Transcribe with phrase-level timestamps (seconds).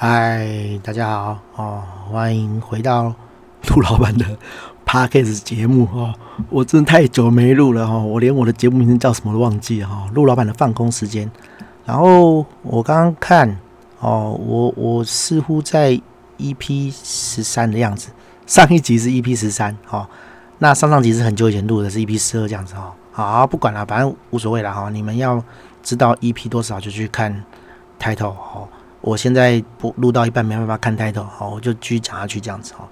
[0.00, 3.12] 嗨，大家好哦，欢迎回到
[3.66, 4.24] 陆老板的
[4.86, 6.14] Podcast 节目哦。
[6.50, 10.08] 我真的太久没录了哦，我连我的节目名称叫什么都忘记了哈。
[10.14, 11.28] 陆老板的放空时间，
[11.84, 13.58] 然后我刚刚看
[13.98, 16.00] 哦，我我似乎在
[16.38, 18.10] EP 十三的样子，
[18.46, 20.06] 上一集是 EP 十三哦，
[20.58, 22.94] 那上上集是很久以前录的，是 EP 十二这样子哈。
[23.10, 24.88] 好，不管了，反正无所谓了哈。
[24.90, 25.42] 你们要
[25.82, 27.44] 知道 EP 多少就去看
[27.98, 28.68] title 哈。
[29.00, 32.88] 我现在不录到一半没办法看 title，好，我就继续讲下去这样子哈。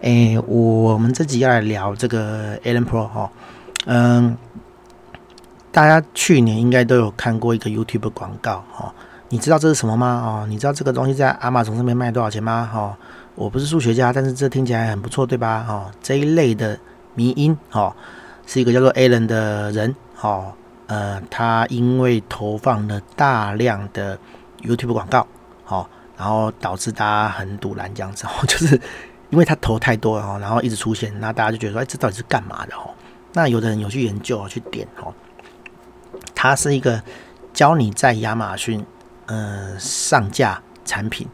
[0.00, 3.30] 诶，我们这集要来聊这个 Alan Pro 哈，
[3.86, 4.36] 嗯，
[5.72, 8.92] 大家去年应该都有看过一个 YouTube 广告哈。
[9.28, 10.22] 你知道这是什么吗？
[10.24, 12.68] 哦，你知道这个东西在 Amazon 上面卖多少钱吗？
[12.72, 12.96] 哈，
[13.34, 15.64] 我不是数学家，但是这听起来很不错，对吧？
[15.66, 16.78] 哈，这一类的
[17.14, 17.94] 迷音哈，
[18.46, 20.52] 是一个叫做 Alan 的人哈，
[20.86, 24.18] 呃，他因为投放了大量的
[24.62, 25.26] YouTube 广告。
[25.68, 28.80] 好，然后导致大家很赌烂这样子哦， 就是
[29.30, 32.88] 因为他投太多了哦，然后一直出现，那大家就觉得说，哎，这到底是干嘛的哦？
[33.32, 35.12] 那有的人有去研究去点哦，
[36.36, 37.02] 他是一个
[37.52, 38.86] 教你在亚马逊
[39.26, 41.26] 呃上架产品，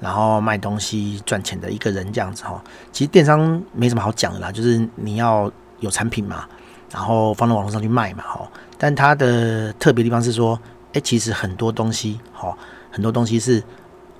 [0.00, 2.60] 然后卖东西赚钱的一个人这样子哈。
[2.90, 6.44] 其实电商没什么好讲的啦，就是你要有产品嘛，
[6.90, 8.50] 然后放到网络上去卖嘛哈。
[8.76, 10.60] 但他的特别地方是说，
[10.92, 12.52] 哎，其实很多东西哈。
[12.88, 13.62] 很多东西是，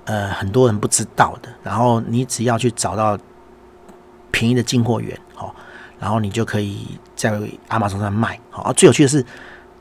[0.07, 1.49] 呃，很多人不知道的。
[1.61, 3.17] 然后你只要去找到
[4.31, 5.53] 便宜的进货源，好，
[5.99, 7.29] 然后你就可以在
[7.71, 8.39] 亚马逊上卖。
[8.49, 9.25] 好，最有趣的是，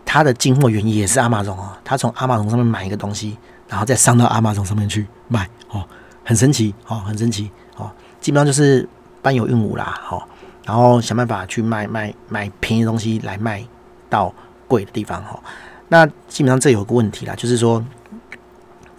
[0.04, 1.70] 他的进货源也是亚马逊哦。
[1.84, 3.38] 他从亚马逊上面买一个东西，
[3.69, 5.84] 然后再上到亚马逊上面去卖，哦，
[6.24, 7.88] 很神奇，哦，很神奇，哦，
[8.20, 8.88] 基本上就是
[9.22, 10.28] 搬有运武啦，好，
[10.64, 13.64] 然后想办法去卖卖买便宜的东西来卖
[14.10, 14.34] 到
[14.66, 15.41] 贵的地方，哈。
[15.88, 17.80] 那基本上这有个问题啦，就是说。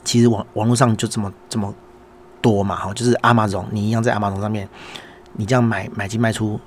[0.08, 1.74] 其实网网络上就这么这么
[2.42, 4.66] 多嘛，哈，就是阿玛总你一样在阿玛总上面，
[5.34, 6.58] 你这样买买进卖出，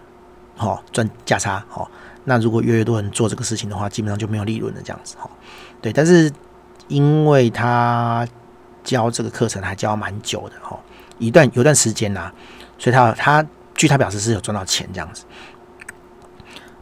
[0.58, 1.90] 哈，赚价差，哈。
[2.24, 5.30] 那如果越来越多人做这个事情的话，基本上就没有利润了，这样子，哈。
[5.80, 6.30] 对，但是
[6.88, 8.28] 因为他
[8.84, 10.78] 教这个课程还教蛮久的，哈，
[11.18, 12.30] 一段有段时间呐，
[12.76, 15.24] 所以他他据他表示是有赚到钱这样子。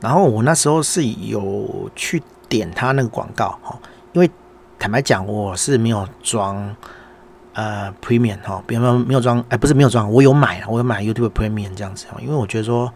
[0.01, 3.79] 然后我那时候是有去点他那个广告，哈，
[4.13, 4.29] 因为。
[4.79, 6.75] 坦白讲，我是没有装
[7.53, 12.93] 呃 Premium 哈，比方说没有装，哎，不是没有装，我有买，我有买 YouTube Premium 这样子，因为我觉得说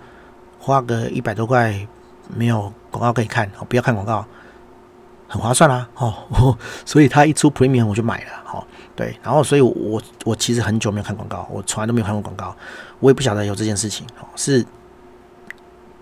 [0.61, 1.75] 花个一百多块
[2.29, 4.25] 没有广告可以看，不要看广告，
[5.29, 8.65] 很划算啦，哦，所以他一出 Premium 我就买了，哈，
[8.95, 12.57] 对，然后所以我我其实很久没有看广告，我从来都没有看过广告，
[13.01, 14.07] 我也不晓得有这件事情，
[14.37, 14.65] 是。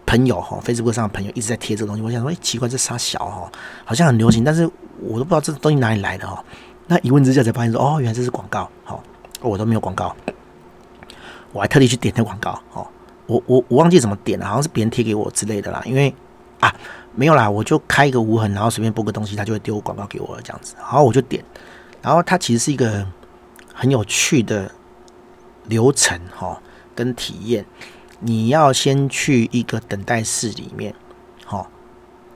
[0.06, 3.48] 朋友哈，Facebook 上的朋友一直在贴这个东西，我想说，哎，奇怪，这啥小哈，
[3.84, 4.68] 好像很流行，但是
[5.02, 6.44] 我都不知道这东西哪里来的哈。
[6.86, 9.02] 那一问之下才发现说，哦，原来这是广告，好，
[9.40, 10.14] 我都没有广告，
[11.52, 12.86] 我还特地去点那广告，哦，
[13.26, 16.14] 我我我忘记怎么点了，好像是别人贴给我之类的啦，因为
[16.60, 16.74] 啊，
[17.14, 21.44] 没有啦，我就开一个无痕，然后随便播个东西，他就会丢广告给我这样子，然后我就点，
[22.02, 23.06] 然后它其实是一个
[23.74, 24.70] 很有趣的
[25.66, 26.60] 流程哈，
[26.94, 27.64] 跟体验。
[28.22, 30.94] 你要先去一个等待室里面，
[31.44, 31.66] 好，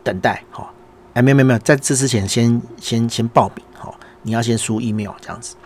[0.02, 0.74] 等待，好，
[1.14, 5.56] 哎，没有没有没有，在这之前先先先报名，好，你要先输 email 这样子，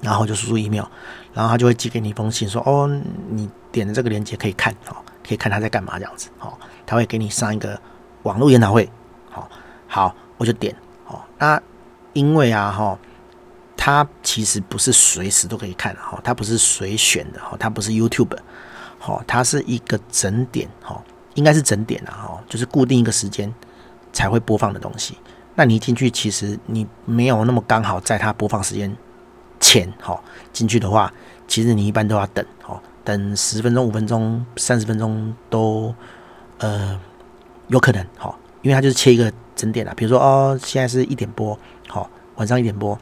[0.00, 0.84] 然后就输入 email，
[1.32, 2.86] 然后他就会寄给你一封信，说，哦，
[3.30, 6.52] 你点的这个链接可以看，哦，可以看他在干嘛这样子，哦，
[6.84, 7.80] 他会给你上一个
[8.24, 8.90] 网络研讨会，
[9.30, 9.48] 好，
[9.86, 10.74] 好，我就点，
[11.06, 11.60] 哦，那
[12.12, 12.98] 因为啊，哈，
[13.76, 18.36] 他其实不是随时都可以看，哈，他不是随选的，哈，他不是 YouTube。
[19.04, 21.02] 好，它是一个整点，哈，
[21.34, 23.52] 应该是整点的，哈，就是固定一个时间
[24.12, 25.16] 才会播放的东西。
[25.54, 28.96] 那你一进去，其实你没有那么刚好在它播放时间
[29.60, 31.12] 前，哈，进去的话，
[31.46, 35.94] 其实你一般都要等，哈，等十分钟、五分钟、三十分钟都，
[36.58, 36.98] 呃，
[37.68, 39.92] 有可能，哈，因为它就是切一个整点啊。
[39.96, 41.58] 比如说，哦，现在是一点播，
[41.88, 42.98] 好，晚上一点播，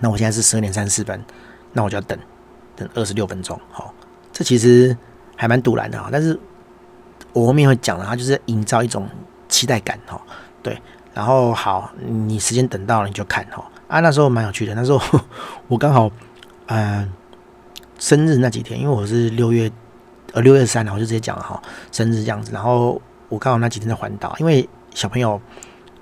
[0.00, 1.22] 那我现在是十二点三十四分，
[1.72, 2.18] 那我就要等，
[2.74, 3.92] 等二十六分钟，好。
[4.32, 4.94] 这其实
[5.34, 6.38] 还蛮赌烂的，但是
[7.32, 9.08] 我后面会讲的，它就是营造一种
[9.48, 10.20] 期待感哈，
[10.62, 10.80] 对，
[11.14, 15.20] 然后好，你时间等到了你就看哈，啊，那时候蛮有趣的，那时候
[15.68, 16.10] 我刚好
[16.66, 17.12] 嗯、
[17.98, 19.70] 生日那几天，因为我是六月
[20.32, 21.62] 呃六月三然后就直接讲了哈，
[21.92, 25.40] 生日这样子，然后我刚好那几天在环岛，因为小朋友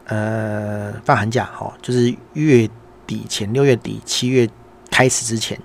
[0.07, 2.69] 呃放寒假哈，就是月
[3.07, 4.49] 底前六月底七月
[4.91, 5.59] 开始之前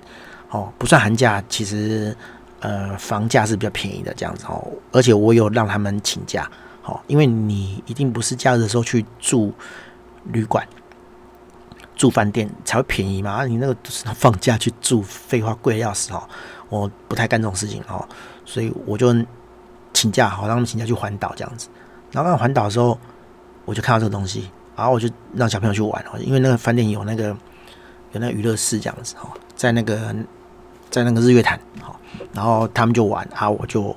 [0.50, 2.16] 哦，不算寒假，其实。
[2.62, 4.62] 呃，房价是比较便宜的这样子哦，
[4.92, 6.46] 而且我有让他们请假，
[6.90, 9.52] 好，因为你一定不是假日的时候去住
[10.24, 10.66] 旅馆，
[11.94, 13.76] 住饭店才会便宜嘛，你那个
[14.16, 16.20] 放假去住，废话贵的要死哦。
[16.68, 18.04] 我不太干这种事情哦，
[18.44, 19.14] 所以我就
[19.94, 21.68] 请假，好让他们请假去环岛这样子。
[22.10, 22.98] 然后环岛的时候，
[23.64, 27.28] 我就看到这个东西，然后我就让小朋友去玩哦，因为那个饭店有那个
[28.10, 30.12] 有那个娱乐室这样子哦，在那个
[30.90, 31.94] 在那个日月潭哈，
[32.32, 33.94] 然后他们就玩，啊，我就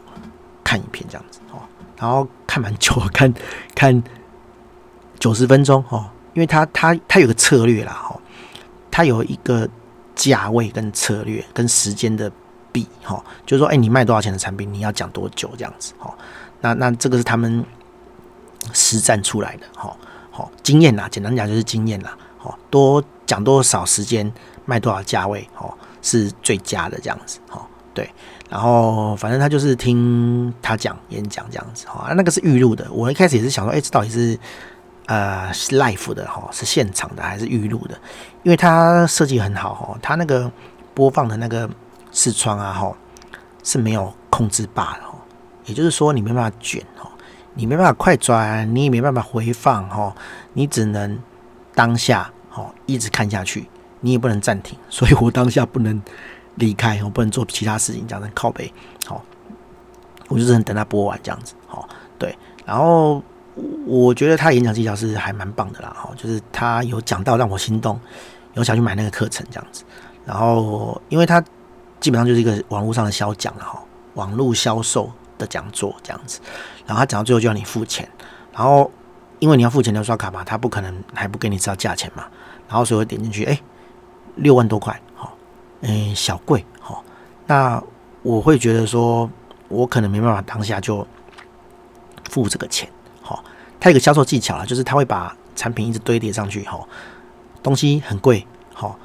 [0.64, 1.58] 看影片这样子哦，
[1.98, 3.34] 然后看蛮久，看
[3.74, 4.04] 看
[5.18, 8.20] 九十分钟哦，因为他他他有个策略啦哈，
[8.92, 9.68] 他有一个
[10.14, 12.32] 价位跟策略跟时间的
[12.72, 16.14] 比哈，就是说，哎，你卖多少钱的产品，你要讲多久这样子哈，
[16.62, 17.66] 那那这个是他们。
[18.72, 19.98] 实战出来的，好，
[20.32, 24.32] 好经验啦，简单讲就是经验啦，好，多讲多少时间
[24.64, 27.62] 卖多少价位，哦，是最佳的这样子，哦，
[27.94, 28.10] 对，
[28.54, 34.38] 然后反正他就是听他讲演讲这样子，哈，那个是预录的，我一开始也是想说，哎，这到底是
[35.08, 38.00] 呃是 live 的，哈，是现场的还是预录的？
[38.44, 40.52] 因为它设计很好，哈，它那个
[40.94, 41.68] 播放的那个
[42.12, 42.96] 视窗啊，哈，
[43.64, 45.02] 是没有控制把的，
[45.66, 47.10] 也就是说你没办法卷，哈。
[47.56, 50.16] 你没办法快转，你也没办法回放，哈，
[50.54, 51.20] 你只能
[51.74, 53.68] 当下，哈，一直看下去，
[54.02, 56.02] 你也不能暂停，所以我当下不能
[56.56, 58.72] 离开，我不能做其他事情，这样子靠背，
[59.06, 59.24] 好，
[60.28, 61.88] 我就只能等他播完这样子，好，
[62.20, 63.22] 对，然后
[63.86, 68.00] 我觉得他演讲技巧是还蛮棒的啦，哈，就是他有讲到让我心动，
[68.54, 69.84] 有想去买那个课程这样子，
[70.26, 71.44] 然后因为他
[72.00, 73.82] 基本上就是一个网络上的销讲了哈，
[74.14, 76.40] 网络销售的讲座这样子。
[76.86, 78.08] 然后他讲到最后就要你付钱，
[78.52, 78.92] 然后
[79.40, 82.26] 因为你要付钱，你要刷卡嘛，他不可能还不给你知道价钱嘛。
[82.68, 83.60] 然后所以我点进去，哎，
[84.36, 85.00] 六万多块，
[85.84, 86.98] 嗯，小贵，哦。
[87.46, 87.82] 那
[88.22, 89.30] 我会觉得说，
[89.68, 91.06] 我可能没办法当下就
[92.30, 92.90] 付这个钱，
[93.22, 93.44] 好。
[93.80, 96.80] 他有个销售技巧啊，就是他会把产品一直堆叠上去，哈，
[97.62, 98.98] 东西很贵，好，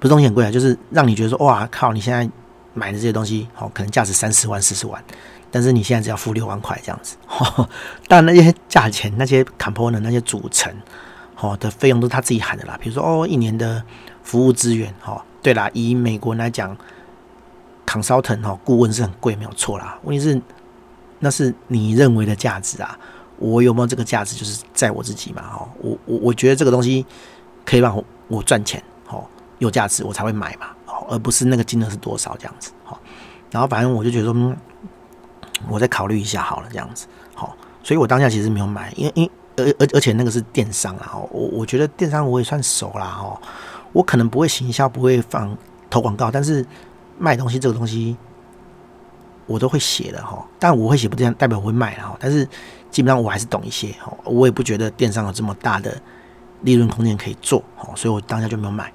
[0.00, 2.28] 不是东西很贵啊，就是让你觉得说，哇靠，你现在
[2.72, 5.04] 买的这些东西，好，可能价值三十万、四十万。
[5.50, 7.16] 但是你现在只要付六万块这样子，
[8.08, 10.74] 但那些价钱、那些 component、那些组成，
[11.38, 12.76] 哦的费用都是他自己喊的啦。
[12.80, 13.80] 比如说哦，一年的
[14.24, 16.74] 服务资源，哦，对啦，以美国人来讲
[17.86, 19.98] ，consultant 哦，顾问是很贵，没有错啦。
[20.02, 20.40] 问题是
[21.18, 22.98] 那是你认为的价值啊，
[23.38, 25.42] 我有没有这个价值，就是在我自己嘛。
[25.52, 27.04] 哦，我我我觉得这个东西
[27.64, 29.24] 可以让我赚钱，哦，
[29.58, 32.98] 有价值我才会买嘛，哦，而不是那个金额是多少这样子，哦。
[33.50, 34.32] 然后反正我就觉得。
[34.32, 34.56] 嗯
[35.68, 43.40] 我再考虑一下好了，这样子好，所以我当下其实没有买，因为因而而而且那个是电商啊，我我觉得电商我也算熟啦哦，
[43.94, 45.56] 我可能不会行销，不会放
[45.88, 46.62] 投广告，但是
[47.18, 48.14] 卖东西这个东西
[49.46, 52.46] 我都会写的哈，但我会写不这样代表我会卖哈，但是
[52.90, 55.98] 基本上我还是懂一些哈，我也不觉得电商有这么大的
[56.60, 58.92] 利润空间可以做哈，所以我当下就没有买，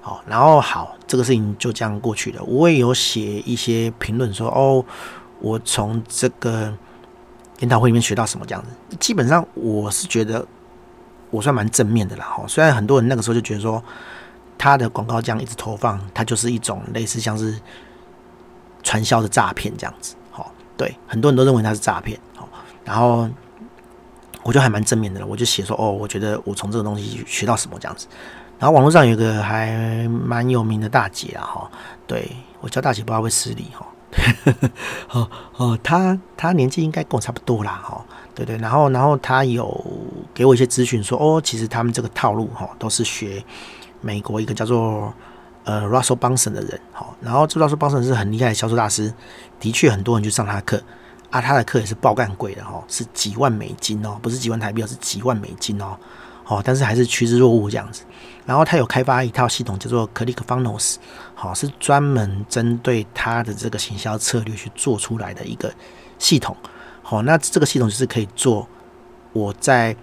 [0.00, 4.82] 好，然后好，这个事情就这样过去了，我也有写一些评论说哦。
[5.38, 6.72] 我从这个
[7.58, 8.96] 研讨会里面学到什么这样子？
[8.98, 10.44] 基本上我是觉得
[11.28, 12.24] 我算蛮正面的啦。
[12.24, 13.84] 哈，虽然很多人那个时候就觉得说
[14.58, 17.58] 他的广告这样一直投放，它就是一种类似像是
[18.82, 20.14] 传销的诈骗这样子。
[20.30, 22.18] 好，对，很多人都认为它是诈骗。
[22.34, 22.48] 好，
[22.84, 23.28] 然后
[24.42, 28.06] 我就还蛮正面的了，我就写说哦，我觉得我从这个东西学到什么这样子。
[28.58, 31.70] 然后网络上有一个还蛮有名的大姐啊，哈，
[32.06, 33.86] 对，我叫大姐不知道会失礼哈。
[35.10, 38.02] 哦 哦，他他年纪应该跟我差不多啦，哈，
[38.34, 39.84] 对对，然后然后他有
[40.32, 43.44] 给我一些资讯说，哦，其实他们这个套路哈，都是学
[44.06, 45.12] 美国一个叫做
[45.64, 49.12] 呃 Russell Brunson 的人，哈，然后这 Russell Brunson 是很厉害的销售大师，
[49.58, 50.80] 的确很多人去上他的课，
[51.30, 55.96] 啊，他的课也是爆干贵的哈，是几万美金哦，不是几万台币，是几万美金哦，
[56.44, 58.04] 好，但是还是趋之若鹜这样子。
[58.44, 60.94] 然后他有开发一套系统，叫做 ClickFunnels，
[61.34, 65.74] 好，是专门针对他的这个行销策略去做出来的一个
[66.16, 66.56] 系统。
[67.02, 68.68] 好，那这个系统就是可以做
[69.32, 69.96] 我在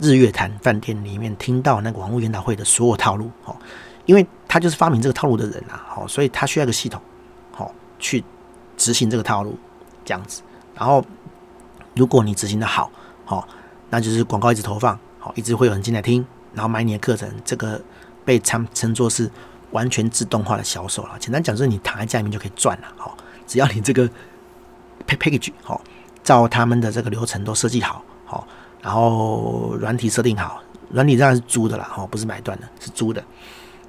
[0.00, 3.30] 日月潭饭店里面听到那个网络研讨会的所有套路。
[3.44, 3.56] 哦，
[4.06, 7.00] 因为他就是发明这个套路的人啊，好，所以他需要一个系统，
[7.52, 8.24] 好，去
[8.76, 9.58] 执行这个套路
[10.04, 10.42] 这样子。
[10.74, 11.04] 然后
[11.94, 12.90] 如果你执行的好，
[13.24, 13.46] 好，
[13.90, 16.24] 那就是广告一直投放，好，一直会有人进来听。
[16.54, 17.80] 然后买你的课程，这个
[18.24, 19.30] 被称称作是
[19.70, 21.16] 完全自动化的销售了。
[21.18, 22.88] 简单讲，就是你躺在家里面就可以赚了。
[22.96, 24.08] 好，只要你这个
[25.06, 25.80] package 好，
[26.24, 28.48] 照他们的这个流程都设计好，好，
[28.82, 33.22] 然后软体设定好，软体当然是租的啦，哦，不是买断的，是租的。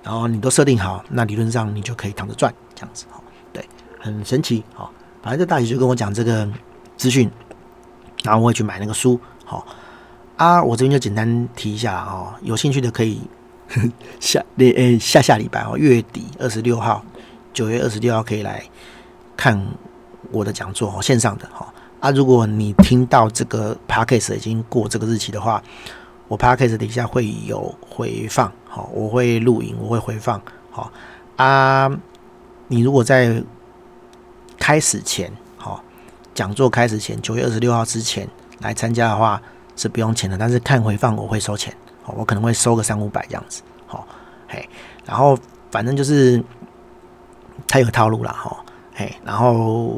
[0.03, 3.67] 然后你都设定好，那理论上你就可以躺着赚，这样子，哦，对，
[3.99, 4.89] 很神奇，哦。
[5.21, 6.49] 反正这大姐就跟我讲这个
[6.95, 7.29] 资讯，
[8.23, 9.65] 然后我也去买那个书，好。
[10.37, 13.19] 啊，我这边就简单提一下哦，有兴趣的可以
[14.21, 17.03] 下诶、欸、下下礼拜哦，月底二十六号，
[17.51, 18.63] 九月二十六号可以来
[19.35, 19.61] 看
[20.31, 21.67] 我的讲座哦，线上的哈
[21.99, 22.11] 啊。
[22.11, 25.61] 如果你听到这个 podcast 已经过这个日期的话，
[26.27, 30.41] 我 podcast 底下会有回放，好，我会录影，我会回放，
[30.71, 30.91] 好
[31.35, 31.89] 啊。
[32.67, 33.43] 你如果在
[34.59, 35.83] 开始前，好
[36.35, 38.29] 讲座开始前，九月二十六号之前
[38.59, 39.41] 来参加的话
[39.75, 41.73] 是不用钱的，但是看回放我会收钱
[42.05, 42.13] 哦。
[42.15, 44.07] 我可能会收个三五百这样子，好，
[44.47, 44.69] 嘿，
[45.03, 45.35] 然后
[45.71, 46.43] 反正就是
[47.67, 48.63] 他有套路了，哈，
[48.99, 49.97] 嘿，然后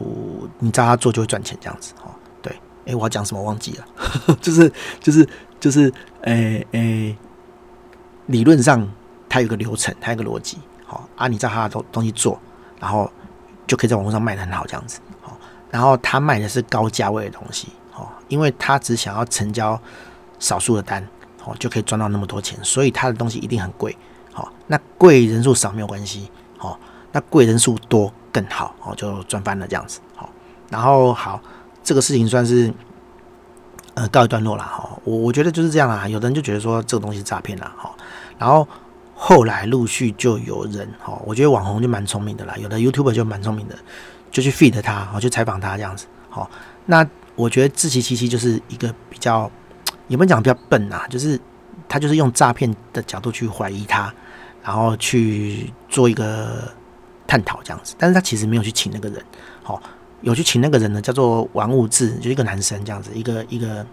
[0.60, 2.56] 你照他做就会赚钱这样子，哦，对，
[2.86, 3.86] 哎，我要讲什么忘记了，
[4.40, 5.28] 就是就是
[5.60, 5.92] 就是，
[6.22, 7.18] 诶诶，
[8.28, 8.88] 理论上
[9.28, 12.40] 它有个流程，它有个逻辑，好啊，你照他的东东西做，
[12.80, 13.12] 然后
[13.66, 15.36] 就可以在网络上卖得很好这样子，好，
[15.72, 19.82] 然后他卖的是高价位的东西，好，因为他只想要成交
[20.38, 21.04] 少数的单。
[21.44, 23.98] 哦，就可以赚到那么多钱，所以他的东西一定很贵。
[24.32, 26.30] 好，那贵人数少没有关系。
[26.56, 26.80] 好，
[27.12, 28.76] 那贵人数多更好。
[28.84, 30.00] 哦，就赚翻了这样子。
[30.16, 30.30] 好，
[30.70, 31.42] 然后好，
[31.84, 32.74] 这个事情算是
[33.94, 34.64] 呃告一段落了。
[34.64, 36.08] 哈，我我觉得就是这样啦。
[36.08, 37.72] 有的人就觉得说这个东西是诈骗了。
[37.78, 37.94] 哈，
[38.38, 38.68] 然后
[39.16, 42.56] 后来陆续就有人，哈，我觉得网红就蛮聪明的啦。
[42.58, 43.76] 有的 YouTube 就蛮聪明的，
[44.32, 46.06] 就去 feed 他，好，去采访他这样子。
[46.30, 46.50] 好，
[46.86, 49.50] 那我觉得志祺七七就是一个比较。
[50.08, 51.40] 也不能讲比较笨、啊，就是
[51.88, 54.14] 他就是用诈骗的角度去怀疑他，
[54.62, 56.70] 然后去做一个
[57.32, 59.24] 探讨这样子，但是他其实没有去请那个人，
[59.64, 59.82] 好，
[60.20, 63.86] 有去请那个人呢，叫做玩物志，就一个男生这样子，一个一个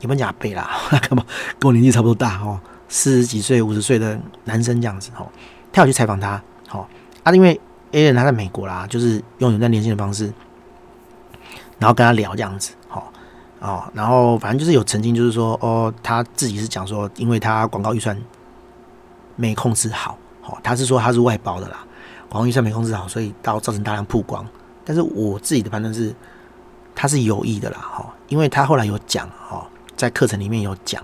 [0.00, 0.70] 也不能讲阿伯啦，
[1.06, 1.22] 干嘛
[1.58, 5.28] 跟我年纪差不多大哦，四十几岁五十岁的男生这样子哦，
[5.70, 6.88] 他有去采访他，好
[7.22, 7.60] 啊，因为
[7.92, 10.32] A 人他在美国啦，就是用有段连线的方式，
[11.78, 12.72] 然后跟他聊这样子。
[13.58, 18.16] 哦，然后反正就是有曾经就是说，哦，他自己是讲说，因为他广告预算
[19.34, 21.84] 没控制好，哦，他是说他是外包的啦，
[22.28, 24.46] 广告预算没控制好，所以到造成大量曝光。
[24.84, 26.14] 但是我自己的判断是，
[26.94, 29.66] 他是有意的啦，哈，因为他后来有讲，哈，
[29.96, 31.02] 在课程里面有讲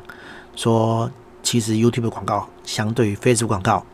[0.55, 1.11] 说，
[1.43, 3.85] 其实 YouTube 广告相对于 Facebook 广告、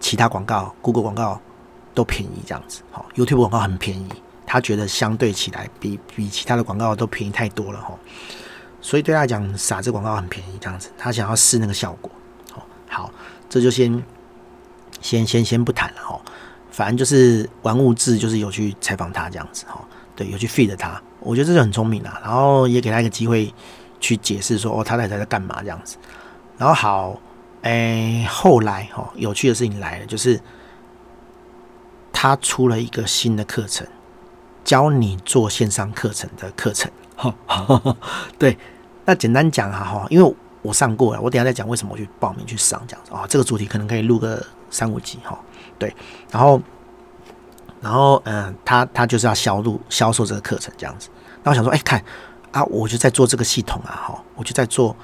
[0.00, 1.40] 其他广告、Google 广告
[1.94, 4.08] 都便宜，这样子，好，YouTube 广告很便宜。
[4.48, 7.92] 他觉得相对起来比比其他的广告都便宜太多了哈，
[8.80, 12.08] 所以对他来讲傻子广告很便宜这样子，他想要试那个效果。
[12.88, 13.10] 好，
[13.48, 14.00] 这就先
[15.00, 16.20] 先先先不谈了哈，
[16.76, 19.82] 反正就是玩物志就是有去采访他这样子哈，
[20.14, 23.50] 对，有去 feed 他，我觉得这就很聪明啦，然后也给他一个机会
[23.98, 25.96] 去解释说哦，他在在干嘛这样子，
[26.58, 27.18] 然后好，
[27.62, 30.38] 哎，后来哈，有趣的事情来了，就是
[32.12, 33.86] 他出了一个新的课程。
[34.62, 37.32] 教你做线上课程的课程，哈，
[38.36, 38.58] 对，
[39.04, 45.38] 那简单讲啊，哈，因为我上过了，我等下再讲为什么我去报名去上这样子啊，这个主题可能可以录个三五集哈，
[45.78, 45.94] 对，
[46.30, 46.60] 然后，
[47.80, 51.08] 然后，嗯，他他就是要销路销售这个课程这样子，
[51.42, 52.02] 那我想说，哎，看
[52.52, 54.96] 啊，我就在做这个系统啊，哈，我就在做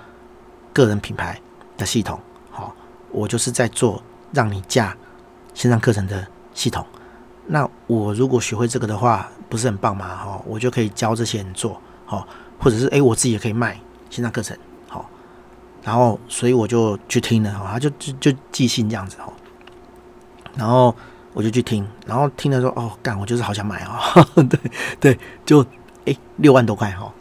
[0.73, 1.41] 个人品牌
[1.76, 2.19] 的系统，
[2.50, 2.75] 好，
[3.11, 4.02] 我就是在做
[4.33, 4.97] 让你架
[5.55, 6.85] 线上课程的系统。
[7.47, 10.17] 那我如果学会这个的话，不是很棒吗？
[10.17, 12.26] 哈，我就可以教这些人做，好，
[12.59, 14.57] 或者是诶，我自己也可以卖线上课程，
[14.88, 15.05] 好，
[15.83, 19.31] 然后所以我就去听了，哈，就就就寄信这样子，哈，
[20.56, 20.94] 然后
[21.32, 24.61] 我就去听，然后听了说，哦，干，我就是好想买哦， 对
[25.00, 25.64] 对，就
[26.04, 27.12] 诶六万多块哈，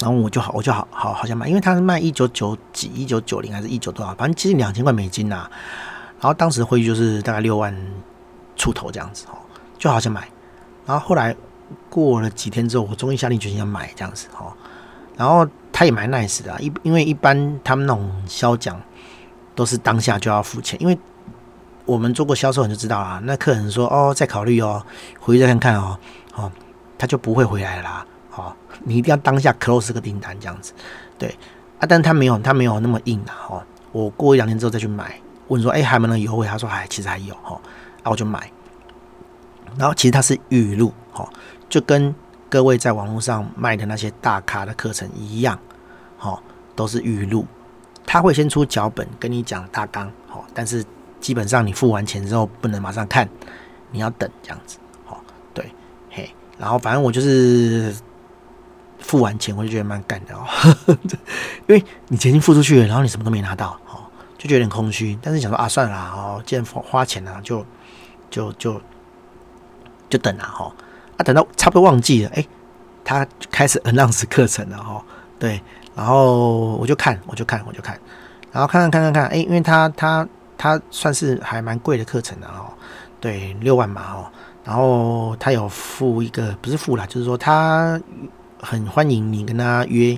[0.00, 5.46] 然后我就好，我就好好好想买，因为他是卖一九九几，一九九零还是一九多少，反正接近两千块美金呐，
[6.20, 7.76] 然后当时汇率就是大概六万
[8.56, 9.36] 出头这样子，哦，
[9.78, 10.26] 就好想买。
[10.86, 11.34] 然后后来
[11.88, 14.52] 过了几天之后，我终于下定决心要买这样子哦。
[15.16, 18.80] 然后他也蛮 nice 的，一因为一般他们那种销讲
[19.54, 20.98] 都是当下就要付钱，因为
[21.84, 23.20] 我们做过销售你就知道啦。
[23.24, 24.84] 那客人说哦，再考虑哦，
[25.20, 25.98] 回去再看看哦，
[26.34, 26.50] 哦，
[26.96, 28.06] 他就不会回来了啦。
[28.34, 30.72] 哦，你一定要当下 close 个订单这样子，
[31.18, 31.36] 对
[31.78, 33.62] 啊，但他没有他没有那么硬的哦。
[33.92, 37.60] 我过一两天之后再去买，问说哎还没能优惠，他说哎其实还有哈，
[38.02, 38.50] 啊我就买。
[39.76, 41.28] 然后其实它是预录，哈，
[41.68, 42.14] 就跟
[42.50, 45.58] 各位在网络上卖的那些大咖的课程一样，
[46.18, 46.38] 哈，
[46.76, 47.46] 都是预录。
[48.04, 50.84] 他会先出脚本跟你讲大纲，哈，但是
[51.22, 53.26] 基本上你付完钱之后不能马上看，
[53.90, 54.76] 你要等这样子，
[55.08, 55.16] 哦，
[55.54, 55.64] 对，
[56.10, 57.94] 嘿，然后反正我就是
[58.98, 60.44] 付完钱我就觉得蛮干的哦，
[61.66, 63.98] 因为你钱已经付出去了，然后你什么都没拿到，哈，
[64.36, 65.18] 就觉得有点空虚。
[65.22, 67.64] 但是想说啊，算了啦，哦，既然花钱了，就
[68.28, 68.78] 就就。
[70.10, 70.70] 就等了哈，
[71.16, 72.46] 啊，等到差不多忘记了，哎、
[73.02, 75.02] 他开始 announce 课程了哈，
[75.38, 75.58] 对，
[75.96, 77.98] 然后我就看，我就看，我就看，
[78.52, 80.28] 然后看看看看看，哎，因为他他
[80.62, 82.70] 他算是还蛮贵的课程的哦，
[83.20, 84.30] 对，六万嘛哦，
[84.62, 88.00] 然后他有付一个不是付啦，就是说他
[88.60, 90.16] 很欢迎你跟他约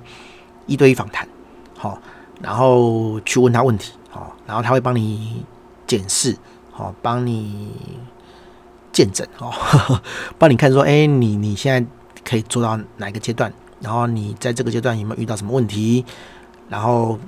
[0.66, 1.26] 一对一访谈，
[1.78, 1.98] 好，
[2.42, 5.42] 然后去问他问题，好，然后他会帮你
[5.86, 6.36] 检视，
[6.70, 7.70] 好，帮你
[8.92, 9.50] 见证哦，
[10.36, 11.90] 帮你看说，哎，你你现在
[12.22, 13.50] 可以做到哪个阶段？
[13.80, 16.04] 然后你在这个阶段有没有遇到什么问题？
[16.68, 17.18] 然后，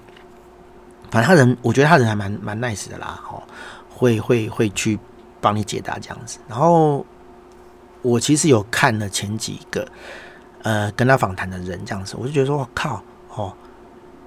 [1.16, 3.42] 反正他人，我觉得他人还蛮蛮 nice 的啦，哦，
[3.88, 4.98] 会会会去
[5.40, 6.38] 帮你解答这样子。
[6.46, 7.06] 然后
[8.02, 9.88] 我其实有看了前几个，
[10.62, 13.02] 呃，跟他访谈的人这样子，我就觉得说，我靠，
[13.34, 13.50] 哦，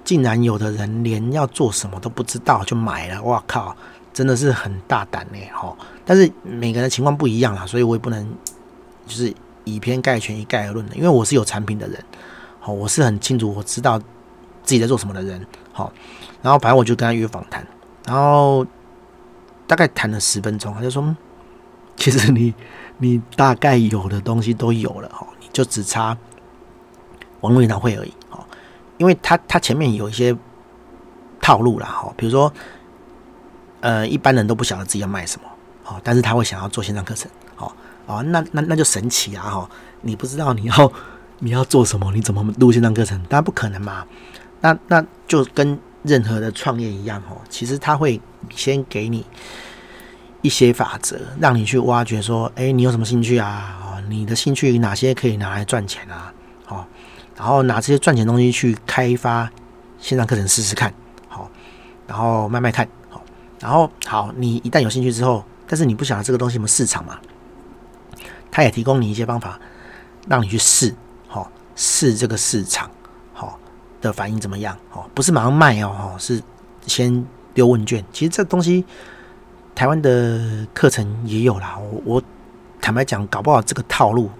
[0.02, 3.76] 竟然有的人连要做什么都不知道就买了，哇靠，
[4.12, 5.76] 真的是很大胆呢，哦。
[6.04, 8.28] 但是每个人的情况不一样啦，所以我也不能
[9.06, 9.32] 就是。
[9.64, 12.02] 以偏概全，一概而论的，因为我是有产品的人，
[12.58, 15.46] 好，我是很清楚，我知道自己在做什么的人，
[15.80, 15.92] 好，
[16.42, 17.66] 然后反正我就跟他约访谈，
[18.06, 18.66] 然后
[19.66, 21.16] 大概谈了十分钟，他就说，
[21.96, 22.52] 其实你
[22.98, 26.16] 你大概有的东西都有了，哈，你就只差
[27.40, 28.46] 网络研讨会而已，好，
[28.98, 30.36] 因为他他前面有一些
[31.40, 32.52] 套路啦，哈，比如说，
[33.80, 35.48] 呃，一般人都不晓得自己要卖什么，
[35.82, 37.74] 好，但是他会想要做线上课程，好。
[38.06, 39.48] 哦，那那那就神奇啊！
[39.48, 39.70] 哈，
[40.00, 40.92] 你不知道你要
[41.38, 43.16] 你要做什么，你怎么录线上课程？
[43.28, 44.04] 当然不可能嘛。
[44.60, 48.20] 那那就跟任何的创业一样，哦，其实他会
[48.54, 49.24] 先给你
[50.42, 53.78] 一些法则，让你去挖掘，说，哎，你有什么兴趣啊？
[53.82, 56.32] 哦，你的兴趣哪些可以拿来赚钱啊？
[56.68, 56.84] 哦，
[57.36, 59.50] 然后拿这些赚钱东西去开发
[59.98, 60.92] 线上课程试试看，
[61.28, 61.50] 好，
[62.06, 63.22] 然后慢慢看，好，
[63.60, 67.18] 然后好，你一旦有兴趣之后，但是你不晓得这个东西有没有市场嘛？
[68.50, 69.60] 他也提供你一些方法，
[70.26, 70.94] 让你去试，
[71.28, 72.90] 好试这个市场，
[74.00, 74.76] 的反应怎么样？
[74.92, 76.42] 哦，不是马上卖哦，是
[76.86, 78.04] 先丢问卷。
[78.12, 78.84] 其实这东西
[79.74, 81.78] 台湾的课程也有啦。
[81.78, 82.22] 我我
[82.80, 84.30] 坦白讲，搞不好这个套路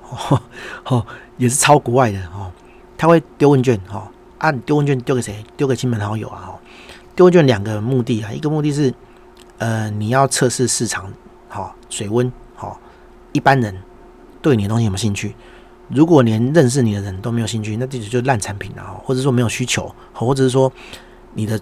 [0.85, 1.05] 哦，
[1.37, 2.51] 也是抄国外的哦。
[2.97, 5.45] 他会丢问卷，哈啊，丢问卷丢给谁？
[5.57, 6.53] 丢给亲朋好友啊。
[7.15, 8.93] 丢问卷两个目的啊，一个目的是
[9.59, 11.13] 呃你要测试市场，
[11.49, 12.81] 好水温，好
[13.33, 13.77] 一般人。
[14.43, 15.37] 对你的东西有没有兴趣？
[15.93, 20.73] 如果连认识你的人都没有兴趣，那这就烂产品了哈，或者说没有需求，或者是说
[21.35, 21.61] 你的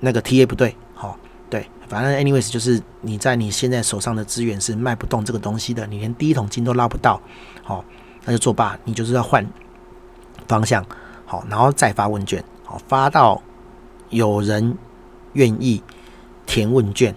[0.00, 1.16] 那个 TA 不对，好，
[1.48, 7.20] 对，反正 anyways 就是你在你现在手上的资源是卖不动这个东西的，你连第一桶金都捞不到，
[7.62, 7.84] 好，
[8.24, 9.46] 那就作罢，你就是要换
[10.48, 10.84] 方向，
[11.24, 13.40] 好，然后再发问卷，好，发到
[14.10, 14.76] 有人
[15.34, 15.80] 愿意
[16.46, 17.14] 填问卷，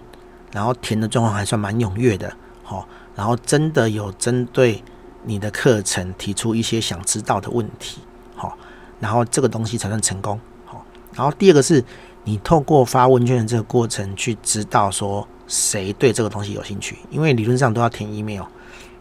[0.52, 4.80] 然后填的状况还算蛮踊跃的，好，然后真的有针对。
[5.24, 8.00] 你的课程提出一些想知道的问题，
[8.34, 8.56] 好，
[9.00, 10.84] 然后这个东西才算成功，好。
[11.14, 11.84] 然后第二个是
[12.24, 18.44] 你透过发问卷的这个过程去知道说谁对这个东西有兴趣，因为理论上都要填 email，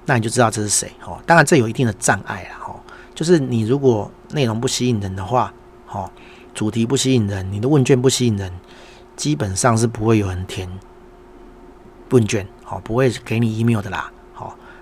[0.06, 1.22] 那你就知道这是谁，哦。
[1.26, 2.80] 当然这有一定的障碍啦，哦，
[3.16, 5.54] 就是你如果内容不吸引人的话，
[5.90, 6.10] 哦，
[6.54, 8.52] 主题不吸引人，你的问卷不吸引人，
[9.16, 10.70] 基本上是不会有人填
[12.10, 14.12] 问卷，好，不会给你 email 的啦。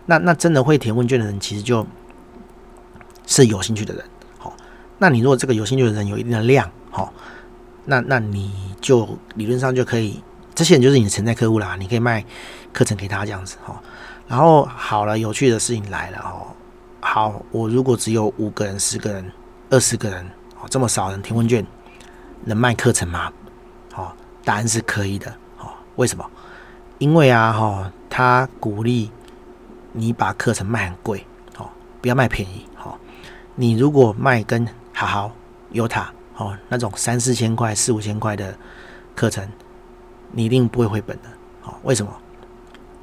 [0.09, 1.85] 那那真的会填问卷的人，其实就
[3.27, 4.03] 是有兴趣的人，
[4.39, 4.51] 好。
[4.97, 7.13] 那你如果这个有兴趣的人有一定的量，好，
[7.85, 10.19] 那那你就理论上就可以，
[10.55, 12.25] 这些人就是你的潜在客户啦，你可以卖
[12.73, 13.79] 课程给他这样子，哈。
[14.27, 16.57] 然后好了，有趣的事情来了，哦，
[17.01, 19.31] 好，我如果只有五个人、十个人、
[19.69, 20.25] 二十个人，
[20.59, 21.63] 哦，这么少人填问卷，
[22.45, 23.31] 能卖课程吗？
[23.93, 26.25] 好，答案是可以的，好，为什么？
[26.97, 29.11] 因为啊，哈，他鼓励。
[29.91, 31.25] 你把课程卖很贵，
[31.57, 31.69] 哦，
[32.01, 32.97] 不要卖便宜，哦。
[33.55, 35.31] 你如果卖跟好好、
[35.71, 38.55] 优塔，哦，那种三四千块、四五千块的
[39.15, 39.47] 课程，
[40.31, 41.29] 你一定不会回本的，
[41.63, 41.73] 哦。
[41.83, 42.13] 为什么？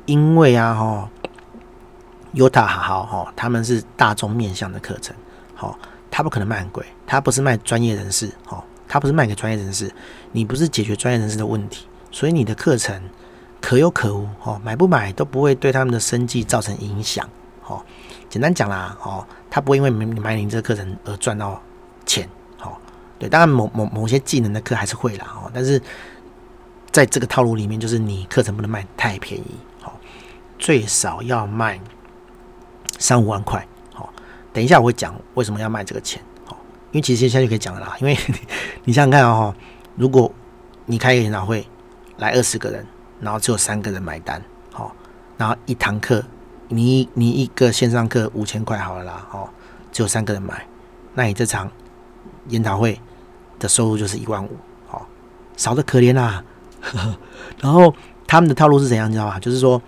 [0.06, 1.10] 因为啊，哈，
[2.32, 5.14] 优塔好好，哈，他们是大众面向的课程，
[5.54, 5.78] 好，
[6.10, 9.92] 他不可能卖很贵，他不是卖专业人士，哦，他不是卖给专业人士，
[10.30, 13.02] 你不是解决专业人士的问题，所以你的课程。
[13.66, 17.28] 可有可无哦，买不买都不会对他们的生计造成影响
[17.66, 17.84] 哦。
[18.28, 21.60] 简单讲啦哦，他不会因为买你这个课程而赚到
[22.04, 22.28] 钱
[22.62, 22.76] 哦。
[23.18, 25.82] 对，当然某某某些技能的课还是会啦哦，但是
[26.92, 29.90] 在这个套路里面，就是你课程不能卖太便宜哦，
[30.60, 31.80] 最少要卖
[33.00, 34.08] 三五万块哦。
[34.52, 36.56] 等一下我会讲为什么要卖这个钱哦，
[36.92, 37.96] 因为其实现在就可以讲了啦。
[37.98, 38.16] 因为
[38.86, 39.52] 你想想看哦，
[39.96, 40.32] 如果
[40.84, 41.66] 你开一个研讨会
[42.18, 42.86] 来二十个人。
[43.20, 44.94] 然后只有三个人买单，好，
[45.36, 46.22] 然后一堂课，
[46.68, 49.50] 你你一个线上课五千块好了啦，好，
[49.90, 50.66] 只有三个人买，
[51.14, 51.70] 那你这场
[52.48, 53.00] 研讨会
[53.58, 54.50] 的收入就是一万五，
[54.86, 55.06] 好，
[55.56, 56.44] 少得可怜啊。
[57.60, 57.92] 然后
[58.26, 59.40] 他们的套路是怎样，你知道吗？
[59.40, 59.80] 就是说，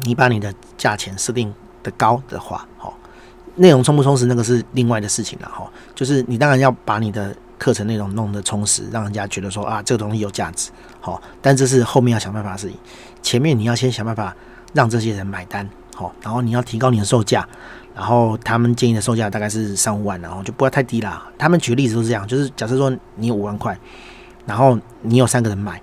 [0.00, 2.98] 你把你的价钱设定的高的话，好，
[3.54, 5.66] 内容充不充实那个是另外的事情了哈。
[5.94, 12.78] 就是你当然要把你的课程内容弄得充实，让人家觉得说啊，这个东西有价值，好，但这是后面要想办法的事情。
[13.22, 14.34] 前面你要先想办法
[14.72, 17.48] 让这些人买单，好，然后你要提高你的售价，
[17.94, 21.26] 然后他们建议的售价大概是三五万，然后就不要太低啦。
[21.38, 23.78] 他们举例子都是这样，就是假设说你有五万块，
[24.44, 25.80] 然后你有三个人买，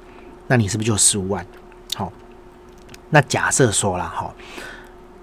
[0.48, 1.46] 那你是不是就十五万？
[1.96, 2.12] 好，
[3.10, 4.34] 那假设说了哈，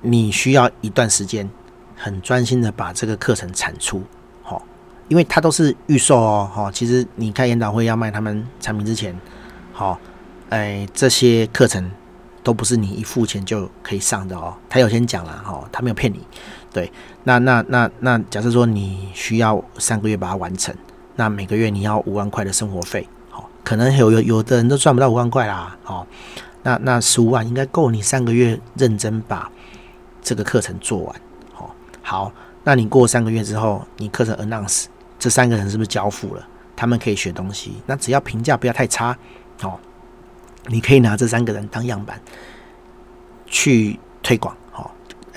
[0.02, 1.48] 你需要一段时间
[1.96, 4.02] 很专心的把这个课程产出。
[5.10, 9.12] 因为它都是预售哦，哈，其实你开研讨会要卖他们产品之前，
[9.72, 9.98] 好，
[10.50, 11.90] 哎，这些课程
[12.44, 14.54] 都不是你一付钱就可以上的哦。
[14.68, 16.24] 他有先讲了，哈，他没有骗你，
[16.72, 16.92] 对。
[17.24, 20.72] 那那那那，假设说你需要三个月把它完成，
[21.16, 26.06] 那每个月你要五万块的生活费，好，可能有有有的人都赚不到五万块啦，哦，
[26.62, 29.50] 那那十五万应该够你三个月认真把
[30.22, 31.16] 这个课程做完，
[31.52, 34.84] 好，好，那你过三个月之后，你课程 announce。
[35.20, 36.44] 这三个人是不是交付了？
[36.74, 39.14] 他们可以学东西，那只要评价不要太差
[39.62, 39.78] 哦，
[40.66, 42.18] 你可以拿这三个人当样板
[43.44, 44.90] 去推广哦。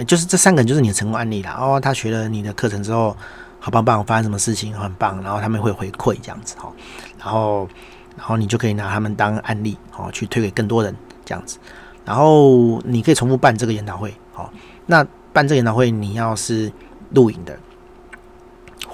[0.07, 1.81] 就是这三个人就是你的成功案例啦哦。
[1.81, 3.15] 他学了你的课程之后，
[3.59, 6.71] 好棒棒，发生什么事情很棒，然后他们会回馈这样子哦。
[7.19, 7.67] 然后，
[8.15, 11.57] 然后你就可以拿他们当案例哦，去推给更多人这样子。
[12.05, 14.49] 然后你可以重复办这个研讨会哦。
[14.85, 16.71] 那办这个研讨会，你要是
[17.09, 17.59] 录影的。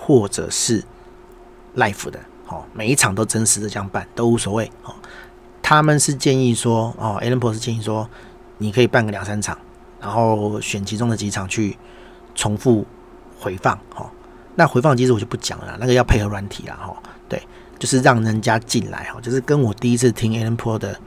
[0.10, 0.84] 或者是
[1.76, 4.96] life 的，哦，每一场都真实的这样办都无所谓，哦，
[5.62, 8.10] 他们是建议说，哦，Allen 是建议说，
[8.58, 9.56] 你可以办个两三场，
[10.02, 11.78] 然后选其中的几场去
[12.34, 12.84] 重复
[13.40, 14.10] 回放，哦，
[14.56, 17.40] 那回放机制我就不讲了，那个要配合软体啦，哈，对，
[17.78, 21.00] 就是让人家进来，哈，就是跟我第一次听 Allen 的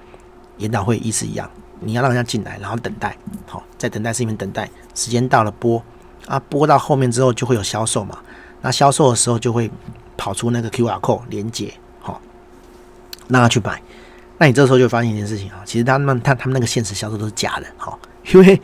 [0.59, 5.83] 研讨会意思一样，你要让人家进来，然后等待，好，在等待室里面等待，时间到了播，
[6.29, 8.17] 啊，播到后面之后就会有销售嘛。
[8.63, 9.71] 那销售的时候就会
[10.17, 12.21] 跑出那个 QR code 连接，好，
[13.29, 13.83] 让他去买。
[14.39, 17.99] 那你这时候就发现一件事情啊，其实他们他他们那个现实销售都是假的，好，
[18.33, 18.55] 因为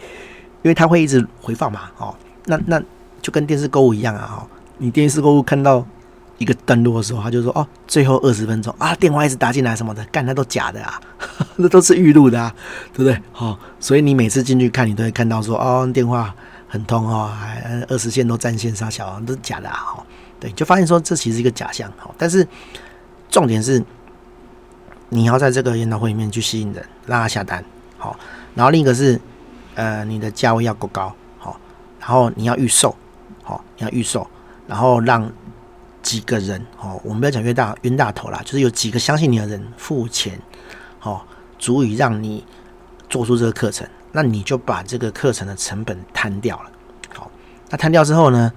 [0.63, 2.15] 因为他会一直回放嘛，哦，
[2.47, 2.83] 那那
[3.21, 4.47] 就跟电视购物一样啊，哈，
[4.79, 5.85] 你电视购物看到
[6.39, 11.01] 一个登录的时候，他就说哦，最后二十分钟啊，电话一直打进来什么的，干那都假的啊，
[11.57, 12.55] 那都是预录的啊，
[12.93, 13.21] 对不对？
[13.33, 16.35] 好，所以你每次进去看，你都会看到说哦，电话。
[16.69, 19.75] 很痛哦，还二十线都占线杀小王，都是假的啊！
[19.75, 20.07] 哈，
[20.39, 21.91] 对，就发现说这其实一个假象。
[21.99, 22.47] 哈，但是
[23.31, 23.83] 重点是
[25.09, 27.65] 你要在这个研讨会里面去吸引人，让他下单。
[27.97, 28.15] 好，
[28.55, 29.19] 然后另一个是
[29.75, 31.11] 呃，你的价位要够高。
[31.39, 31.59] 好，
[31.99, 32.95] 然后你要预售。
[33.43, 34.29] 好，你要预售，
[34.67, 35.33] 然后让
[36.03, 36.65] 几个人。
[36.77, 40.39] 好，我们不要讲冤大冤大头啦，就是有几个相信你的人付钱。
[40.99, 41.27] 好，
[41.59, 42.45] 足以让你
[43.09, 43.89] 做出这个课程。
[44.19, 46.73] 那你就把这个课程的成本摊掉了，
[47.15, 47.31] 好，
[47.71, 48.53] 那摊掉之后呢，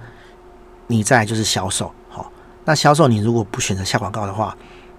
[0.88, 2.32] 你再就是销售，好，
[2.64, 4.56] 那销售你如果不选择下广告的话，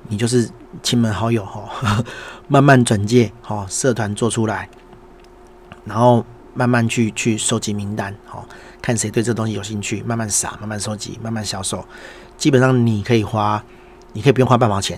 [0.07, 0.49] 你就是
[0.81, 2.01] 亲朋好友哈，
[2.47, 4.69] 慢慢转介，好，社团做出来，
[5.83, 8.47] 然后慢慢去去收集名单，好，
[8.81, 11.85] 看谁对这东西有兴趣，慢慢撒，慢慢收集，慢慢销售，
[12.37, 13.61] 基本上你可以花，
[14.13, 14.97] 你可以不用花半毛钱，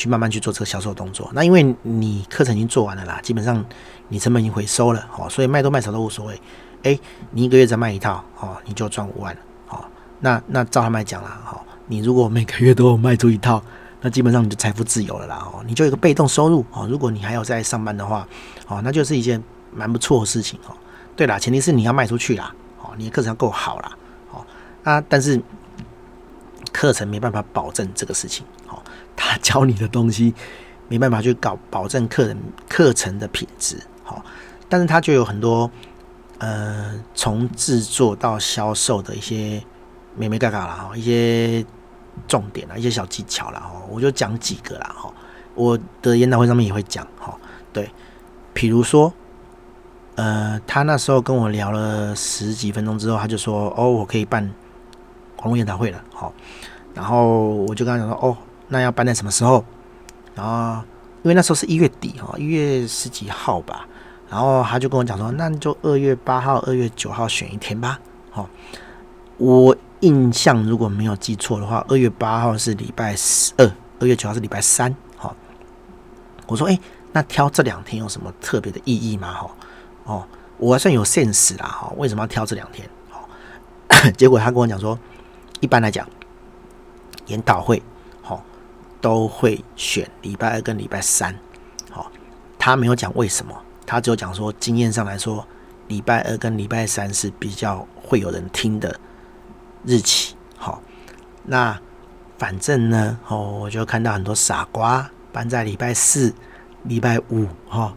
[0.00, 1.30] 去慢慢去做这个销售动作。
[1.34, 3.64] 那因为你课程已经做完了啦，基本上。
[4.12, 6.42] 你成本已经回收了，好，所以卖多卖少都无所谓。
[6.82, 13.62] 诶，你一个月再卖一套，哦，你就赚五万了，好，那那照他们来讲啦，好，你如果每个月都有卖出一套，
[14.00, 18.26] 那基本上你就财富自由了啦，哦，你就有一个被动收入，哦，如果你还要在上班的话，
[18.66, 19.40] 哦，那就是一件
[19.72, 20.74] 蛮不错的事情，哦，
[21.14, 23.96] 对啦，前提是你要卖出去啦，哦，你的课程要够好啦，
[24.32, 24.44] 哦，
[24.82, 25.40] 啊，但是
[26.72, 28.44] 课程没办法保证这个事情，
[29.16, 30.34] 他 教你的东西
[30.88, 32.36] 没办法去搞保证课人
[32.68, 33.76] 课程的品质。
[34.02, 34.24] 好
[34.68, 35.70] 但是他就有很多，
[36.38, 39.62] 呃，从制作到销售的一些
[40.16, 41.64] 眉眉角角啦，哈，一些
[42.28, 45.12] 重点啊，一些小技巧啦，哈，我就讲几个啦，哈，
[45.54, 47.36] 我的研讨会上面也会讲，哈，
[47.72, 47.90] 对，
[48.52, 49.12] 比如说，
[50.14, 54.42] 呃，他那时候跟我聊了十几分钟之后，他就说，哦，我可以办
[55.38, 56.32] 网络研讨会了，好，
[56.94, 58.36] 然后我就跟他讲说，哦，
[58.70, 59.62] 那要办在什么时候？
[60.34, 60.82] 然后
[61.22, 63.86] 因为那时候是一月底，哈，一月十几号吧。
[64.30, 67.98] 然后他就跟我讲说，那就二月八号、二月九号选一天吧。
[68.30, 68.48] 好，
[69.38, 73.14] 我印象如果没有记错的话，二月八号是礼拜
[73.58, 74.94] 二，二月九号是礼拜三。
[75.16, 75.34] 好，
[76.46, 76.78] 我说，哎，
[77.10, 79.32] 那挑这两天有什么特别的意义吗？
[79.32, 79.50] 哈，
[80.04, 80.24] 哦，
[80.58, 81.66] 我还算有 sense 啦。
[81.66, 82.88] 哈，为什么要挑这两天？
[83.10, 83.28] 好，
[84.16, 84.96] 结果他跟我讲说，
[85.58, 86.08] 一般来讲，
[87.26, 87.82] 研讨会，
[89.00, 91.34] 都会选礼拜二跟礼拜三。
[91.90, 92.10] 好，
[92.58, 93.54] 他没有讲为什么，
[93.86, 95.46] 他只有讲说经验上来说，
[95.88, 98.98] 礼拜二跟礼拜三是比较会有人听的
[99.84, 100.36] 日期。
[100.56, 100.80] 好，
[101.44, 101.78] 那
[102.38, 106.32] 反正呢，哦，我就看到很多傻瓜搬在礼拜四、
[106.84, 107.46] 礼拜五。
[107.68, 107.94] 哈，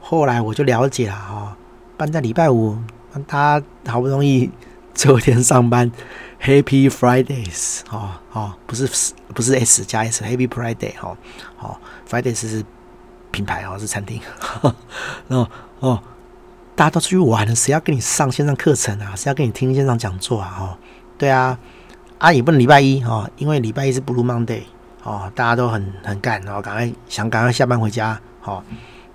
[0.00, 1.56] 后来我就了解了，哈，
[1.96, 2.78] 搬在礼拜五，
[3.26, 4.50] 他好不容易
[4.94, 5.90] 昨天上班。
[6.44, 8.86] Happy Fridays，哦哦，不是
[9.28, 11.16] 不是 S 加 S，Happy Friday，哦
[11.58, 11.74] 哦
[12.06, 12.62] ，Fridays 是
[13.30, 14.20] 品牌哦，是餐厅，
[15.26, 15.48] 然后
[15.80, 16.02] 哦，
[16.76, 19.14] 大家都出去玩了，谁要跟你上线上课程啊？
[19.16, 20.54] 谁要跟你听线上讲座啊？
[20.60, 20.76] 哦，
[21.16, 21.58] 对啊，
[22.18, 24.64] 啊也不能礼拜一哦，因为礼拜一是 Blue Monday，
[25.02, 28.62] 哦，大家都很很赶哦，赶快想赶快下班回家，哦，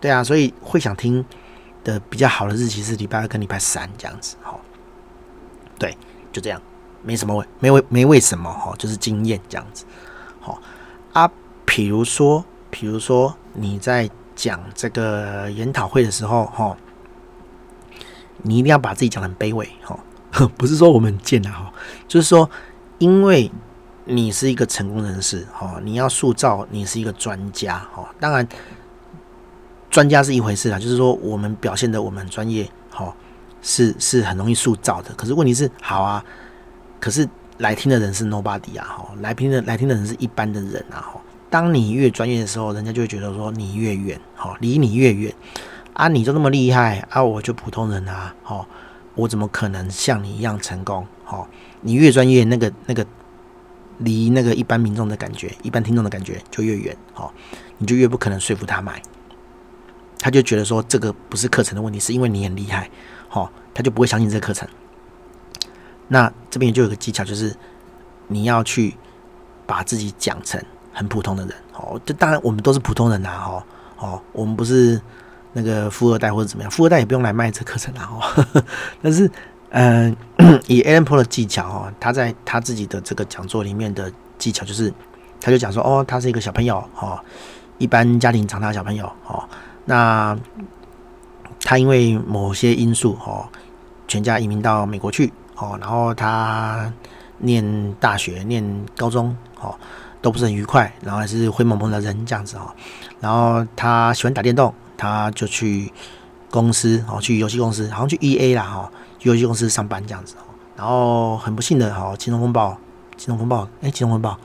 [0.02, 1.24] 对啊，所以会想听
[1.84, 4.60] 的比较好的日期是礼拜二跟礼拜三这样子，哦，
[5.78, 5.96] 对，
[6.34, 6.60] 就这样。
[7.04, 9.86] 没什么为没为没为什么哈，就是经验这样子，
[10.40, 10.62] 好
[11.14, 11.30] 啊。
[11.72, 16.76] 比如说，比如说你在讲这个研讨会的时候哈，
[18.42, 20.00] 你一定要把自己讲得很卑微哈，
[20.58, 21.74] 不是说我们很贱啊哈，
[22.08, 22.50] 就是说，
[22.98, 23.52] 因为
[24.06, 28.10] 你是一个成功人士哈，你要塑造你是一个专家哈。
[28.20, 28.46] 当然，
[29.92, 33.16] 专家是一回事啊，就是说我们表现的我们专业哈，
[33.62, 35.14] 是是很容易塑造的。
[35.14, 36.26] 可是问题是，好啊。
[37.00, 41.22] 可是来听的人是 nobody 啊，哈，来听的来听的人是一般的人啊，哈。
[41.50, 45.34] 当你越专业的时候，人家就会觉得说你越远，哈，离你越远
[45.94, 48.68] 啊，你就那么厉害啊，我就普通人啊，哈，
[49.16, 51.08] 我怎么可能像你一样成功？
[51.26, 51.48] 哈，
[51.82, 53.06] 你越专业，那个那个
[53.98, 57.32] 离那个一般民众的感觉，一般听众的感觉就越远，哈，
[57.80, 59.02] 你就越不可能说服他买，
[60.20, 62.90] 他就觉得说这个不是课程的问题，是因为你很厉害，
[63.28, 64.68] 哈，他就不会相信这个课程。
[66.12, 67.56] 那这边就有个技巧，就是
[68.28, 68.98] 你要去
[69.68, 70.60] 把自己讲成
[70.92, 72.02] 很普通的人哦。
[72.04, 73.64] 这当然我们都是普通人呐，哦
[73.98, 75.00] 哦，我们不是
[75.54, 78.64] 那个富二代或者怎么样，富二代也不用来卖这课程啦哦。
[79.04, 79.30] 但是，
[79.70, 80.16] 嗯、
[80.66, 84.92] 以 Allen Paul 的技巧哦，他在他自己的这个讲座里面的技巧，就是
[85.40, 87.20] 他就讲说，哦，他是一个小朋友哦，
[87.78, 89.48] 一般家庭长大的小朋友哦，
[89.86, 90.36] 那
[91.62, 93.48] 他因为某些因素哦，
[94.08, 95.32] 全家移民到美国去。
[95.60, 96.92] 哦，然后他
[97.40, 98.64] 念大学、念
[98.98, 99.76] 高中，哦，
[100.22, 102.74] 都不是很愉快，然后还是灰蒙蒙的人这样子哦。
[103.20, 105.92] 然后他喜欢打电动，他就去
[106.50, 110.44] 公司哦，去游戏公司，好像去 EA 啦哈，去游戏公司上班这样子哦。
[110.78, 112.78] 然后很不幸的哦，金融风暴，
[113.18, 114.38] 金融风暴，哎，金融风暴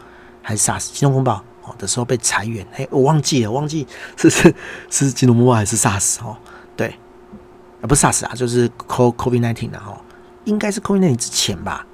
[0.42, 4.54] 还是 SARS，金融风暴哦的时候被裁员，哎，我忘记了，忘记是 是
[4.90, 6.36] 是金融风暴还是 SARS 哦？
[6.76, 6.88] 对，
[7.80, 9.96] 啊不是 SARS 啊，就是 co covidnineteen 然后。
[10.44, 11.86] 应该是 COVID-19 之前吧，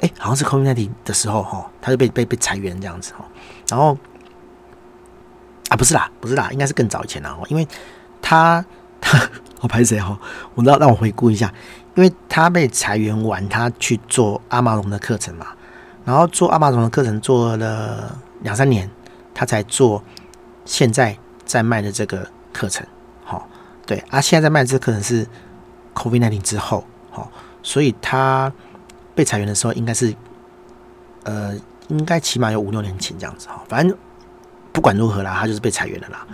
[0.00, 3.24] 哎、好像是 COVID-19 的时候哈，他就被被被裁员这样子哈，
[3.68, 3.96] 然后
[5.68, 7.66] 啊，不是啦，不是啦，应该是更早以前了哦，因为
[8.20, 8.64] 他
[9.00, 9.18] 他
[9.60, 10.18] 我拍谁哈，
[10.54, 11.52] 我让让我回顾一下，
[11.94, 15.46] 因为他被裁员完，他去做阿玛龙的课程嘛，
[16.04, 18.90] 然后做阿玛龙的课程做了两三年，
[19.32, 20.02] 他才做
[20.64, 22.84] 现在在卖的这个课程，
[23.22, 23.48] 好，
[23.86, 25.24] 对啊，现在在卖这个课程是。
[25.94, 27.30] COVID-19 之后，好，
[27.62, 28.52] 所以他
[29.14, 30.14] 被裁员的时候，应该是，
[31.24, 31.54] 呃，
[31.88, 33.62] 应该起码有五六年前这样子哈。
[33.68, 33.96] 反正
[34.72, 36.26] 不管如何啦，他就是被裁员了啦。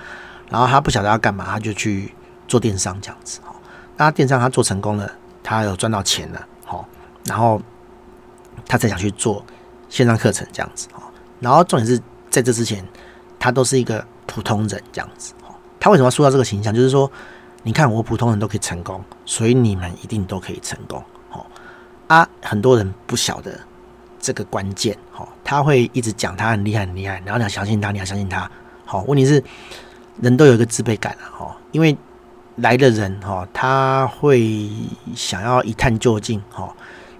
[0.49, 2.14] 然后他不晓得要干嘛，他就去
[2.47, 3.55] 做电商这样子哈。
[3.97, 5.11] 那电商他做成功了，
[5.42, 6.88] 他有赚到钱了，好，
[7.25, 7.61] 然后
[8.66, 9.44] 他才想去做
[9.88, 11.03] 线上课程这样子哈。
[11.40, 12.87] 然后重点是在这之前，
[13.38, 15.35] 他都是一个普通人这样子。
[15.81, 16.73] 他为什么要塑造这个形象？
[16.73, 17.11] 就是说。
[17.68, 21.04] 你看，我普通人都可以成功，所以你们一定都可以成功。
[21.28, 21.46] 好
[22.07, 23.61] 啊，很多人不晓得
[24.18, 24.96] 这个关键。
[25.12, 28.50] 好，他会一直讲他很厉害很厉害，然后你要相信他，你要相信他。
[28.87, 29.44] 好，问题是
[30.22, 31.28] 人都有一个自卑感啊。
[31.31, 31.94] 哈，因为
[32.57, 34.70] 来的人哈，他会
[35.14, 36.42] 想要一探究竟。
[36.50, 36.74] 哈，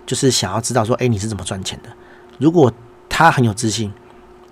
[0.07, 1.91] 就是想要知道说，哎，你是怎么赚钱的？
[2.39, 2.73] 如果
[3.07, 3.93] 他很有自信，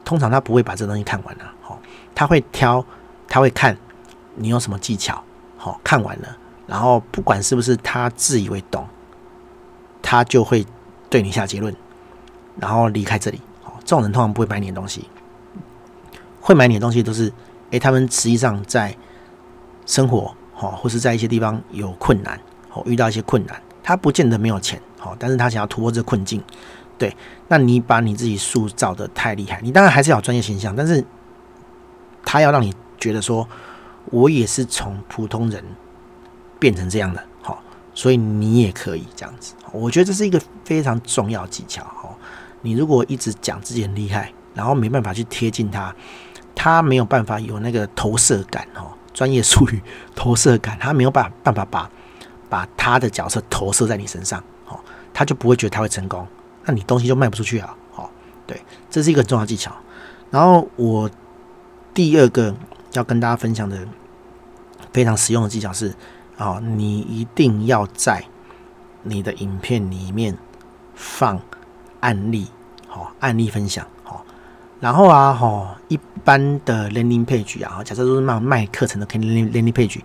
[0.04, 1.44] 通常他不会把这东西看完了。
[1.62, 1.80] 好，
[2.14, 2.85] 他会挑，
[3.26, 3.74] 他会看
[4.35, 5.24] 你有什么技巧。
[5.66, 8.87] 哦，看完了，然后不管是不是他自以为懂，
[10.00, 10.64] 他就会
[11.11, 11.74] 对你下结论，
[12.61, 13.40] 然后离开这里。
[13.64, 15.09] 哦，这种人通常不会买你的东西，
[16.40, 17.33] 会买你的东西都是，
[17.72, 18.96] 诶，他们实际上在
[19.87, 22.38] 生活，哦，或是在一些地方有困难，
[22.72, 26.40] 哦，遇到一些困难，他不见得没有钱，哦，但是他想要突破这困境。
[26.96, 27.12] 对，
[27.48, 31.05] 那你把你自己塑造的太厉害，你当然还是要专业形象，但是
[32.24, 33.48] 他要让你觉得说。
[34.11, 35.64] 我也是从普通人
[36.59, 37.62] 变成这样的，好，
[37.95, 39.55] 所以你也可以这样子。
[39.73, 42.16] 我觉得这是一个非常重要技巧，哈。
[42.62, 45.95] 你如果一直讲自己很厉害，然后没办法去贴近他，
[46.55, 49.81] 他没有办法有那个投射感哦，专业术语
[50.14, 51.90] 投射感，他没有办办法把
[52.49, 54.81] 把他的角色投射在你身上哦，
[55.12, 56.27] 他就不会觉得他会成功，
[56.64, 58.09] 那你东西就卖不出去啊，哦，
[58.47, 59.71] 对，这是一个很重要技巧。
[60.31, 61.09] 然后我
[61.95, 62.53] 第二个
[62.98, 63.78] 要跟大家分享的
[64.92, 65.94] 非常实用的技巧是，
[66.38, 68.24] 哦，你一定要在
[69.02, 70.37] 你的影片里面
[70.94, 71.40] 放
[72.00, 72.46] 案例，
[72.88, 74.24] 好，案例分享，好，
[74.80, 80.00] 然后啊，哈，一般的 landing page 啊，假设都是卖卖课程的 landing landing page，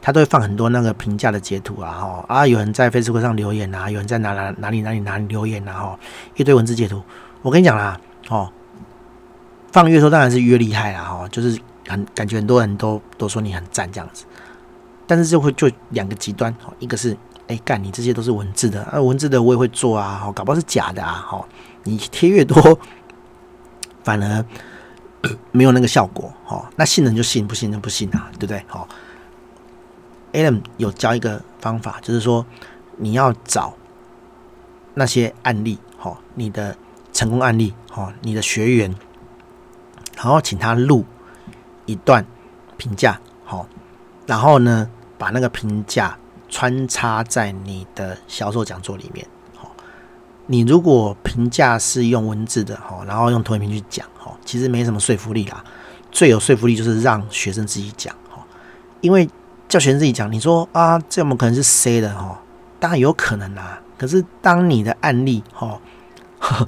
[0.00, 5.98] 他都会放很多那个评价的截图啊，哈，啊，有人在 Facebook 上留言啊，有人在哪哪哪里哪里哪里留言啊，哈，
[6.36, 7.02] 一堆文字截图，
[7.42, 8.50] 我跟你讲啦，哦，
[9.72, 11.58] 放越多当然是越厉害啦，哈，就是
[11.90, 14.24] 很感觉很多人都都说你很赞这样子，
[15.06, 17.16] 但是就会就两个极端，一个是。
[17.50, 17.82] 哎，干！
[17.82, 21.48] 你这些都是文字的啊，文字的我也会做啊，好，搞不好是假的啊，好，
[21.82, 22.78] 你贴越多，
[24.04, 24.44] 反而
[25.50, 28.64] 没有那个效果，好，那信人就信，不信就不信啊，对不对？
[28.68, 28.86] 好
[30.32, 32.46] ，Adam 有教一个方法，就是说
[32.98, 33.74] 你要找
[34.94, 36.76] 那些案例，好，你的
[37.12, 38.94] 成功案例，好，你的学员，
[40.14, 41.04] 然后请他录
[41.90, 42.24] 一段
[42.76, 43.66] 评价，好，
[44.26, 46.16] 然后呢，把那个评价。
[46.52, 49.24] 穿插在你的销售讲座里面，
[49.54, 49.70] 好，
[50.46, 55.62] 你如果评价是用文字的，好，然后用投影片去讲，好，其实没什么说服力啦。
[56.10, 58.44] 最有说服力就是让学生自己讲，好，
[59.00, 59.30] 因为
[59.68, 62.42] 叫学生自己讲，你说啊，这有可能是 C 的，哈，
[62.80, 63.80] 当然有可能啦。
[63.96, 65.80] 可是当你的案例，哈，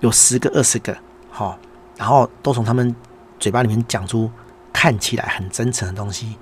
[0.00, 0.94] 有十个、二十个，
[1.30, 1.58] 好，
[1.96, 2.94] 然后都从他们
[3.40, 4.30] 嘴巴里面讲出
[4.76, 6.36] 看起来很真诚的东西，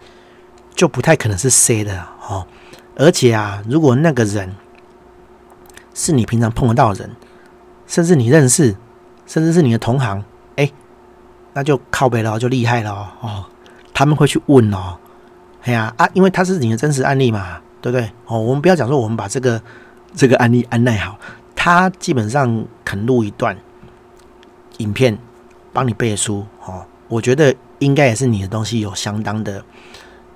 [0.75, 2.44] 就不太可能是 C 的，哦。
[2.97, 4.57] 而且啊，如果那个人
[5.94, 7.14] 是你平常碰得到的人，
[7.87, 8.75] 甚至你认识，
[9.25, 10.25] 甚至是你的同行，
[10.57, 10.68] 哎、
[11.53, 13.44] 那就靠背了，就厉害了哦。
[13.92, 14.99] 他们会去问哦，
[15.62, 18.11] 哎呀啊，因为他是你的真实案例嘛，对不对？
[18.27, 19.62] 哦，我们不要讲说我们把这个
[20.12, 21.16] 这个案例安奈好，
[21.55, 23.57] 他基本上肯录一段
[24.79, 25.16] 影片
[25.73, 26.44] 帮你背书。
[27.09, 29.64] 我觉得应该也是你的东西有相当的。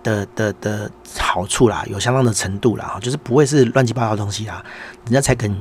[0.00, 4.64] 的的的好处啦，有相当的程度啦，就是不会是乱七八糟的东西啦，
[5.04, 5.54] 人家才肯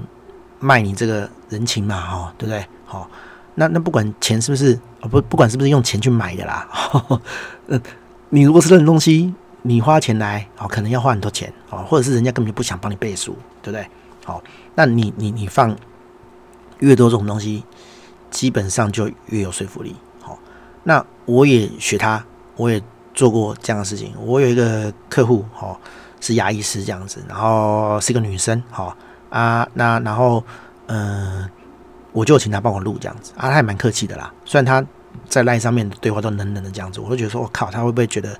[0.60, 2.63] 卖你这个人情嘛，哈，对不对？
[2.86, 3.10] 好，
[3.56, 6.70] 那那不管钱是不是，不不管是不是用钱去买的啦，
[7.67, 7.82] 嗯，
[8.30, 13.89] 你如果是认东西，你花钱来，哦，可能要花很多钱，哦，或者是人家根本就不想帮你背书，对不对？
[14.24, 14.41] 好，
[14.76, 15.76] 那你你你放
[16.80, 17.63] 越多这种东西，
[18.30, 19.96] 基本上就越有说服力，
[20.88, 22.23] 那我也学他，
[22.56, 22.82] 我也。
[23.17, 25.76] 做过这样的事情，我有一个客户，哈，
[26.21, 28.95] 是牙医师这样子，然后是一个女生，哈
[29.32, 30.43] 啊，那然后，
[30.86, 31.50] 嗯、
[32.12, 34.86] 我就请他帮我录这样子，啊，他还蛮客气的啦，虽然他
[35.28, 38.39] 在 LINE 上面对话都冷冷的这样子，我都觉得说，我靠，他会不会觉得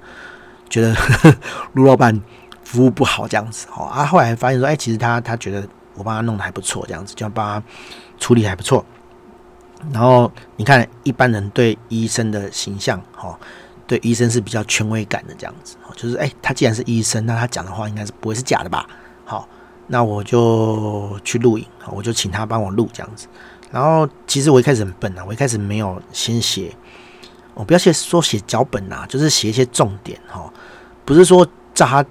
[0.70, 0.96] 觉得
[1.74, 2.22] 卢老板
[2.64, 7.64] 服务不好这样子，哦啊，后来发现说，哎，其实他他觉得我帮他弄得还不错，这样子，就帮他
[8.20, 8.86] 处理还不错，
[9.92, 13.38] 然后你看一般人对医生的形象，哈。
[13.90, 18.86] 对医生是比较权威感的这样子，就是哎，他既然是医生，那他讲的话应该是不会是假的吧？
[19.24, 19.48] 好，
[19.88, 23.28] 那我就去录影，我就请他帮我录这样子。
[23.72, 26.76] 然后其实我一开始很笨啊，我一开始没有先写，
[27.54, 30.52] 我不要写说写脚本啊，就是写一些重点哈，
[31.06, 32.06] 不是说照他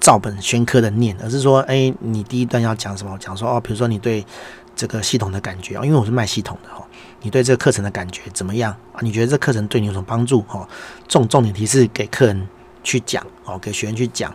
[0.00, 3.16] 照本宣科的念，而是说哎，你第一段要讲什么？
[3.18, 4.26] 讲说哦，比如说你对
[4.74, 6.84] 这个系统的感觉，因为我是卖系统的哈。
[7.20, 8.98] 你对这个课程的感觉怎么样啊？
[9.00, 10.44] 你觉得这课程对你有什么帮助？
[10.48, 10.68] 哦，
[11.06, 12.48] 重重点提示给客人
[12.82, 14.34] 去讲哦，给学员去讲，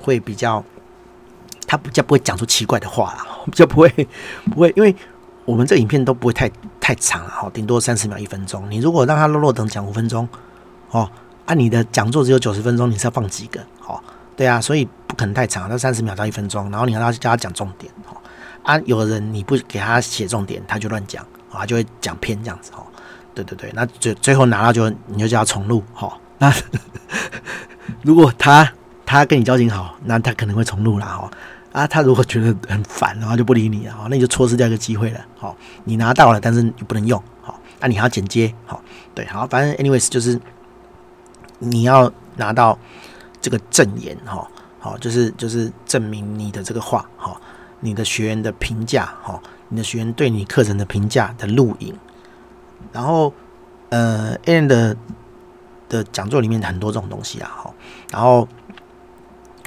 [0.00, 0.64] 会比较
[1.66, 3.88] 他比较不会讲出奇怪的话啦， 比较不会
[4.50, 4.94] 不会，因为
[5.44, 8.70] 我们这影片都不会太太长哈，顶多三十秒一分钟。
[8.70, 10.26] 你如果让他落落等讲五分钟
[10.90, 11.10] 哦，
[11.44, 13.60] 啊，你的讲座只有九十分钟，你是要放几个？
[13.86, 14.00] 哦，
[14.36, 18.16] 对啊，所以不可能太长，那三十秒到一分钟，然后你让他叫他讲重点哦，
[18.62, 21.26] 啊，有的人你不给他写重点，他就乱讲。
[21.50, 22.80] 啊，就会讲偏这样子哦，
[23.34, 26.10] 对对对，那最最后拿到就你就叫他重录哈。
[26.38, 26.50] 那
[28.00, 28.66] 如果他
[29.04, 31.30] 他跟你交情好，那他可能会重录啦哈。
[31.72, 35.20] 啊，他如果觉得很烦，然后就不理你了，那你就错失掉一个机会了。
[35.36, 35.54] 好，
[35.84, 37.22] 你拿到了，但是你不能用。
[37.42, 38.54] 好，那你还要剪接。
[38.64, 38.82] 好，
[39.14, 40.40] 对，好，反正 anyways 就是
[41.58, 42.78] 你要拿到
[43.42, 44.48] 这个证言哈。
[44.78, 47.38] 好，就是就是证明你的这个话哈，
[47.82, 49.38] 你的学员的评价哈。
[49.68, 51.94] 你的学员对你课程的评价的录影，
[52.92, 53.32] 然后
[53.88, 54.66] 呃，and
[55.88, 57.74] 的讲座里面很多这种东西啊，好，
[58.10, 58.46] 然后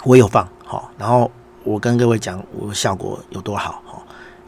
[0.04, 1.32] 我有放好，然后
[1.64, 4.04] 我跟各位讲我效果有多好，哈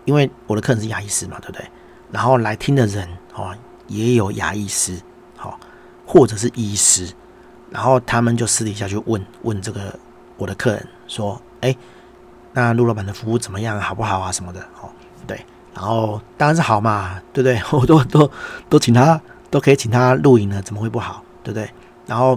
[0.05, 1.65] 因为我的课程是牙医师嘛，对不对？
[2.11, 3.51] 然后来听的人哦，
[3.87, 5.01] 也有牙医师，
[5.35, 5.59] 好，
[6.05, 7.11] 或者是医师，
[7.71, 9.97] 然后他们就私底下去问问这个
[10.37, 11.75] 我的客人说，哎，
[12.57, 14.89] 那陆老板的服务怎么样，好不好啊什么的，哦，
[15.27, 15.45] 对，
[15.75, 17.61] 然后当然是好嘛，对不对？
[17.79, 18.31] 我都都
[18.67, 21.69] 都请他，都可以请他录影了，怎么会不好，对不对？
[22.07, 22.35] 然后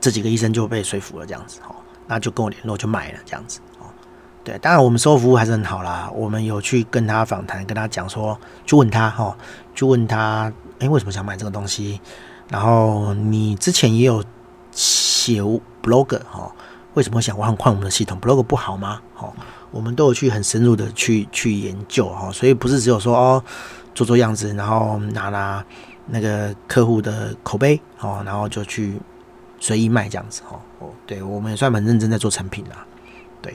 [0.00, 1.76] 这几个医生就被说服了，这样子，哦，
[2.08, 3.86] 那就跟我联络，就买了这样子哦。
[4.42, 6.10] 对，当然我们售后服务还是很好啦。
[6.12, 9.36] 我们有去跟他访谈，跟他讲说，就问他哈，
[9.76, 12.00] 就问他，哎，为什么想买这个东西？
[12.48, 14.24] 然后你之前也有
[14.72, 15.40] 写
[15.80, 16.52] blog 哈，
[16.96, 19.02] 为什么想换换我们的系统？blog 不好吗？
[19.18, 19.30] 哦，
[19.70, 23.44] 我们都有去很深入的去去研究哈，所以不是只有说哦
[23.94, 25.62] 做做样子，然后拿拿
[26.06, 28.98] 那个客户的口碑哦，然后就去
[29.60, 30.58] 随意卖这样子哈。
[30.78, 32.86] 哦，对，我们也算蛮认真在做产品啦，
[33.42, 33.54] 对。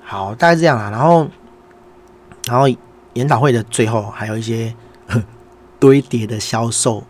[0.00, 0.90] 好，大概这样啊。
[0.90, 1.26] 然后，
[2.46, 2.66] 然后
[3.14, 4.72] 研讨会的最后还有一些
[5.80, 7.02] 堆叠的销售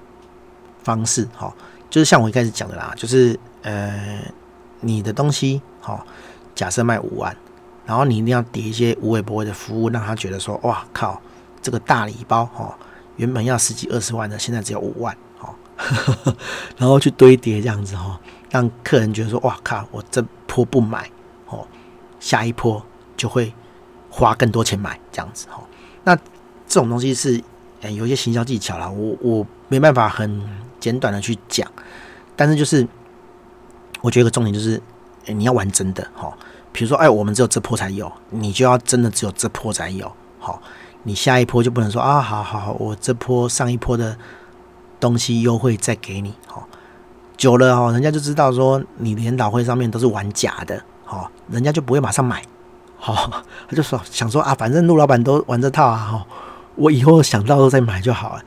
[0.83, 1.53] 方式，哈，
[1.91, 4.21] 就是像我一开始讲的啦，就是呃，
[4.85, 6.01] 你的东西，哦，
[6.55, 7.37] 假设卖五万，
[7.87, 11.21] 然后你一定要叠一些无微不微的服务，让他觉得说，哇靠，
[11.61, 12.77] 这个大礼包，哈，
[13.17, 15.55] 原本要十几二十万的，现在只有五万，哈，
[16.79, 18.21] 然后去堆叠这样子，哈，
[18.51, 21.11] 让客人觉得说，哇靠，我这波不买
[21.49, 21.67] 哦。
[22.21, 22.83] 下一波
[23.19, 23.53] 就会
[24.09, 25.63] 花更多钱买这样子哈，
[26.05, 27.39] 那这种东西是
[27.83, 30.43] 呃有一些行销技巧啦，我我没办法很
[30.81, 31.71] 简短的去讲，
[32.35, 32.89] 但是就是
[34.05, 34.79] 我觉得一个重点就是，
[35.29, 36.31] 你要玩真的哈，
[36.73, 40.61] 比如说哎，我们只有这波才有，你就要真的只有这波才有，好，
[41.05, 44.15] 你下一波就不能说啊，好好，我这波上一波的
[45.01, 46.69] 东西优惠再给你，好，
[47.39, 50.85] 久了哈，人家就知道说你的研讨会上面都是玩假的。
[51.07, 52.43] 好，人家就不会马上买。
[52.99, 56.27] 好， 他就说想说啊，反正陆老板都玩这套啊，哈，
[56.77, 58.43] 我以后想到都再买就好了。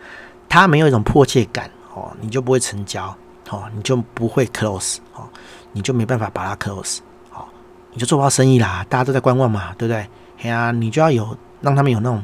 [0.49, 3.15] 他没有一种迫切感，哦，你就不会成交，
[3.49, 5.27] 哦，你就不会 close，哦，
[5.71, 7.47] 你就没办法把它 close，好，
[7.91, 8.85] 你就做不到生意啦。
[8.89, 10.07] 大家都在观望嘛，对不对？
[10.41, 12.23] 哎呀，你就要有让他们有那种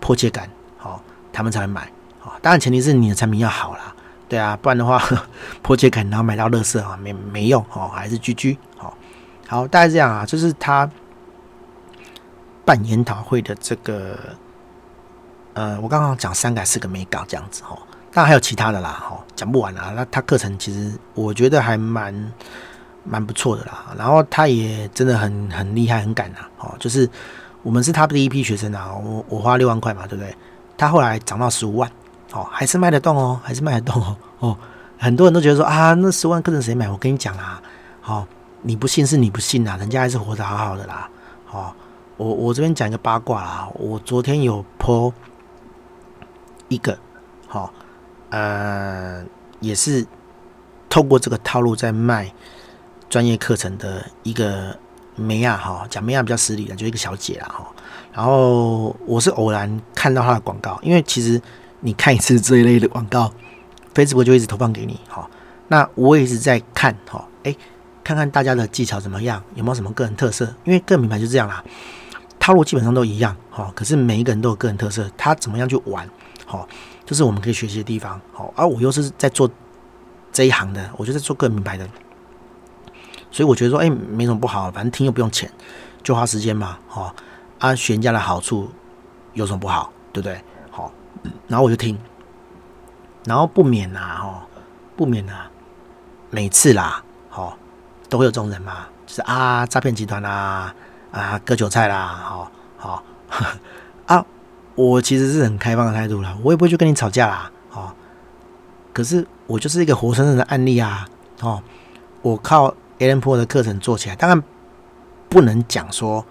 [0.00, 1.00] 迫切感，好，
[1.32, 1.90] 他们才会买。
[2.18, 3.94] 好，当然前提是你的产品要好啦，
[4.28, 5.00] 对啊，不然的话
[5.62, 8.96] 迫切感然后买到垃圾啊，没没用，哦，还是 GG，好。
[9.48, 10.90] 好，大概是这样啊，就是他
[12.64, 14.18] 办研讨会的这个，
[15.52, 17.78] 呃，我刚刚讲三个四个没搞这样子哈，
[18.16, 19.92] 当然还有其他的啦，哈，讲不完啦。
[19.94, 22.32] 那他课程其实我觉得还蛮
[23.04, 27.06] 蛮不错的啦，然后他也真的很很厉害，很敢啊，哦，就是
[27.62, 30.34] 我们是他第一批学生啊，我我花六万块嘛，对不对？
[30.78, 31.92] 他后来涨到十五万，
[32.32, 34.56] 哦，还是卖得动哦，还是卖得动哦， 哦，
[34.96, 36.88] 很多人都觉得说啊，那十万课程谁买？
[36.88, 37.60] 我跟你讲啊，
[38.00, 38.26] 好。
[38.62, 41.08] 你不信是你不信啊，人家还是活得好好的啦。
[41.44, 41.76] 好，
[42.16, 43.68] 我我这边讲一个八卦啦。
[43.74, 45.12] 我昨天有 po
[46.66, 46.98] 一个，
[47.46, 47.72] 好，
[48.30, 49.24] 呃，
[49.60, 50.06] 也是
[50.88, 52.32] 透过这个套路在卖
[53.08, 54.78] 专业课程的一个
[55.14, 57.66] 梅亚，哈，讲梅亚比较失礼的，就一个小姐啦，哈。
[58.12, 61.40] 然后我是偶然看到她的广告，因为其实
[61.80, 63.32] 你看一次这一类的广告
[63.94, 65.28] ，Facebook 就一直投放给你，哈。
[65.68, 67.56] 那我也一直在看，哈，诶。
[68.04, 70.44] 看看大家的技巧怎么样，有没有什么个人特色？
[70.62, 71.64] 因为个人品牌就这样啦，
[72.38, 73.68] 套路基本上都一样，哈。
[73.74, 76.08] 可是每一个人都有个人特色，他怎么样去玩，
[76.44, 76.68] 好，
[77.06, 78.52] 这是我们可以学习的地方，好。
[78.54, 79.48] 而我又是在做
[80.32, 81.88] 这一行的，我就在做个人品牌的，
[83.30, 85.50] 所以我觉得说，哎，没什么不好，反正听又不用钱，
[86.02, 87.14] 就花时间嘛，好。
[87.58, 88.70] 啊，学人家的好处
[89.32, 90.38] 有什么不好，对不对？
[90.70, 90.92] 好，
[91.48, 91.98] 然后我就听，
[93.24, 94.46] 然后不免呐，哈，
[94.94, 95.32] 不免呐，
[96.28, 97.56] 每次啦，好。
[98.08, 100.72] 都会有这种人嘛，就是啊，诈骗集团啦，
[101.10, 103.02] 啊，割韭菜啦，好好，
[104.76, 107.92] 我其实是很开放的态度啦，我也不会去跟你吵架啦，哦，
[108.92, 111.08] 可是我就是一个活生生的案例啊，
[111.40, 111.60] 哦，
[112.22, 112.66] 我靠
[112.98, 114.40] a l l n Po 的课程做起来，当然
[115.28, 116.24] 不能讲说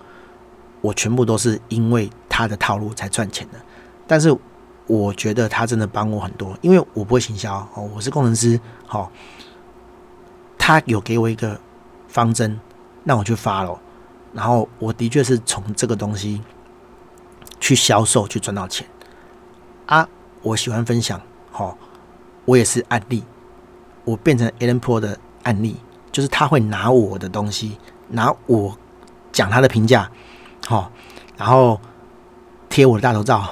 [0.79, 3.59] 我全部都是因为他的套路才赚钱的，
[4.07, 4.33] 但是
[4.87, 9.11] 我觉得他真的帮我很多，因为我不会行销哦，我是工程师，好，
[10.57, 11.59] 他有给我一个。
[12.07, 12.57] 方针，
[13.03, 13.77] 让我去 follow，
[14.31, 16.41] 然后我的确是从这个东西
[17.65, 18.85] 去销售，去赚到钱
[19.87, 20.07] 啊！
[20.43, 21.19] 我喜欢分享，
[21.51, 21.75] 好，
[22.45, 23.23] 我也是案例，
[24.03, 25.77] 我变成 Allen Po 的案例，
[26.11, 28.77] 就是他会拿我的东西，拿我
[29.31, 30.11] 讲他的评价，
[30.67, 30.91] 好，
[31.37, 31.81] 然后
[32.69, 33.43] 贴我的大头照，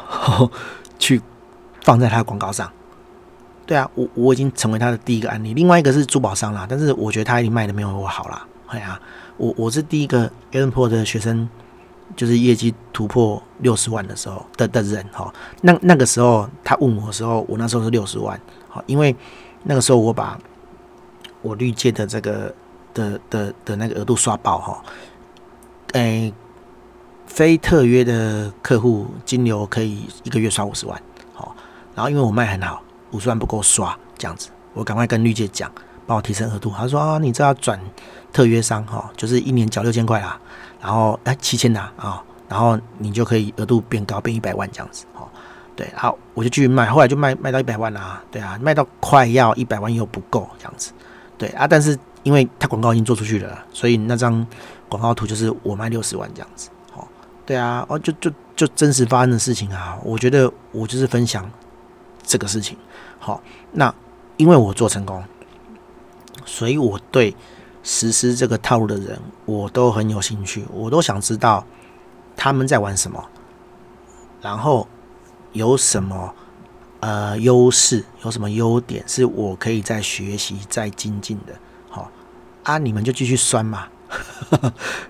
[1.00, 1.20] 去
[1.82, 2.72] 放在他的广告上。
[3.66, 5.56] 对啊，我我已经成为他的第一个案例。
[5.56, 8.46] 另外一个是珠宝商啦，但是我觉得他已经卖的没有我好啦。
[8.68, 9.02] 哎呀，
[9.38, 11.50] 我我是第一个 Allen Po 的学生
[12.16, 18.40] 就是业绩突破六十万的时候的的人哈，那那个时候他问我的时候，我那时候是六十万，
[18.70, 19.16] 好，因为
[19.64, 20.40] 那个时候我把
[21.42, 22.54] 我绿界的这个
[22.94, 24.84] 的的的那个额度刷爆哈，
[25.94, 26.32] 诶，
[27.26, 31.02] 非特约的客户金流可以一个月刷五十万，
[31.34, 31.56] 好，
[31.96, 35.72] 然后因为我卖很好，五十万不够刷，这样子，我赶快跟绿界讲，
[36.06, 37.80] 帮我提升额度，他说啊，你这要转
[38.32, 40.40] 特约商哈，就是一年缴六千块啦。
[40.84, 45.26] 然后哎，七千呐啊，然后你就可以额度变高，变一百万这样子哦。
[45.78, 48.22] 对，好，我就继续卖，后来就卖卖到一百万啦。
[48.30, 50.92] 对啊，卖到快要一百万又不够这样子。
[51.38, 54.46] 对啊，但是因为他广告已经做出去了，所以那张
[54.90, 56.70] 广告图就是我卖六十万这样子。
[56.94, 57.08] 哦，
[57.46, 59.98] 对啊，哦，就就就真实发生的事情啊。
[60.04, 61.50] 我觉得我就是分享
[62.24, 62.78] 这个事情。
[63.20, 63.96] 好，那
[64.36, 65.24] 因为我做成功，
[66.44, 67.34] 所以我对。
[67.84, 71.66] 实施这个套路的人，我都很有兴趣，我都想知道
[72.36, 73.24] 他们在玩什么，
[74.42, 74.88] 然后
[75.52, 76.34] 有什么
[77.02, 81.54] 呃优势，有什么优点是我可以再学习、再精进的。
[81.90, 82.10] 好
[82.64, 83.88] 啊，你们就继续酸嘛，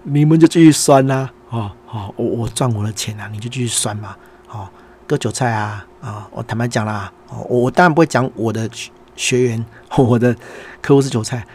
[0.01, 1.33] 你们就继续酸呐、啊。
[1.49, 4.15] 哦，好，我我赚我的钱啊，你就继续酸嘛。
[4.47, 4.69] 好，
[5.05, 6.27] 割韭菜啊啊！
[6.31, 8.67] 我坦白讲啦，我我当然不会讲我的
[9.15, 9.63] 学员，
[9.95, 10.35] 我的
[10.81, 11.45] 客户是韭菜。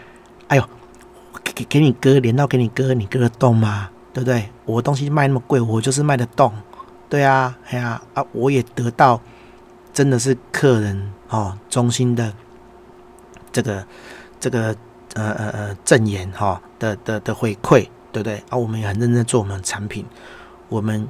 [0.46, 0.64] 哎呦！
[1.58, 3.90] 给给你割，连到给你割，你割得动吗？
[4.12, 4.48] 对不对？
[4.64, 6.52] 我东西卖那么贵，我就是卖得动。
[7.08, 9.20] 对啊，哎呀啊，我也得到
[9.92, 12.32] 真的是客人哦，衷心的
[13.50, 13.84] 这个
[14.38, 14.76] 这个
[15.14, 18.36] 呃呃呃赠言哈的的的回馈，对不对？
[18.50, 20.04] 啊，我们也很认真做我们的产品，
[20.68, 21.08] 我们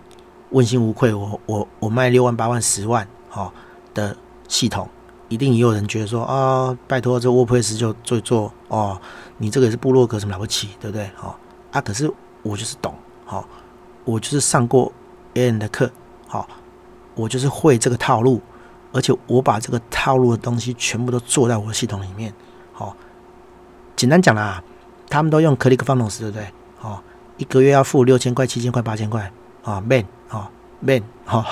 [0.50, 1.12] 问心无愧。
[1.12, 3.52] 我我我卖六万八万十万哈
[3.92, 4.16] 的
[4.48, 4.88] 系统。
[5.30, 8.98] 一定也有人觉得说啊，拜托这 WordPress 就做做哦，
[9.38, 11.10] 你这个也是部落格什么了不起，对不对？
[11.16, 11.34] 好、哦、
[11.72, 12.12] 啊，可是
[12.42, 13.44] 我就是懂，好、哦，
[14.04, 14.92] 我就是上过
[15.34, 15.90] Alan 的课，
[16.26, 16.46] 好、哦，
[17.14, 18.40] 我就是会这个套路，
[18.92, 22.34] 而且我把这个套路的东西全部都做在我的系统里面，
[22.72, 22.96] 好、哦，
[23.96, 24.62] 简单讲啦，
[25.08, 26.46] 他们都用 click funs 对不对？
[26.78, 27.02] 好、哦，
[27.36, 29.32] 一个月要付六千块、七千块、八千块
[29.62, 31.44] 啊，Man，啊，Man，哈。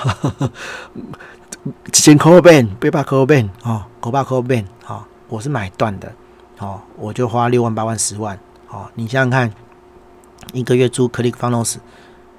[1.91, 6.15] 几千块变，八百块变，哦，五百块变，好，我是买断的，
[6.57, 9.53] 好，我就花六万、八万、十万，好，你想想看，
[10.53, 11.77] 一个月租 ClickFunnels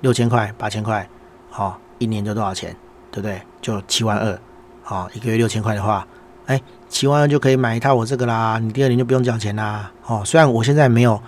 [0.02, 1.08] 六千块、八千块，
[1.50, 2.76] 好，一年就多少钱，
[3.12, 3.42] 对不对？
[3.62, 4.40] 就七万二，
[4.82, 6.08] 好，一个月六千块的话，
[6.48, 11.22] 哎，七万二就可以买一套我这个啦，你第二年就不用交钱啦，哦，虽然我现在没有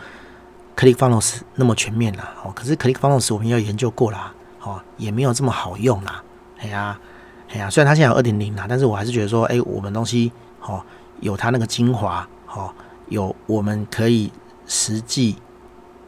[0.76, 6.24] ClickFunnels 那么全面啦，哦，可是 ClickFunnels 我们要研究过啦，哦，也没有这么好用啦，
[6.60, 7.00] 哎呀。
[7.52, 10.32] 哎呀，虽然它现在有二点零啦，但是我还是觉得说，哎，我们东西
[10.62, 10.80] 哦，
[11.20, 12.74] 有它那个精华，哦，
[13.08, 14.32] 有我们可以
[14.66, 15.38] 实际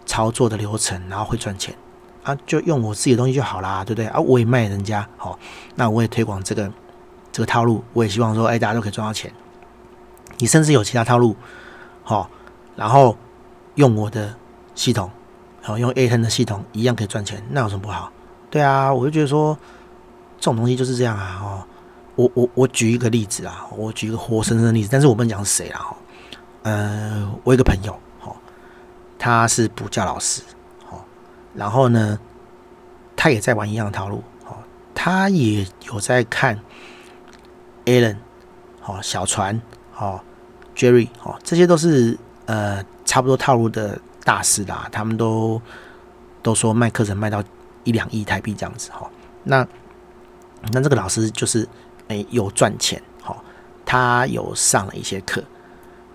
[0.05, 1.75] 操作的流程，然后会赚钱
[2.23, 4.19] 啊，就用我自己的东西就好啦，对不对啊？
[4.19, 5.37] 我也卖人家，好，
[5.75, 6.71] 那我也推广这个
[7.31, 9.31] 这个套路，我也希望说，哎，大家都可以赚到钱。
[10.37, 11.35] 你甚至有其他套路，
[12.03, 12.29] 好，
[12.75, 13.17] 然后
[13.75, 14.35] 用我的
[14.75, 15.09] 系统，
[15.61, 18.11] 好，用 A10 的系统一样可以赚钱，那有什么不好？
[18.49, 19.57] 对啊，我就觉得说。
[20.41, 21.39] 这种东西就是这样啊！
[21.39, 21.63] 哦，
[22.15, 25.77] 我我我举一个例子啊，我举一个活生生的例子，但是我不能讲是谁啦。
[25.77, 25.95] 哈。
[26.63, 28.35] 呃，我有个朋友，哦，
[29.17, 30.41] 他是补教老师，
[30.89, 30.99] 哦，
[31.53, 32.19] 然后呢，
[33.15, 34.57] 他也在玩一样的套路，哦，
[34.93, 36.59] 他也有在看
[37.85, 38.17] Alan，
[38.81, 39.61] 哈，小船，
[39.97, 40.21] 哦
[40.75, 45.61] ，Jerry，哈，这些都是呃差不多套路的大师啦，他们都
[46.41, 47.43] 都说卖课程卖到
[47.83, 49.09] 一两亿台币这样子，哈，
[49.43, 49.67] 那。
[50.71, 51.67] 那这个老师就是，
[52.09, 53.43] 诶，有赚钱，好，
[53.83, 55.43] 他有上了一些课，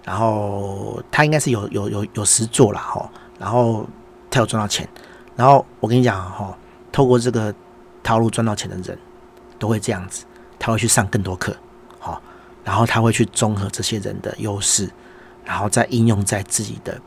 [0.07, 3.85] 然后他应该是有有有有实做了，哈，然后
[4.31, 4.89] 他有赚到钱，
[5.35, 6.57] 然后我跟你讲，哈，
[6.91, 7.53] 透过这个
[8.03, 8.97] 套路赚到钱的人，
[9.59, 10.25] 都会这样子，
[10.59, 11.55] 他会去上更多课，
[11.99, 12.23] 好，
[12.65, 14.89] 然后他会去综合这些人的优势，
[15.45, 16.99] 然后再应用在自己的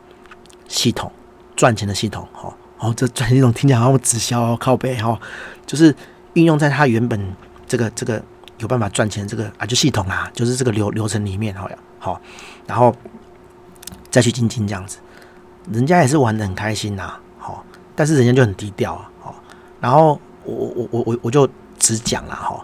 [0.68, 1.10] 系统
[1.56, 5.18] 赚钱的系统，哈，哦，这赚钱系统听起来好像直销靠背，哈，
[5.66, 5.96] 就是。
[6.34, 7.36] 运用在他原本
[7.66, 8.22] 这个这个
[8.58, 12.20] 有办法赚钱这个啊，就系统啊，就是这个流流程里面，好像，好，
[12.66, 12.92] 然后
[14.10, 14.98] 再去精进这样子，
[15.70, 19.34] 人家也是玩的很开心呐，好，但是人家就很低调啊，好，
[19.80, 21.48] 然后我我我我我就
[21.78, 22.60] 只讲了哈，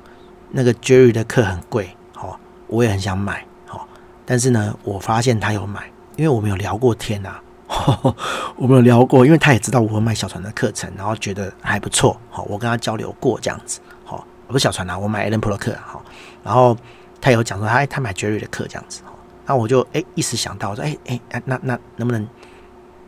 [0.51, 3.87] 那个 Jerry 的课很贵，好，我也很想买，好，
[4.25, 7.37] 但是呢，我发现他有买，因为我们有聊过天呐。
[8.57, 12.17] 我们有聊过，因为他也知道我会卖小船的课程，然后觉得还不错。
[12.31, 13.81] 好，我跟他交流过这样子。
[14.05, 15.75] 好，我不是小船啊，我买 Alan Pro 的课。
[15.85, 16.01] 好，
[16.45, 16.77] 然后
[17.21, 19.03] 他有讲说他他买 Jerry 的课这样子。
[19.47, 22.27] 那我就哎一时想到我说哎哎那那能不能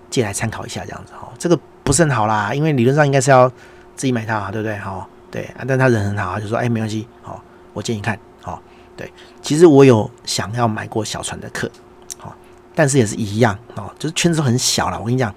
[0.09, 1.13] 借来参考一下这样子？
[1.13, 3.49] 哈，这个不是很好啦，因为理论上应该是要
[3.95, 4.79] 自己买套啊，对不对？
[4.79, 7.43] 哈，对啊，但他人很好，就说，哎，没关系，好，
[7.75, 8.63] 我借你看，好，
[8.97, 9.13] 对，
[9.43, 11.71] 其实我有想要买过小船的课，
[12.17, 12.35] 好，
[12.75, 15.35] 但是也是一样哦，就是圈子很小了，我跟你讲，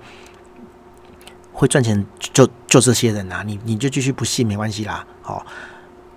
[1.51, 5.45] 会赚钱就就这些人啊，你你就继续不信没关系啦，好，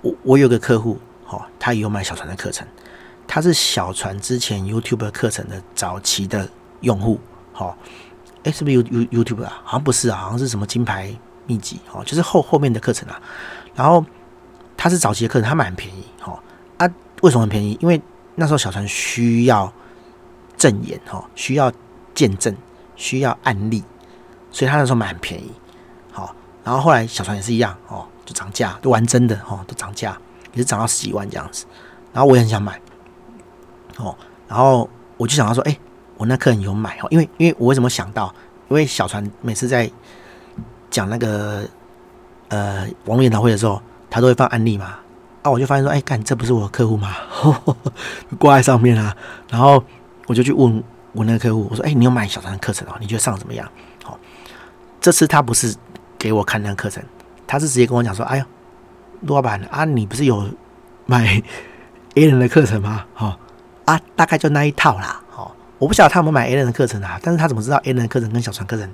[0.03, 2.65] 我我有个客户，好，他也有买小船的课程，
[3.27, 6.49] 他是小船之前 YouTube 课程的早期的
[6.81, 7.19] 用户，
[7.53, 7.77] 好。
[8.45, 9.63] 哎，是不是 You You YouTube 啊？
[9.65, 11.11] 好像不是啊，好像是什么金牌
[11.47, 13.19] 秘籍哦，就是后后面的课程啊。
[13.75, 14.05] 然后
[14.77, 16.39] 他是早期的课程，他买很便宜哦。
[16.77, 16.87] 啊，
[17.23, 17.79] 为什么很便宜？
[17.81, 17.99] 因为
[18.35, 19.73] 那时候小船需要
[20.59, 21.73] 证言哈，需要
[22.15, 22.55] 见证，
[22.97, 23.83] 需要案例，
[24.51, 25.51] 所以他那时候买很便宜。
[26.13, 30.15] 好，然后后来小船也是一样哦，就涨价，都玩真的哦，都涨价，
[30.53, 31.65] 也是涨到十几万这样子。
[32.13, 32.79] 然后我也很想买
[33.99, 34.17] 哦，
[34.49, 35.79] 然后我就想到说，哎。
[36.17, 38.33] 我那客人有买哦，因为因为我为什么想到？
[38.69, 39.91] 因为小船每次在
[40.89, 41.69] 讲那个
[42.51, 44.95] 呃网络研讨会的时候，他都会放案例嘛。
[45.43, 47.17] 啊，我就发现说，哎，干，这不是我的客户吗？
[48.39, 49.15] 挂在上面啊。
[49.51, 49.83] 然后
[50.29, 50.81] 我就去问
[51.15, 52.95] 我那个客户，我说，哎，你有买小船的课程哦？
[53.01, 53.69] 你觉得上怎么样？
[54.05, 54.17] 好，
[55.01, 55.75] 这次他不是
[56.17, 57.03] 给我看那个课程，
[57.45, 58.45] 他是直接跟我讲说，哎呦，
[59.23, 60.49] 陆老板啊，你不是有
[61.07, 61.43] 买
[62.15, 63.05] A 人的课程吗？
[63.15, 63.37] 好
[63.85, 65.21] 啊，大概就那一套啦。
[65.37, 68.89] 哦我不晓得他有没有买 A 人的课程啊，但是他怎么知道 A 人的课程跟小船课程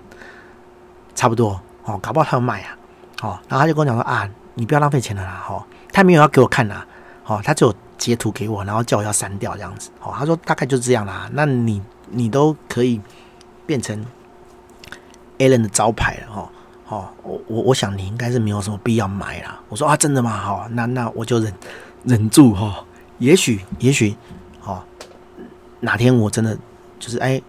[1.15, 1.97] 差不多哦？
[1.99, 2.77] 搞不好他有买啊，
[3.23, 5.63] 哦，然后他就跟我讲说啊，你不要浪费钱了啦，哦，
[5.93, 6.85] 他没有要给我看啦，
[7.27, 13.01] 哦，他只有截图给我，然后叫我要删掉这样子，哦，他说大概就这样啦，那你你都可以
[13.67, 14.05] 变成
[15.39, 16.49] A 人的招牌了，哦，
[16.89, 19.61] 哦，我我我想你应该是没有什么必要买啦。
[19.69, 20.37] 我说啊，真的吗？
[20.37, 21.55] 好，那那我就忍
[22.05, 22.85] 忍住哈，
[23.19, 24.17] 也许也许，
[25.81, 26.57] 哪天我真的。
[26.99, 27.41] 就是哎，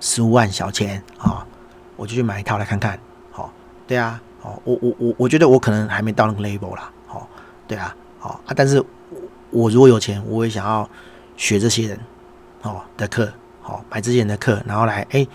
[0.00, 1.46] 十五万小钱啊、哦，
[1.94, 2.98] 我就去买一套来看看。
[3.30, 3.50] 好、哦，
[3.86, 6.90] 对啊，哦，我我我我觉得我可能还没到那个 level 啦。
[7.06, 7.26] 好、哦，
[7.68, 8.82] 对啊，好、哦、啊，但是
[9.50, 10.88] 我如果有钱，我也想要
[11.36, 12.00] 学这些人
[12.62, 13.30] 哦的课，
[13.60, 15.26] 好、哦，买这些人的课，然后来哎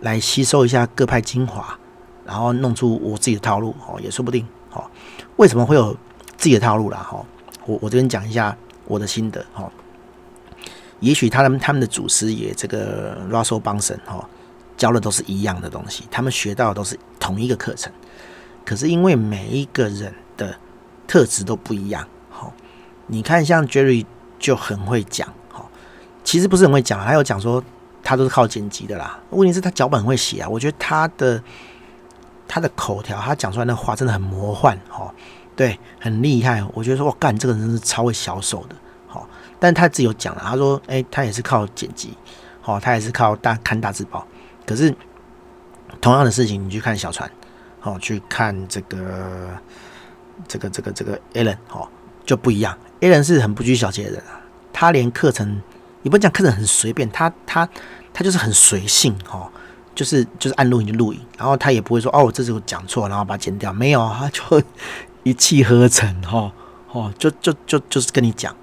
[0.00, 1.78] 来吸收一下各派精华，
[2.24, 4.44] 然后弄出我自己的套路，哦，也说不定。
[4.70, 4.84] 好、哦，
[5.36, 5.96] 为什么会有
[6.36, 6.98] 自己的套路啦？
[6.98, 7.26] 哈、哦，
[7.64, 9.40] 我我这边讲一下我的心得。
[9.52, 9.70] 哈、哦。
[11.04, 14.26] 也许他们他们的祖师爷这个 Russell Brunson 哈
[14.76, 17.92] 教的都是一样的东西，他们学到的都是同一个课程，
[18.64, 20.58] 可是因为每一个人的
[21.06, 22.50] 特质都不一样，哈，
[23.06, 24.06] 你看像 Jerry
[24.38, 25.66] 就很会讲，哈，
[26.24, 27.62] 其实不是很会讲，他有讲说
[28.02, 31.42] 他都是靠剪辑的啦，问题是他脚本会写啊，我觉得他的
[32.48, 35.12] 他的口条，他讲出来的话真的很魔幻，哈，
[35.54, 38.74] 对，很厉害，我觉得说我干这个人是超会销售的。
[39.64, 42.12] 但他自己有讲了，他说：“哎、他也是靠剪辑，
[42.64, 44.26] 哦，他也是靠大看大字报。
[44.66, 44.94] 可是
[46.02, 47.30] 同样的事情，你去看小船，
[47.80, 49.48] 哦，去看这个
[50.46, 51.88] 这个这个这个 Alan，哦，
[52.26, 52.76] 就不一样。
[53.00, 54.38] Alan 是很不拘小节的人啊，
[54.70, 55.62] 他连课程，
[56.02, 57.66] 你不讲课程很随便，他他
[58.12, 59.50] 他就是很随性，哦，
[59.94, 64.62] 就是就是按录影就录影，然后他也不会说哦，我这次我讲错，然后把它剪掉，没有，他就
[65.24, 66.52] 一气呵成，哈，
[66.92, 68.54] 哦，就就就就是跟你讲。”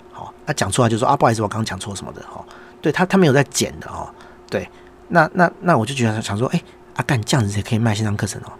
[0.45, 2.43] 他讲出来就说啊，不好意思，我刚刚讲错什么的哈。
[2.81, 4.09] 对他，他没有在剪的哦。
[4.49, 4.67] 对，
[5.09, 6.61] 那那那我就觉得想说，哎，
[6.95, 8.51] 啊干这样子也可以卖线上课程哦。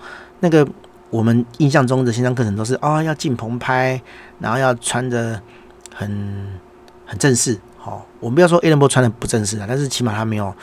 [0.42, 0.68] 那个
[1.10, 4.00] 我们印象中的线上课程都是啊、要进棚拍，
[4.38, 5.42] 然后要穿的
[5.94, 6.60] 很
[7.06, 7.58] 很正式。
[7.84, 10.54] 哦，我们不要说 A 人波穿的不正式啊，但是起码他没有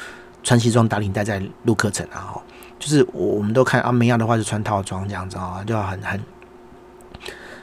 [0.44, 2.18] 穿西装打领带在录课程啊。
[2.32, 2.42] 哈，
[2.78, 6.20] 就是我我们都看阿梅亚的话就穿套装这样子啊，就要很很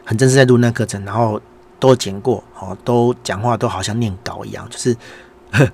[0.04, 1.42] 很正式在录那课程，然后。
[1.80, 4.96] 都剪过哦，都讲话都好像念稿一样，就是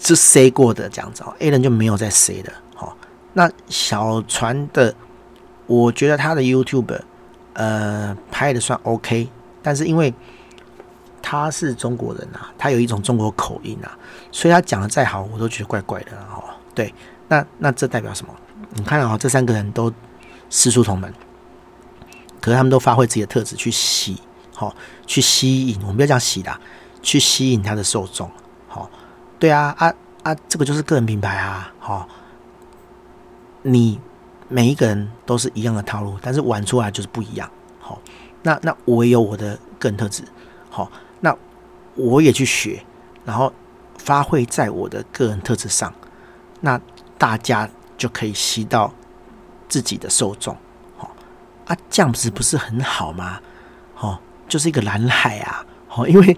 [0.00, 1.34] 是 say 过的这样子哦。
[1.38, 2.92] A 人就没有在 say 的哦。
[3.32, 4.94] 那小船的，
[5.66, 7.00] 我觉得他的 YouTube
[7.54, 9.28] 呃拍的算 OK，
[9.62, 10.12] 但是因为
[11.22, 13.96] 他是中国人啊，他有一种中国口音啊，
[14.32, 16.42] 所以他讲的再好，我都觉得怪怪的哦。
[16.74, 16.92] 对，
[17.28, 18.34] 那那这代表什么？
[18.74, 19.92] 你看啊，这三个人都
[20.48, 21.12] 师出同门，
[22.40, 24.20] 可是他们都发挥自己的特质去洗。
[24.60, 26.54] 好，去吸引我们不要讲洗的，
[27.00, 28.30] 去吸引他的受众。
[28.68, 28.90] 好，
[29.38, 29.90] 对啊，啊
[30.22, 31.72] 啊，这个就是个人品牌啊。
[31.78, 32.06] 好，
[33.62, 33.98] 你
[34.48, 37.50] 每一个人都是一样的套路，但是玩出来就是不一样。
[37.78, 37.98] 好，
[38.42, 40.22] 那那我也有我的个人特质。
[40.68, 41.34] 好，那
[41.94, 42.84] 我也去学，
[43.24, 43.50] 然后
[43.96, 45.90] 发挥在我的个人特质上，
[46.60, 46.78] 那
[47.16, 48.92] 大家就可以吸到
[49.70, 50.54] 自己的受众。
[50.98, 51.10] 好，
[51.64, 53.40] 啊，这样子不是很好吗？
[54.50, 56.36] 就是一个蓝海啊，好，因为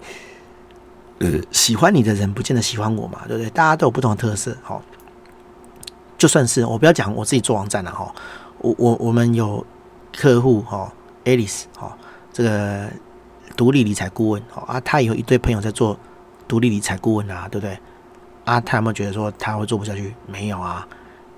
[1.19, 3.49] 呃，喜欢你的人不见得喜欢我嘛，对不对？
[3.49, 4.81] 大家都有不同的特色，好，
[6.17, 8.13] 就算是我不要讲我自己做网站了哈，
[8.59, 9.65] 我我我们有
[10.15, 10.93] 客户哈
[11.25, 11.97] ，Alice 哈，
[12.31, 12.87] 这个
[13.57, 15.97] 独立理财顾问哦啊，他有一堆朋友在做
[16.47, 17.77] 独立理财顾问啊，对不对？
[18.45, 20.13] 啊，他有没有觉得说他会做不下去？
[20.27, 20.87] 没有啊，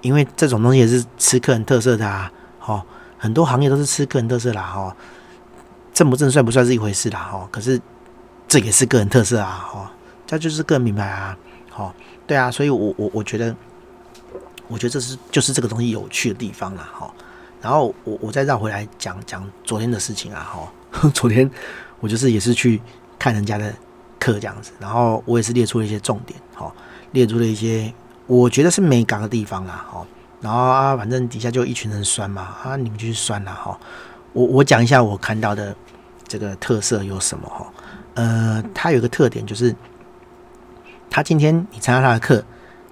[0.02, 2.84] 因为这种东西也是吃个人特色的啊，哈，
[3.18, 4.96] 很多行业都是吃个人特色啦，哈，
[5.96, 7.82] 正不正算不算是一回事啦，哈，可是
[8.48, 9.92] 这也是个人特色啊，哈，
[10.28, 11.36] 这就是个人品牌啊，
[11.72, 11.92] 好，
[12.28, 13.56] 对啊，所以我我我觉得，
[14.68, 17.12] 我觉得这是就是这个东西有趣的地方啦，哈，
[17.62, 21.50] 然后我我再绕回来讲讲昨天的事情啊，哈， 昨天
[22.00, 22.80] 我就是也是去
[23.18, 23.74] 看人家的
[24.20, 26.72] 课这样子，然后我也是列出了一些重点，哈。
[27.12, 27.94] 列出了一些
[28.28, 30.06] 我觉得是没讲的地方啦，哈，
[30.42, 33.80] 然后啊，反正底下就一群人酸嘛，啊，你们就去酸啦，哈，
[34.34, 35.74] 我我讲一下我看到的
[36.38, 37.66] 这个特色有什么哈，
[38.16, 39.74] 呃，他有一个特点就是，
[41.10, 42.44] 他今天你参加他的课，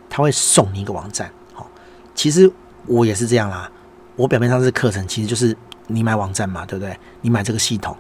[0.10, 1.68] 他会送你一个网站，好，
[2.16, 2.50] 其实
[2.86, 3.70] 我也是这样啦，
[4.16, 5.54] 我表面上是课程，其实就是
[5.88, 6.98] 你买网站嘛，对不对？
[7.20, 7.98] 你买这个系统，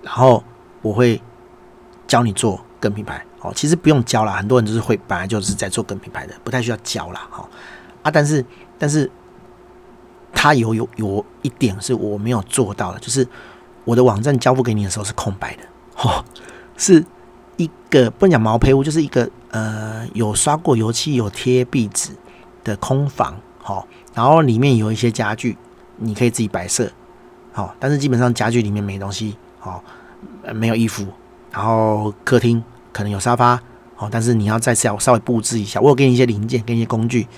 [0.00, 0.42] 然后
[0.80, 1.20] 我会
[2.06, 3.22] 教你做跟品牌。
[3.42, 7.28] 哦，其实不用教啦，很多人就是会本来就是在做跟品牌的，不太需要教啦。
[7.30, 7.46] 哈
[8.02, 8.42] 啊，但是
[8.78, 9.10] 但是
[10.32, 13.28] 他有有有一点是我没有做到的，就是
[13.86, 15.62] 我的网站交付给你的时候是空白的，
[15.94, 16.22] 哈，
[16.76, 17.02] 是
[17.56, 22.10] 一个不讲毛坯屋，就是一个呃有刷过油漆、有贴壁纸
[22.62, 25.56] 的空房，好，然后里面有一些家具，
[25.96, 26.92] 你可以自己摆设，
[27.52, 29.82] 好，但是基本上家具里面没东西，好，
[30.52, 31.06] 没有衣服，
[31.50, 32.62] 然后客厅。
[32.92, 33.60] 可能有沙发，
[33.98, 35.78] 哦，但是你要再稍稍微布置一下。
[35.78, 37.28] 我有给你一些零件，给你一些工具，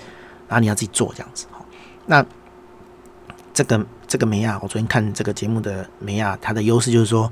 [0.47, 1.47] 然后你要自己做这样子。
[2.05, 2.25] 那
[3.53, 7.31] 这个这个梅亚，我昨天看这个节目的梅亚，它的优势就是说，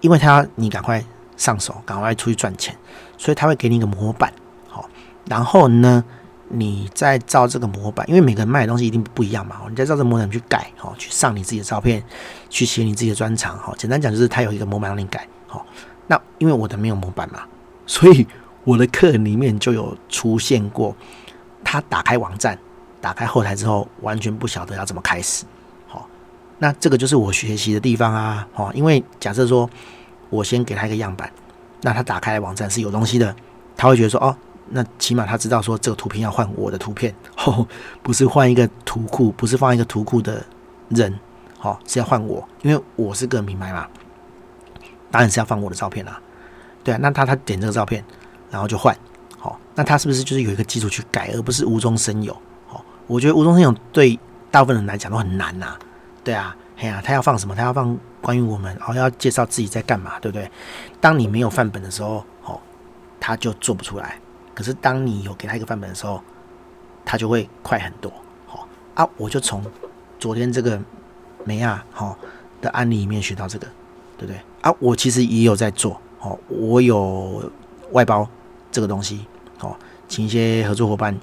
[0.00, 1.02] 因为它你赶快
[1.36, 2.76] 上手，赶快出去赚钱，
[3.16, 4.32] 所以他会给你一个模板，
[4.66, 4.90] 好，
[5.26, 6.04] 然后呢，
[6.48, 12.02] 你再照这个模板，因为每个人卖的东西一定不一样嘛，你再照这模板去改，好，去上你自己的照片，
[12.50, 15.64] 去写你自己的专长，好，简单讲就是它有一个模板让你改，好。
[16.08, 17.44] 那因为我的没有模板嘛，
[17.86, 18.26] 所以
[18.64, 20.94] 我的课里面就有出现过，
[21.62, 22.58] 他打开网站，
[23.00, 25.44] 打开后台之后，完全不晓得要怎么开始。
[26.62, 28.46] 那这个就是我学习的地方啊。
[28.54, 29.68] 哦，因为假设说
[30.30, 31.28] 我先给他一个样板，
[31.80, 33.34] 那他打开网站是有东西的，
[33.76, 34.36] 他会觉得说哦，
[34.68, 37.12] 那起码他知道说这个图片要换我的图片，
[37.44, 37.66] 哦，
[38.00, 40.40] 不是换一个图库，不是放一个图库的
[40.90, 41.18] 人，
[41.58, 43.88] 好，是要换我，因为我是个人品牌嘛。
[45.10, 46.18] 当然是要放我的照片啦，
[46.84, 48.02] 对啊，那他他点这个照片，
[48.52, 48.96] 然后就换，
[49.36, 52.32] 好，那他是不是就是有一个基础去改，而不是无中生有？
[52.68, 54.16] 好，我觉得无中生有对
[54.50, 55.76] 大部分人来讲都很难呐，
[56.24, 57.54] 对啊，嘿呀，他要放什么？
[57.54, 60.50] 他要放关于我们，然后要介绍自己在干嘛，对不对？
[61.00, 62.60] 当你没有范本的时候，哦，
[63.18, 64.18] 他就做不出来。
[64.54, 66.22] 可是当你有给他一个范本的时候，
[67.04, 68.12] 他就会快很多。
[68.46, 69.64] 好啊，我就从
[70.18, 70.80] 昨天这个
[71.44, 72.16] 梅亚好
[72.60, 73.66] 的案例里面学到这个。
[74.18, 74.72] 对不对啊？
[74.78, 77.50] 我其实也有在做哦，我有
[77.90, 78.28] 外包
[78.70, 79.26] 这个东西
[79.58, 81.18] 哦，请一些合作伙伴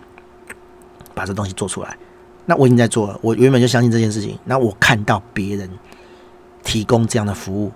[1.14, 1.98] 把这东西做出来。
[2.50, 4.36] 那我已经在做了，我原本就相信这件事情。
[4.44, 5.70] 那我看到别人
[6.64, 7.72] 提供这样的服务，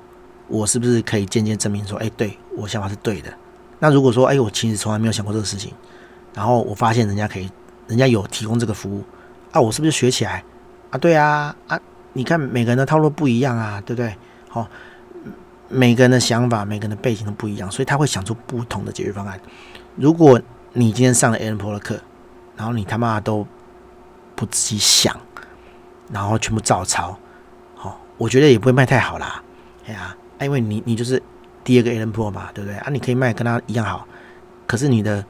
[0.47, 3.31] 我是不是可以渐渐证明说，哎，对我想法是对的？
[3.77, 5.71] 那如果说，哎，我其实从来没有想过这个事情，
[6.33, 7.47] 然后我发现人家可以，
[7.87, 9.03] 人家有提供这个服务
[9.51, 10.43] 啊，我是不是学起来
[10.89, 10.97] 啊？
[10.97, 11.79] 对啊啊！
[12.13, 14.15] 你看每个人的套路不一样啊，对不对？
[14.49, 14.67] 好、
[15.69, 19.39] 每个人的想法，每个人的背景都不一样，所以他会想出不同的解决方案。
[19.97, 20.41] 如果
[20.73, 21.99] 你今天上了 anpo 的课，
[22.57, 23.45] 然后你他妈都
[24.45, 25.15] 自己想，
[26.11, 27.17] 然后全部照抄，
[27.75, 29.41] 好，我觉得也不会卖太好啦。
[29.85, 31.21] 哎呀，因为你你就是
[31.63, 32.89] 第二个 Allen Pro 嘛，对不对啊？
[32.89, 34.07] 你可以卖跟他一样好，
[34.65, 35.25] 可是你的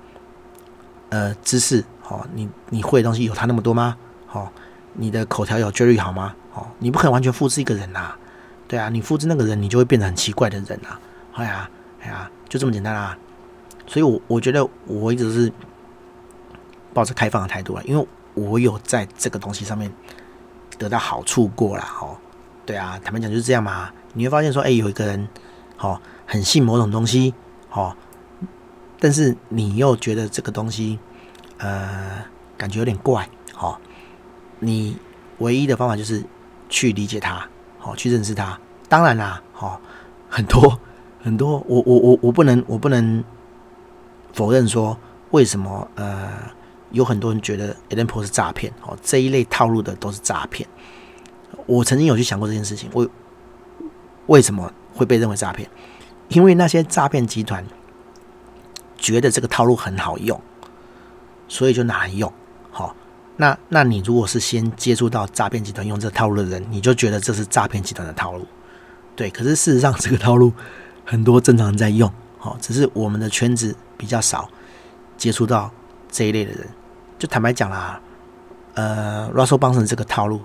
[1.09, 3.97] 呃知识，好，你你会的东西有他那么多吗？
[4.25, 4.51] 好，
[4.93, 6.35] 你的口条有 Jerry 好吗？
[6.51, 8.15] 好，你不可能完全复制一个人呐。
[8.67, 10.99] 对啊，你复制那个人，你就会变成很奇怪的人啊！
[11.33, 11.69] 哎呀，
[12.01, 13.15] 哎呀，就这么简单啦。
[13.85, 15.51] 所以我，我我觉得我一直是
[16.93, 19.91] 抱着开放的态度啊，因为我有在这个东西上面
[20.77, 21.85] 得到好处过啦。
[22.01, 22.17] 哦。
[22.65, 23.91] 对啊，坦白讲就是这样嘛。
[24.13, 25.27] 你会发现说，哎，有一个人，
[25.79, 27.33] 哦，很信某种东西，
[27.71, 27.95] 哦，
[28.99, 30.97] 但是你又觉得这个东西，
[31.57, 32.23] 呃，
[32.57, 33.27] 感觉有点怪，
[33.59, 33.77] 哦，
[34.59, 34.97] 你
[35.39, 36.23] 唯一的方法就是
[36.69, 37.45] 去理解它。
[37.79, 38.57] 好，去认识他。
[38.87, 39.81] 当然啦，好，
[40.29, 40.79] 很多
[41.21, 43.21] 很多，我我我我不能我不能
[44.31, 44.97] 否认说，
[45.31, 46.31] 为什么呃
[46.93, 50.67] 有很多人觉得 Allen Pro 是诈骗，哦，这一类套路的都是诈骗。
[51.65, 53.09] 我曾经有去想过这件事情，为
[54.27, 55.69] 为什么会被认为诈骗？
[56.29, 57.65] 因为那些诈骗集团
[58.97, 60.39] 觉得这个套路很好用，
[61.47, 62.31] 所以就拿来用。
[62.71, 62.95] 好，
[63.37, 68.45] 那那你如果是先接触到诈骗集团用这套路的人，你就觉得这是诈骗集团的套路，
[69.15, 69.29] 对。
[69.29, 70.53] 可是事实上，这个套路
[71.05, 74.49] 很多正常人在用，好，只是我们的圈子比较少
[75.17, 75.71] 接触到
[76.11, 76.67] 这一类的人。
[77.23, 78.01] 就坦白讲啦，
[78.73, 80.41] 呃，Russell Brunson 这个套路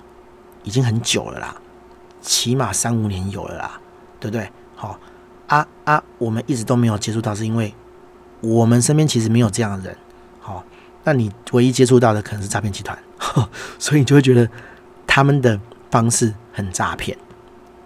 [0.63, 1.57] 已经很久了啦，
[2.21, 3.81] 起码三五年有了啦，
[4.21, 4.49] 对不对？
[4.77, 4.97] 好，
[5.49, 7.75] 啊啊，我们一直都没有接触到，是因为
[8.41, 9.99] 我们身边其实没有这样的人，
[10.39, 10.65] 好。
[11.03, 12.97] 那你唯一接触到的可能是诈骗集团，
[13.77, 14.49] 所以你就会觉得
[15.05, 15.59] 他们的
[15.91, 17.19] 方式很诈骗。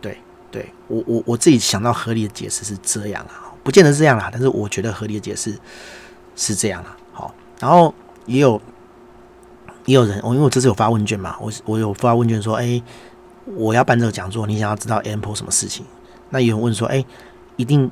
[0.02, 0.18] 对，
[0.50, 5.58] 对我我我自己想到合理的解释是这样啊，不见得是这样啦，但是我觉得合理的解释
[6.36, 6.94] 是这样啊。
[7.10, 7.94] 好，然后
[8.26, 8.60] 也有
[9.84, 12.82] 也有人，我因为我这次有发问卷嘛，我我有发问卷说，哎，
[13.56, 15.84] 我要办这个讲座，你想要知道 Apple 什么事情？
[16.30, 17.04] 那有人问说，哎，
[17.56, 17.90] 一定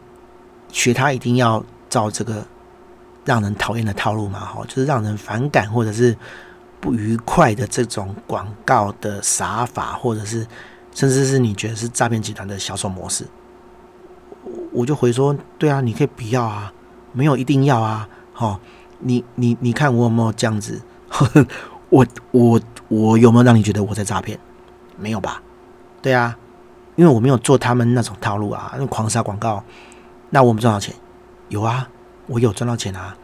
[0.71, 2.45] 学他一定要照这个。
[3.23, 6.17] 让人讨厌的套路嘛，哈，就是让人反感或者是
[6.81, 10.45] 不愉快的这种广告的撒法，或者是
[10.95, 13.27] 甚至是你觉得是诈骗集团的销售模式，
[14.73, 16.73] 我就回说，对啊，你可以不要啊，
[17.13, 18.59] 没有一定要啊，哈，
[19.01, 20.81] 你你你看我有没有这样子？
[21.91, 24.39] 我我我有没有让你觉得我在诈骗？
[24.97, 25.43] 没有吧？
[26.01, 26.37] 对啊，
[26.97, 29.63] 因为我没有做他们那种套路啊，那狂杀广告，
[30.31, 30.95] 那我们赚到钱？
[31.49, 31.89] 有啊。
[32.27, 33.17] 我有赚到钱啊！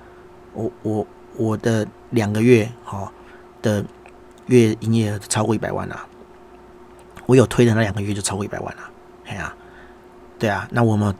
[0.53, 1.07] 我我
[1.37, 3.13] 我的两个月哈
[3.63, 3.85] 的
[4.47, 6.05] 月营业额超过一百万啊！
[7.27, 8.91] 我有推的那两个月就超过一百万啊！
[9.27, 9.55] 哎呀，
[10.41, 11.15] 对啊，那我们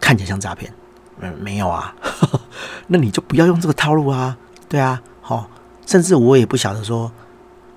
[0.00, 0.74] 看起来像诈骗？
[1.20, 1.94] 嗯，没有啊。
[2.88, 4.36] 那你就不要用这个套路啊！
[4.68, 5.48] 对啊，好，
[5.88, 7.10] 甚至我也不晓得说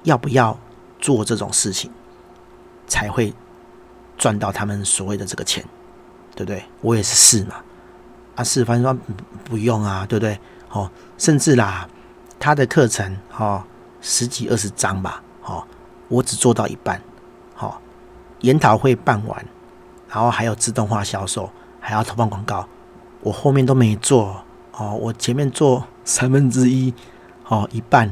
[0.04, 0.60] 要不要
[1.00, 1.90] 做这种事情
[2.86, 3.34] 才会
[4.18, 5.64] 赚到他们所谓的这个钱，
[6.36, 6.62] 对不对？
[6.82, 7.56] 我也是试嘛。
[8.36, 9.02] 啊，试，反正说
[9.46, 10.38] 不用啊，对不对？
[10.72, 11.88] 哦，甚至啦，
[12.38, 13.64] 他的课程哦，
[14.02, 15.66] 十几二十张吧，哦，
[16.10, 17.02] 我只做到一半，
[17.60, 17.74] 哦，
[18.42, 19.46] 研讨会办完，
[20.10, 21.50] 然后还有自动化销售，
[21.80, 22.68] 还要投放广告，
[23.22, 24.44] 我后面都没做，
[24.74, 26.94] 哦，我前面做三分之一，
[27.52, 28.10] 哦，一半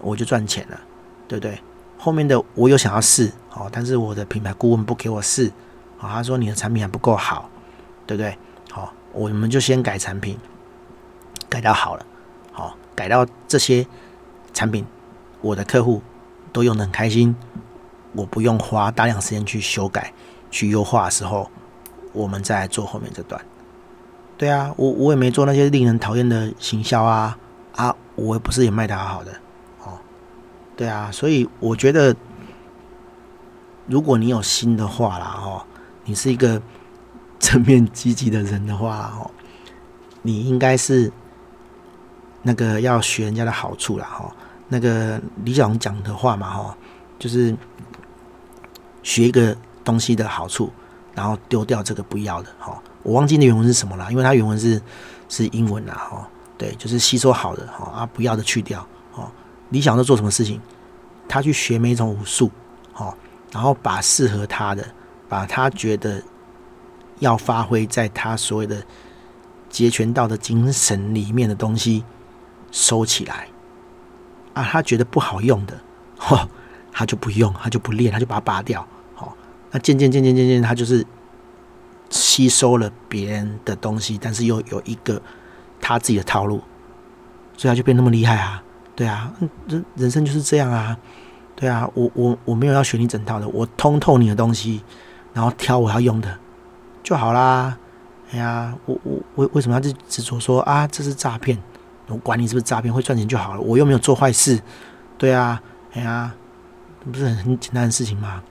[0.00, 0.80] 我就赚钱了，
[1.28, 1.56] 对不对？
[1.96, 5.46] 后面的我有想要试，哦，但是我的品牌顾问不给我试，
[6.00, 7.48] 哦，他说你的产品还不够好，
[8.06, 8.36] 对不对？
[8.70, 8.92] 好。
[9.14, 10.38] 我们就先改产品，
[11.48, 12.06] 改到好了，
[12.50, 13.86] 好，改到这些
[14.54, 14.86] 产品，
[15.42, 16.02] 我的客户
[16.50, 17.36] 都用得很开心，
[18.14, 20.14] 我不用花大量时间去修改、
[20.50, 21.50] 去优化的时候，
[22.14, 23.38] 我们再来做后面这段。
[24.38, 27.38] 对啊，我我也没做那些令人讨厌的行销啊
[27.76, 29.32] 啊，我不是也卖的好好的
[29.84, 29.98] 哦。
[30.76, 32.14] 对啊，所以我觉得，
[33.86, 35.64] 如果你有心的话啦，哦，
[36.04, 36.60] 你是一个。
[37.42, 39.28] 正面积极的人的话，哦，
[40.22, 41.12] 你应该是
[42.42, 44.32] 那个要学人家的好处啦，哈。
[44.68, 46.76] 那个李小龙讲的话嘛，哈，
[47.18, 47.54] 就是
[49.02, 50.70] 学一个东西的好处，
[51.16, 52.80] 然后丢掉这个不要的，哈。
[53.02, 54.80] 我忘记那原文是什么了，因为它原文是
[55.28, 56.28] 是英文啦，哈。
[56.56, 59.30] 对，就是吸收好的，哈，啊，不要的去掉，哦。
[59.70, 60.60] 李小龙在做什么事情？
[61.28, 62.50] 他去学每一种武术，
[62.94, 63.14] 哦，
[63.50, 64.86] 然后把适合他的，
[65.28, 66.22] 把他觉得。
[67.18, 68.82] 要发挥在他所谓的
[69.70, 72.02] 截拳道的精神里面的东西
[72.72, 73.46] 收起来
[74.54, 75.80] 啊，他觉得不好用的，
[76.18, 76.44] 嚯，
[76.90, 78.84] 他就不用，他就不练，他就把它拔掉。
[79.14, 79.36] 好，
[79.70, 81.06] 那渐渐渐渐渐渐，他就是
[82.10, 85.22] 吸收了别人的东西，但是又有一个
[85.82, 86.62] 他自己的套路，
[87.58, 88.62] 所以他就变那么厉害啊。
[88.96, 89.30] 对啊，
[89.68, 90.96] 人人生就是这样啊。
[91.54, 94.82] 对啊，我我我没有要学你整套的，我通透你的东西，
[95.34, 96.38] 然后挑我要用的。
[97.02, 97.76] 就好啦，
[98.30, 101.60] 哎呀，我我为为什么要去执着说啊，这是诈骗？
[102.08, 103.60] 我管你是不是诈骗，会赚钱就好了。
[103.60, 104.60] 我又没有做坏事，
[105.18, 105.60] 对啊，
[105.92, 106.32] 哎呀，
[107.04, 108.42] 不是很很简单的事情吗？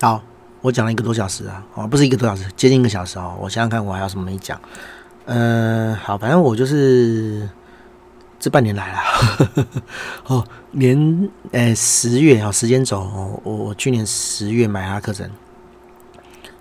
[0.00, 0.22] 好，
[0.62, 3.36] 我讲了一个多小时啊，哦，不是一个多小时，接近一个小时哦。
[3.38, 4.58] 我想想看，我还有什么没讲？
[5.26, 7.46] 嗯，好，反正我就是。
[8.42, 8.98] 这半年来了，
[10.26, 15.30] 哦，年诶、十月啊，时间轴哦，我我去年十月买他课程，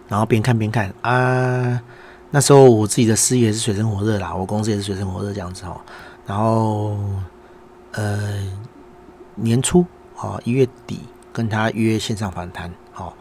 [0.07, 1.81] 然后边看边看啊，
[2.29, 5.81] 那时候我自己的事业是水深火热啦，我公司也是水深火热这样子哦，
[6.27, 6.95] 然后
[7.93, 8.43] 呃
[9.33, 9.83] 年初
[10.17, 10.99] 哦一月底
[11.33, 13.17] 跟他约线上访谈，好，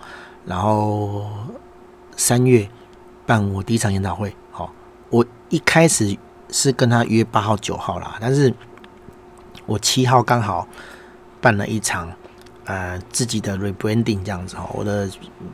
[0.51, 1.31] 然后
[2.17, 2.69] 三月
[3.25, 4.71] 办我第一场研讨会，好，
[5.09, 6.19] 我一开始。
[6.53, 8.53] 是跟他约八号九号啦，但是
[9.67, 10.67] 我七号刚好
[11.41, 12.13] 办了一场
[12.65, 15.09] 呃自己的 rebranding 这样子哦，我的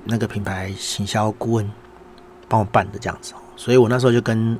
[0.05, 1.71] 那个品牌行销顾问
[2.49, 4.59] 帮我办的这样子，所以我那时候就跟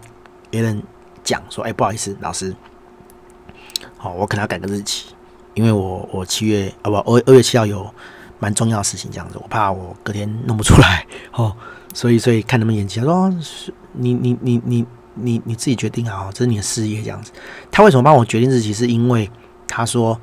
[0.51, 0.83] 别人
[1.25, 2.55] 讲说，哎，不好意思，老师，
[3.97, 5.15] 好，我可能要改个日期，
[5.55, 7.91] 因为我我七月啊不二二月七号有
[8.39, 11.55] 蛮重要的事情，这样子，我怕我隔天弄不出来， 哦，
[11.95, 13.33] 所以所以看他们延期，他说
[13.93, 17.33] 你你你你你你自己决定啊，这是你的事业这样子。
[17.71, 18.73] 他为什么帮我决定日期？
[18.73, 19.31] 是因为
[19.67, 20.21] 他说。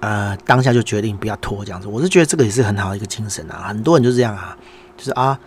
[0.00, 3.64] 呃，当下就决定不要拖这样子，我是觉得这个也是很好的一个精神啊。
[3.68, 4.54] 很多人就是这样啊，
[4.98, 5.38] 就是啊，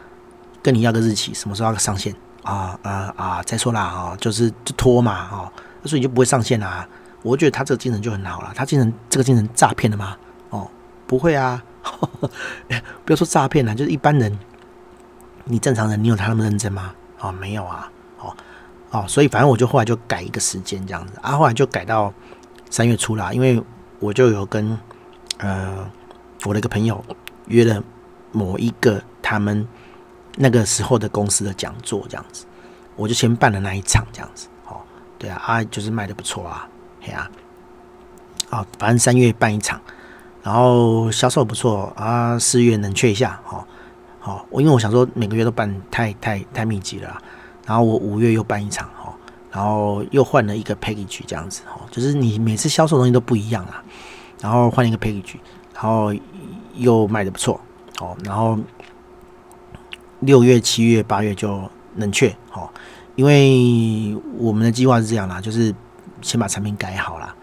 [0.63, 5.51] 跟你要个日期，什么时候要上线啊啊啊，再说啦啊，就是就拖嘛啊，
[5.85, 6.89] 所以你就不会上线啊。
[7.21, 10.17] 我觉得他这个精神就很好了，他精神这个精神诈骗的吗？
[10.49, 10.67] 哦，
[11.05, 12.09] 不会啊，呵
[12.69, 14.37] 呵不要说诈骗了，就是一般人，
[15.45, 16.93] 你正常人，你有他那么认真吗？
[17.19, 18.35] 哦，没有啊，哦
[18.91, 22.13] 哦，所以反正我就后来就改一个时间这样子啊，后来就改到
[22.69, 23.63] 三月初啦，因为。
[23.99, 24.77] 我就有跟
[25.39, 25.89] 呃
[26.43, 27.03] 我的一个朋友
[27.47, 27.83] 约了
[28.31, 29.67] 某一个他们
[30.35, 32.45] 那个时候的公司的讲座，这样子，
[32.95, 34.77] 我就先办了那一场，这样子，哦，
[35.17, 36.69] 对啊，啊，就是卖的不错啊，
[37.01, 37.27] 嘿啊，
[38.51, 39.81] 啊，反正三月办一场，
[40.47, 43.67] 然后销售不错啊，四月冷却一下，好，
[44.21, 47.21] 好，我因为我想说每个月都办太太太密集了，
[47.65, 49.13] 然后我五月又办一场，哈。
[49.51, 53.83] 然后又换了一个 package 这样子哦，就是你每次销售东西都不一样啦，
[54.39, 55.35] 然后换一个 package，
[55.73, 56.13] 然后
[56.75, 57.59] 又卖的不错
[57.99, 58.57] 哦，然后
[60.21, 61.61] 六月、七月、八月就
[61.97, 62.69] 冷却哦，
[63.15, 65.75] 因为我们的计划是这样啦，就是
[66.21, 67.35] 先把产品改好啦，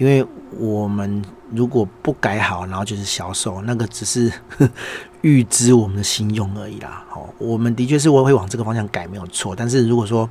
[0.00, 0.26] 因为
[0.58, 1.22] 我们
[1.52, 4.32] 如果不改好，然后就是销售，那个只是
[5.20, 7.04] 预支我们的信用而已啦。
[7.14, 10.28] 哦，我们的确是我会往这个方向改没有错，但是如果说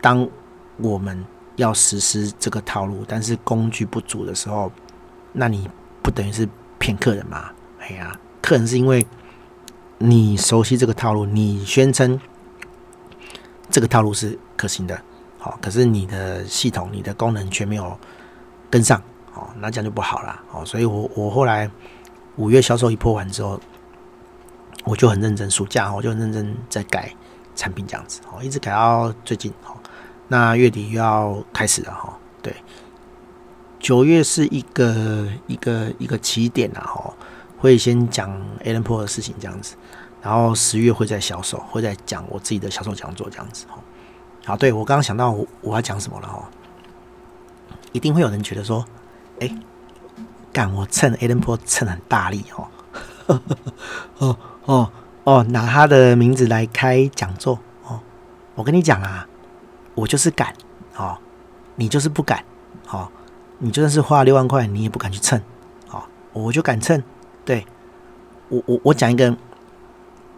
[0.00, 0.28] 当
[0.76, 1.24] 我们
[1.56, 4.70] 要实施这个套路，但是工具不足的时候，
[5.32, 5.68] 那你
[6.00, 6.48] 不等于是
[6.78, 7.50] 骗客人吗？
[7.80, 9.04] 哎呀，客人是因为
[9.98, 12.20] 你熟悉这个套路，你宣称
[13.68, 15.02] 这个套路是可行的，
[15.40, 17.98] 好，可是你的系统、你的功能却没有
[18.70, 19.00] 跟上，
[19.34, 21.70] 哦，那这样就不好了，哦，所以我我后来
[22.36, 23.60] 五月销售一破完之后，
[24.84, 27.12] 我就很认真，暑假我就很认真在改
[27.54, 29.76] 产品，这样子，哦，一直改到最近，哦。
[30.26, 32.54] 那月底又要开始了哈，对，
[33.78, 37.12] 九月是一个一个一个起点了哈，
[37.58, 38.30] 会先讲
[38.64, 39.76] ALAN PRO 的事情这样子，
[40.22, 43.78] 然后十月会再销售，会再讲我自己的销售讲座这样子哈。
[44.46, 46.50] 好，对，我刚刚想到我我要讲什么了哈，
[47.94, 48.84] 一定会有人觉得说，
[49.40, 49.50] 哎，
[50.52, 52.68] 干我蹭 ALAN PRO 蹭很大力哦，
[54.18, 54.36] 哦
[54.66, 54.90] 哦
[55.24, 57.98] 哦，拿他的名字来开讲座哦，
[58.54, 59.26] 我跟你讲啊。
[59.96, 60.52] 我就是敢，
[60.96, 61.16] 哦，
[61.76, 62.42] 你就是不敢，
[62.90, 63.08] 哦，
[63.58, 65.40] 你就算是花六万块，你也不敢去蹭，
[65.88, 67.00] 哦，我就敢蹭，
[67.44, 67.64] 对，
[68.48, 69.36] 我我我讲一个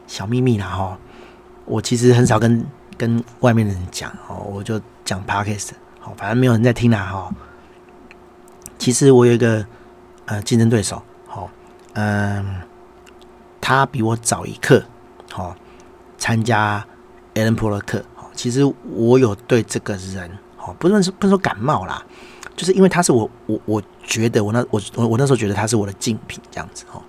[0.07, 0.99] 小秘密啦，哈、哦，
[1.65, 2.67] 我其实很少跟
[2.99, 7.35] 跟外面的人讲，哦，我就讲 Podcast，好，反正没有人在听啦，哈、哦，
[8.79, 9.65] 其实我有一个
[10.27, 11.51] 呃竞争对手，好、哦，
[11.95, 12.61] 嗯，
[13.61, 14.85] 他比我早一刻，
[15.33, 15.57] 好、哦，
[16.19, 16.85] 参加
[17.35, 18.05] ALAN PRO 课。
[18.35, 18.63] 其实
[18.93, 22.05] 我有对这个人，哦，不论是不是说感冒啦，
[22.55, 27.01] 就是因为他是我我我觉得我那我我我那时候觉得他是我的竞品这样子哦，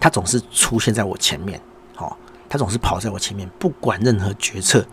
[0.00, 1.60] 他总是出现在我前面，
[1.98, 2.16] 哦，
[2.48, 4.86] 他总是跑在我前面，不管任何决策，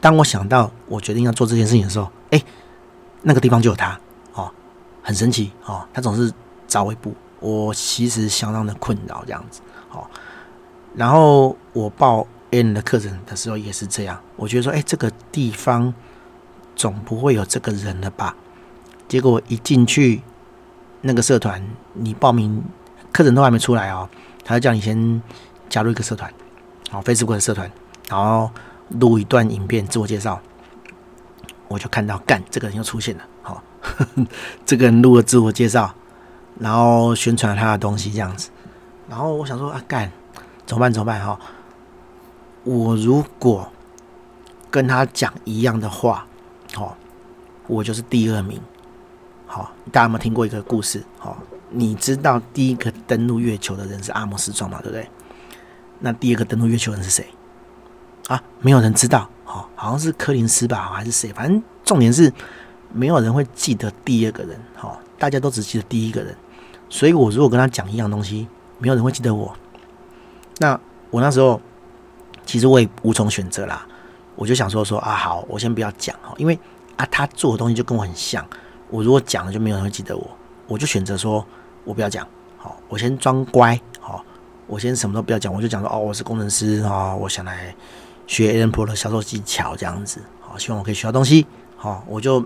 [0.00, 2.42] 当我想到我决定要做这件事情的时候，哎，
[3.20, 4.00] 那个地方就有他，
[5.08, 6.30] 很神奇哦，他总是
[6.66, 10.06] 早我一步，我其实相当的困扰这样子，哦，
[10.94, 12.26] 然后我报。
[12.50, 15.92] N 的课程的时候也是这样，我觉得说，哎，这个地方
[16.74, 18.34] 总不会有这个人了吧？
[19.06, 20.22] 结果一进去
[21.02, 22.64] 那个社团，你报名
[23.12, 24.08] 课程都还没出来哦，
[24.46, 25.22] 他就叫你先
[25.68, 26.32] 加入一个社团，
[26.90, 27.70] 好，Facebook 的社团，
[28.08, 28.50] 然后
[28.98, 30.40] 录一段影片自我介绍，
[31.68, 33.24] 我就看到干这个人又出现了，
[34.66, 35.94] 这个人录了自我介绍，
[36.58, 38.50] 然后宣传他的东西这样子，
[39.08, 40.10] 然后我想说啊，干
[40.66, 40.92] 怎么办？
[40.92, 41.24] 怎么办？
[41.24, 41.38] 哈。
[42.64, 43.70] 我如果
[44.70, 46.26] 跟他讲一样的话，
[46.74, 46.96] 好，
[47.66, 48.60] 我就是第二名。
[49.46, 51.02] 好，大家有没有听过一个故事？
[51.18, 51.38] 好，
[51.70, 54.78] 你知道第一个登陆月球的人是阿姆斯壮嘛？
[54.82, 55.08] 对不对？
[56.00, 57.26] 那第二个登陆月球人是谁？
[58.26, 59.30] 啊，没有人知道。
[59.44, 61.32] 好，好像是柯林斯吧，还是谁？
[61.32, 62.30] 反正重点是
[62.92, 64.60] 没有人会记得第二个人。
[64.74, 66.36] 好，大家都只记得第一个人。
[66.88, 68.46] 所以我如果跟他讲一样东西，
[68.78, 69.54] 没有人会记得我。
[70.58, 70.78] 那
[71.10, 71.60] 我那时候。
[72.46, 73.86] 其实我也无从选择啦，
[74.34, 76.58] 我就想说说啊，好，我先不要讲哈，因为
[76.96, 78.42] 啊，他做的东西就跟我很像，
[78.88, 80.26] 我如果讲了，就没有人会记得我，
[80.66, 81.46] 我就选择说
[81.84, 82.26] 我不要讲，
[82.56, 84.24] 好，我先装乖，好，
[84.66, 87.74] 我先什么都不要讲，我就讲说哦，我是工程师啊，我想来
[88.26, 92.42] 学 ALAN P 的销售技巧这样子，好，希望我可以学到东西，好，我就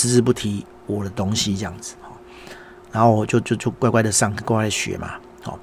[0.00, 1.94] 只字不提我的东西这样子，
[2.90, 5.58] 然后我就就就乖乖的上课，乖乖的学嘛，好，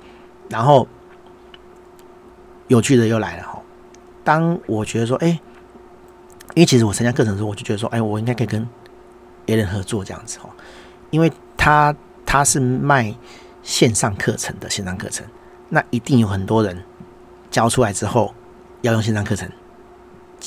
[0.48, 0.88] 然后
[2.68, 3.60] 有趣的又来了哈，
[4.24, 5.30] 当我觉得说，哎，
[6.54, 8.70] 因为其实我参加课程的时候，我就觉得说，哎，我应该可以跟
[9.44, 10.50] 别人合作这样子哈，
[11.10, 13.12] 因为他他是卖
[13.64, 15.26] 线上课程的线上课程，
[15.70, 16.84] 那一定有很多人
[17.50, 18.36] 教出来之后
[18.82, 19.50] 要用线上课程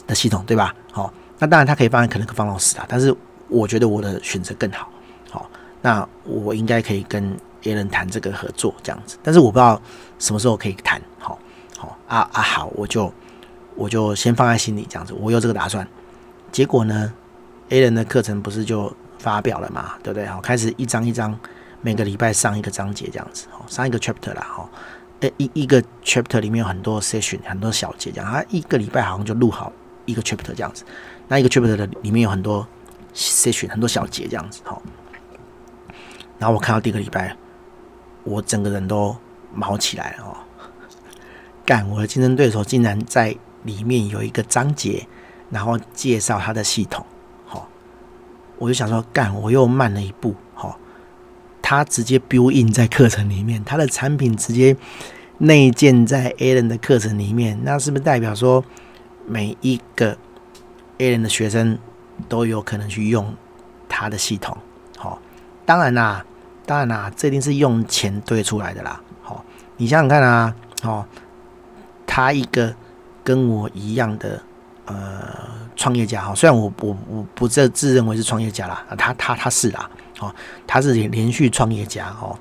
[0.06, 0.72] 的系统，对吧？
[0.92, 1.12] 好。
[1.42, 3.16] 那当然，他可以放在可能方老师啊，但是
[3.50, 4.88] 我觉得我的选择更好。
[5.30, 5.50] 好，
[5.82, 9.80] 那我应该可以跟 A 人谈这个合作这样子，但是我不知道
[10.18, 11.00] 什么时候可以谈。
[11.18, 11.38] 好，
[11.76, 13.12] 好啊啊，好，我就
[13.76, 15.86] 我就先放在心里这样子，我有这个打算。
[16.50, 17.12] 结果呢
[17.68, 20.26] ，A 人的课程不是就发表了嘛，对不对？
[20.26, 21.38] 好，开始一张一张，
[21.80, 24.68] 每个礼拜上一个章节这样子，好，上一个 chapter 啦，好，
[25.20, 29.72] 诶，一一个 chapter 里面有很多 session，很多小节这样，他一个礼拜好像就录好
[30.06, 30.84] 一个 chapter 这样子。
[31.28, 32.66] 那一个 chapter 的里面有很多
[33.14, 34.80] 筛选很多小节这样子哈。
[36.38, 37.36] 然后我看到第一个礼拜，
[38.24, 39.16] 我整个人都
[39.52, 40.36] 毛起来了哦。
[41.66, 45.06] 干，我的竞争对手竟然在里面有一个章节，
[45.50, 47.04] 然后介绍他的系统，
[47.44, 47.68] 好，
[48.58, 50.78] 我就想说，干，我又慢了一步，好，
[51.60, 54.76] 他直接 build in 在课程里面，他的产品直接
[55.38, 58.64] 内建在 A 人的课程里面，那是不是代表说
[59.26, 60.16] 每一个
[60.98, 61.78] ？A 人的学生
[62.28, 63.34] 都有可能去用
[63.88, 64.56] 他的系统，
[64.96, 65.20] 好，
[65.64, 66.24] 当然啦，
[66.66, 69.44] 当然啦，这一定是用钱堆出来的啦，好，
[69.76, 71.04] 你想想看啊，哦，
[72.06, 72.74] 他一个
[73.24, 74.40] 跟我一样的
[74.86, 74.96] 呃
[75.76, 79.90] 创业家哈，虽然我我我不自自认为是创业家啦，啊他他他是啦，
[80.20, 80.34] 哦，
[80.66, 82.38] 他是连连续创业家哦，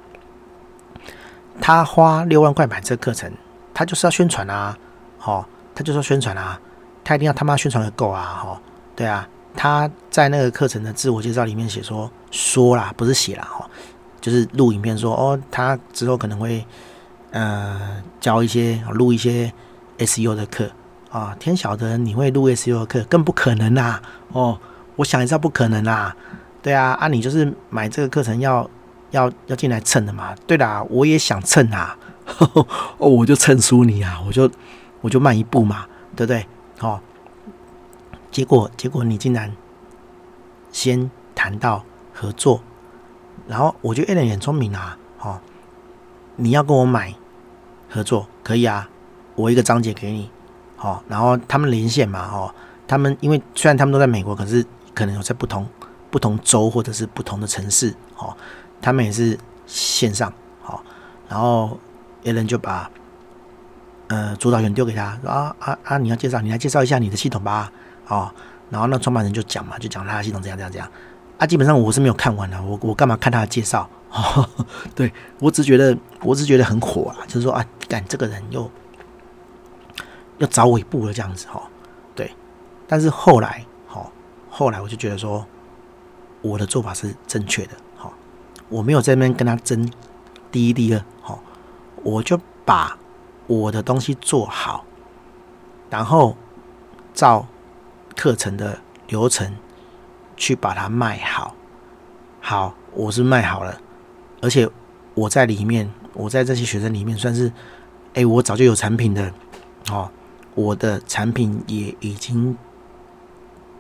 [1.62, 3.32] 他花六万块买这课程，
[3.74, 4.78] 他就是要宣传啊，
[5.18, 6.60] 好，他就是要宣传啊。
[7.02, 8.22] 他一定要他妈宣传的够啊！
[8.44, 8.62] 哈，
[8.96, 13.70] 对啊，他在那个课程的自我介绍里面写说说啦，不是写啦，哈，
[14.22, 16.66] 就是录影片说哦，他之后可能会
[17.32, 19.52] 呃教一些录一些
[19.98, 20.70] SEO 的课
[21.10, 24.02] 啊，天晓得你会录 SEO 的课，更不可能啦！
[24.32, 24.58] 哦，
[24.96, 26.16] 我想一下不可能啦，
[26.62, 28.70] 对啊，啊，你就是买这个课程要
[29.12, 31.98] 要要进来蹭的嘛，对啦，我也想蹭啊，
[32.98, 34.50] 哦，我就蹭输你啊，我就
[35.02, 35.86] 我就慢一步嘛，
[36.16, 36.46] 对不对？
[36.80, 37.00] 哦，
[38.32, 39.56] 结果结果你竟然
[40.72, 42.62] 先谈到合作，
[43.48, 45.40] 然后我觉得 A 人很聪明啊，哦，
[46.36, 47.14] 你要跟我买
[47.90, 48.90] 合作可以啊，
[49.36, 50.30] 我一个章节给你，
[50.78, 52.54] 哦，然后他们连线嘛，哦，
[52.88, 55.68] 他们因为虽然他们都在美国，可是可能有在不同
[56.12, 58.36] 不同州或者是不同的城市，哦，
[58.82, 60.32] 他们也是线上，
[60.66, 60.80] 哦，
[61.28, 61.80] 然后
[62.24, 62.90] A 人就把。
[64.12, 65.98] 呃，主导权丢给他，说啊啊啊！
[66.00, 67.72] 你要介绍，你来介绍一下你的系统吧，
[68.10, 68.30] 哦。
[68.70, 70.92] 然后那创办人就讲嘛，就讲他的系统怎样怎样怎样。
[71.40, 73.90] 啊，基本上我是没有看完的，我我干嘛看他的介绍？
[74.12, 74.48] 哦，
[74.94, 78.70] 对我只觉得，我只觉得很火啊，就是说啊，干这个人又
[80.40, 81.64] 又找尾部了这样子哈，哦。
[82.14, 82.32] 对，
[82.88, 84.12] 但是后来，好，哦，
[84.50, 85.46] 后来我就觉得说，
[86.42, 88.14] 我的做法是正确的，好，哦，
[88.68, 89.90] 我没有在那边跟他争
[90.52, 91.40] 第一第二，好，哦，
[92.04, 92.98] 我就把。
[93.48, 94.86] 我的东西做好，
[95.90, 96.38] 然后
[97.16, 97.48] 照
[98.20, 99.56] 课程的流程
[100.36, 101.56] 去把它卖好。
[102.42, 103.80] 好，我是卖好了，
[104.42, 104.70] 而且
[105.14, 107.50] 我在里面，我在这些学生里面算是，
[108.16, 109.32] 哎，我早就有产品的
[109.90, 110.12] 哦，
[110.54, 112.58] 我的产品也已经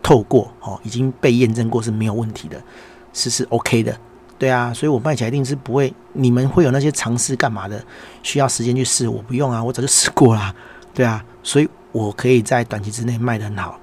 [0.01, 2.63] 透过哦，已经被验证过是没有问题的，
[3.11, 3.99] 是是 OK 的。
[4.37, 7.83] 对啊，所以我卖起来一定是不会，你们会有那些尝试干嘛的？
[8.23, 10.55] 需要时间去试，我不用啊，我早就试过啦。
[10.93, 13.77] 对啊，所以我可以在短期之内卖得很好，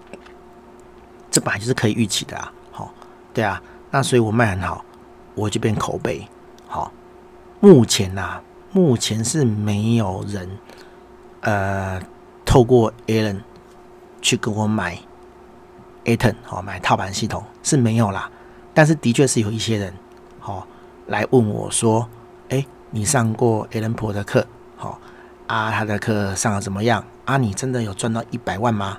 [1.37, 2.51] 这本来就是可以预期的啊。
[2.73, 2.91] 好，
[3.35, 4.83] 对啊，那所以我卖很好，
[5.35, 6.27] 我就变口碑。
[6.67, 6.91] 好，
[7.61, 8.41] 目前呐、
[8.73, 10.49] 目前是没有人
[11.43, 12.01] 呃
[12.47, 13.43] 透过 Allen
[14.23, 14.99] 去给我买
[16.07, 18.31] Aton 好买套盘系统是没有啦，
[18.73, 19.93] 但是的确是有一些人。
[20.41, 20.67] 好，
[21.09, 22.09] 来问我说
[22.49, 24.47] ：“哎，你上过 Allen 婆的课？
[24.79, 24.99] 好
[25.49, 27.05] 啊，他的课上的怎么样？
[27.27, 28.97] 啊，你真的有赚到一百万吗？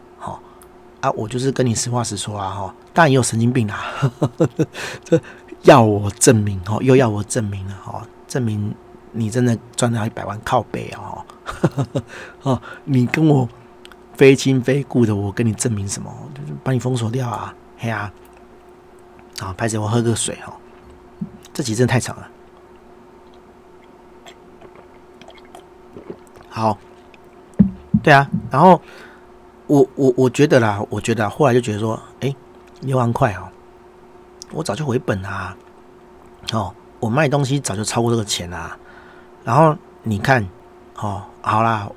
[1.01, 4.11] 啊，我就是跟你实话实说啊，哈，当然也有神经病啦，
[5.03, 5.19] 这
[5.63, 8.73] 要我证明哦，又要我证明了哈，证明
[9.11, 11.25] 你真的赚到一百万靠北哦，
[12.43, 13.47] 哦， 你跟我
[14.15, 16.11] 非亲非故的，我跟你证明什么？
[16.33, 18.11] 就是把你封锁掉啊，嘿啊，
[19.39, 20.55] 好，拍谢我喝个水哈。”
[21.53, 22.27] 这集真的太长了。
[26.49, 26.77] 好，
[28.03, 28.81] 对啊，然后
[29.67, 32.33] 我我我觉得啦，我觉得后来就觉得说，哎，
[32.81, 33.49] 六万块哦，
[34.53, 35.55] 我早就回本啊，
[36.53, 38.77] 哦，我卖东西早就超过这个钱啊。
[39.43, 40.47] 然后你看，
[40.95, 41.89] 哦，好啦，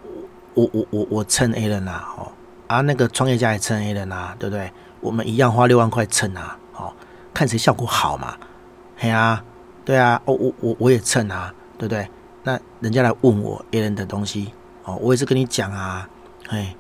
[0.55, 2.33] 我我我我蹭 A 人啊，哦，
[2.67, 4.73] 啊那个创业家也蹭 A 人啊，对不对？
[5.01, 6.93] 我们一样花六万块蹭啊，哦，
[7.33, 8.37] 看谁效果好嘛。
[8.97, 9.45] 嘿啊，
[9.85, 12.11] 对啊，哦我我我也蹭啊，对不对？
[12.43, 14.53] 那人家来问我 A 人的东西，
[14.85, 16.09] 哦，我也是跟你讲啊，
[16.49, 16.77] 嘿。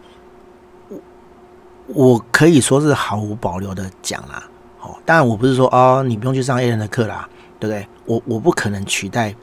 [1.92, 4.44] 我可以说是毫无保留的讲啦，
[4.80, 7.88] 哦，当然我不是说哦，你不用去上 A 人的课啦，对不对？
[8.06, 9.34] 我我不可能取代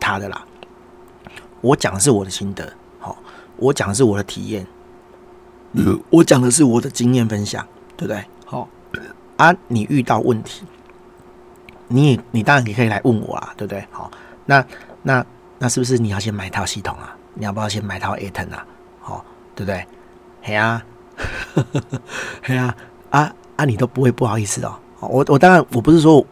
[0.00, 0.42] 他的啦，
[1.60, 3.16] 我讲的是我的心得，好，
[3.56, 4.66] 我讲的是我的体验，
[5.72, 7.66] 嗯，我讲的是我的经验分享，
[7.96, 8.24] 对不对？
[8.46, 8.68] 好，
[9.36, 10.64] 啊，你遇到问题，
[11.88, 13.86] 你也你当然也可以来问我啊，对不对？
[13.90, 14.10] 好，
[14.46, 14.64] 那
[15.02, 15.24] 那
[15.58, 17.14] 那是不是你要先买一套系统啊？
[17.34, 18.66] 你要不要先买套 Aton 啊？
[19.00, 19.24] 好，
[19.54, 19.86] 对不对？
[20.40, 20.82] 嘿啊。
[21.56, 22.00] 呵呵呵，
[22.42, 22.76] 嘿啊
[23.10, 23.64] 啊啊！
[23.64, 24.76] 你都不会不好意思哦。
[25.00, 26.24] 我我当然我不是说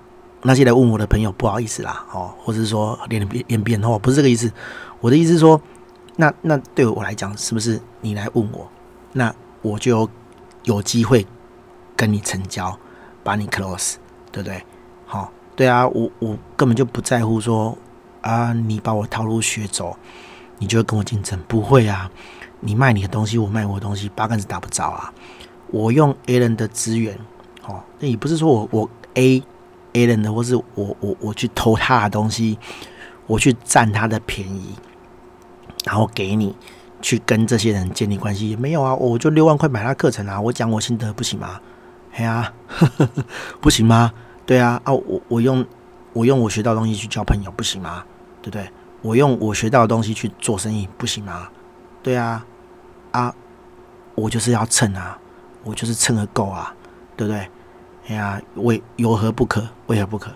[0.43, 4.53] 那些来问我的朋友不好意思啦，哦，或者是说脸变脸变哦，不是这个意思。
[5.01, 5.61] 我的意思是说，
[6.17, 8.69] 那那对我来讲，是不是你来问我，
[9.13, 10.11] 那我就有，
[10.65, 11.27] 有机会
[11.97, 12.79] 跟你成交，
[13.23, 13.95] 把你 close，
[14.31, 14.63] 对不对？
[15.07, 17.77] 好，对啊，我我根本就不在乎说
[18.23, 19.97] 啊，你把我套路学走，
[20.59, 22.11] 你就会跟我竞争，不会啊。
[22.67, 25.13] 你卖你的东西，我卖我的东西，八竿子打不着啊！
[25.71, 27.15] 我用 A 人的资源，
[27.67, 29.43] 哦，那也不是说我我 A
[29.93, 32.59] A 人的，或是我我我去偷他的东西，
[33.27, 34.75] 我去占他的便宜，
[35.85, 36.57] 然后给你
[37.03, 38.95] 去跟这些人建立关系，也没有啊！
[38.95, 40.41] 我就六万块买他课程啊！
[40.41, 41.61] 我讲我心得不行吗？
[42.13, 42.53] 嘿啊，
[43.61, 44.13] 不行吗？
[44.47, 45.65] 对啊，啊，我我用
[46.13, 48.05] 我用我学到东西去交朋友不行吗？
[48.41, 48.71] 对不对？
[49.03, 51.49] 我用我学到的东西去做生意不行吗？
[52.03, 52.45] 对啊。
[53.15, 53.33] 啊，
[54.17, 55.17] 我就是要蹭啊，
[55.63, 56.75] 我就是蹭个够啊，
[57.17, 57.49] 对不对？
[58.09, 59.65] 哎呀，为有何不可？
[59.87, 60.33] 为何不可？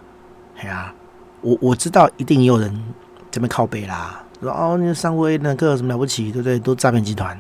[0.59, 0.95] 哎呀，
[1.41, 2.95] 我我知道一定有人
[3.33, 6.31] 这边靠北啦，说哦，你上过 A 的课有什么了不起？
[6.31, 6.57] 对不对？
[6.57, 7.37] 都诈骗集团。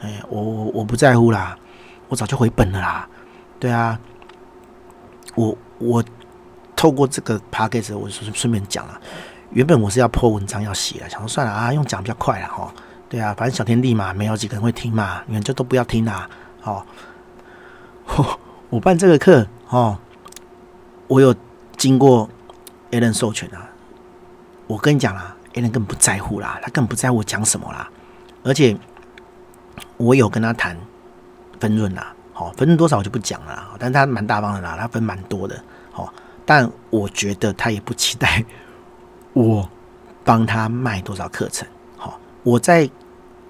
[0.00, 1.54] 哎，我我我不在乎啦，
[2.08, 3.06] 我早就回本了啦。
[3.58, 4.00] 对啊，
[5.34, 6.02] 我我
[6.74, 8.98] 透过这个 podcast 我顺顺便讲了，
[9.50, 12.72] 原本我是要 po 文章要写的，想说算了啊，用讲比较快了哈。
[13.10, 16.30] 对啊，反正小天地嘛，没有几个人会听嘛，你们就都不要听啦。
[16.62, 16.86] 哦，
[18.70, 19.98] 我办这个课哦，
[21.08, 21.34] 我有
[21.76, 22.30] 经过
[22.92, 23.68] Alan 授权啊。
[24.68, 27.90] 我跟你讲啦，Alan 根本不在乎啦，他根本不在乎我讲什么啦。
[28.44, 28.76] 而且
[29.96, 30.78] 我有跟他谈
[31.58, 35.60] 分润啦，好，分润多少我就不讲了，但是他蛮大方的啦，他分蛮多的。
[35.90, 36.14] 好，
[36.46, 38.44] 但我觉得他也不期待
[39.32, 39.68] 我
[40.24, 41.66] 帮他卖多少课程。
[42.42, 42.88] 我在。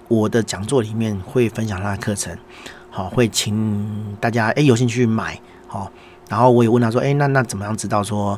[0.07, 2.37] 我的讲座里面会分享他的课程，
[2.89, 5.89] 好，会请大家诶有兴趣买，好，
[6.27, 8.37] 然后我也问他说，诶，那那怎么样知道说，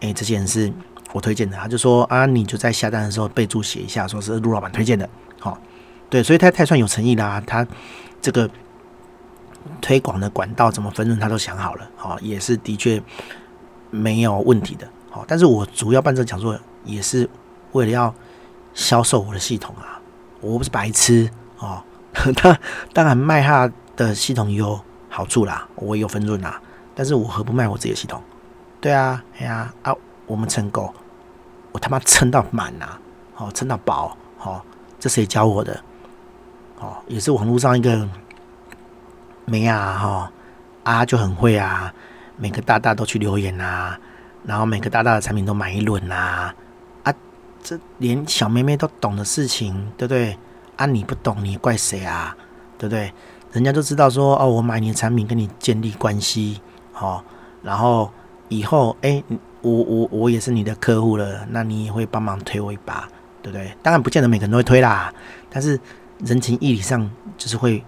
[0.00, 0.72] 诶，这些人是
[1.12, 1.58] 我推荐的？
[1.58, 5.06] 他就说啊，你就在下单的时候备注写一下，说是陆老板推荐的，
[5.38, 5.58] 好，
[6.08, 7.66] 对，所以他太算有诚意啦，他
[8.22, 8.48] 这个
[9.82, 13.02] 推广的管道怎么分润他都想好了，好，也是的确
[13.90, 17.28] 没有问题的，好，但是我主要办这个讲座也是
[17.72, 18.14] 为了要
[18.74, 20.00] 销售我的系统啊。
[20.40, 21.82] 我不是白痴哦，
[22.94, 24.80] 当然卖他的系统有
[25.10, 26.58] 好处啦，我也有分润啦，
[26.94, 28.22] 但是我何不卖我自己的系统？
[28.80, 29.94] 对啊，哎呀啊，
[30.26, 30.94] 我们撑够，
[31.72, 32.86] 我他妈撑到满呐，
[33.36, 34.62] 哦，撑到饱，哦，
[34.98, 35.78] 这谁教我的？
[36.78, 38.08] 哦，也是网络上一个
[39.44, 40.32] 没啊，哈
[40.84, 41.92] 啊就很会啊，
[42.38, 43.98] 每个大大都去留言啊，
[44.46, 46.54] 然后每个大大的产品都买一轮啊。
[47.62, 50.38] 这连小妹妹都懂的事情，对不对？
[50.76, 52.36] 啊，你不懂，你怪谁啊？
[52.78, 53.12] 对不对？
[53.52, 56.60] 人家都知道说，哦，我买你的产品，跟你建立关系，
[56.98, 57.22] 哦，
[57.62, 58.10] 然后
[58.48, 59.22] 以后，哎，
[59.60, 63.08] 我我我也是你的客户了，那你也会帮忙推我一把，
[63.42, 63.74] 对不对？
[63.82, 65.12] 当然不见得每个人都会推啦，
[65.50, 65.78] 但是
[66.24, 67.84] 人情义理上就是会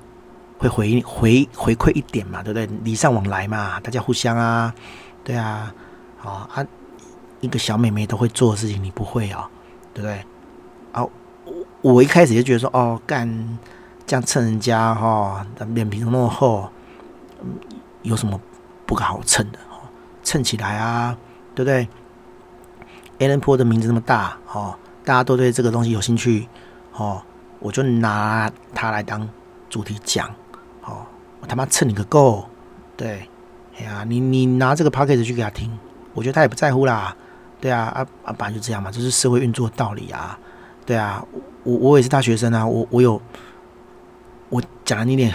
[0.59, 2.67] 会回回回馈一点嘛，对不对？
[2.85, 4.75] 礼尚往来嘛，大家互相啊，
[5.25, 5.73] 对啊，
[6.23, 6.67] 哦啊，
[7.41, 9.49] 一个小妹妹都会做的事情，你不会哦。
[9.95, 10.25] 对不对？
[10.93, 11.03] 啊，
[11.83, 13.59] 我我一开始就觉得说，哦，干
[14.07, 16.69] 这样蹭人家哈，脸皮那么厚，
[18.03, 18.41] 有什么
[18.87, 19.59] 不好蹭的？
[19.59, 19.79] 哦
[20.25, 21.19] 蹭起来啊，
[21.53, 21.89] 对不对
[23.19, 26.47] ？Allen Po 的名字那么大，哦，大家都对这个东西有兴趣，
[26.95, 27.21] 哦，
[27.59, 29.29] 我就拿它来当
[29.69, 30.29] 主题讲，
[30.85, 31.05] 哦，
[31.41, 32.47] 我他妈蹭你个够，
[32.97, 33.29] 对，
[33.77, 35.77] 哎呀，你你拿这个 Podcast 去给他听，
[36.15, 37.17] 我觉得他也不在乎啦。
[37.63, 40.37] 对啊，啊啊，本来就这样嘛，这是社会运作的道理啊。
[40.85, 41.25] 对啊，
[41.63, 43.23] 我我也是大学生啊，我我有
[44.49, 45.33] 我讲了你点，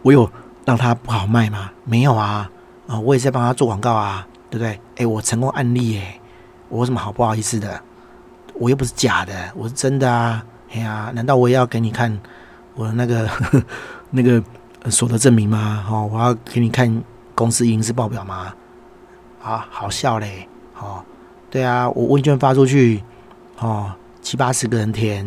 [0.00, 0.28] 我有
[0.64, 1.70] 让他不好卖吗？
[1.84, 2.50] 没有啊，
[2.86, 4.80] 啊，我也是在帮他做广告啊，对不对？
[4.96, 6.18] 哎，我成功案例哎，
[6.70, 7.78] 我有什么好不好意思的？
[8.54, 10.42] 我又不是假的，我是真的啊！
[10.72, 12.18] 哎呀，难道我也要给你看
[12.74, 13.64] 我的那个呵 呵
[14.10, 14.42] 那个
[14.90, 15.84] 所得证明吗？
[15.90, 17.04] 哦，我要给你看
[17.34, 18.54] 公司营收报表吗？
[19.42, 20.48] 啊，好笑嘞！
[20.80, 21.04] 哦，
[21.54, 23.00] 对啊，我问卷发出去，
[23.60, 25.24] 哦，七八十个人填，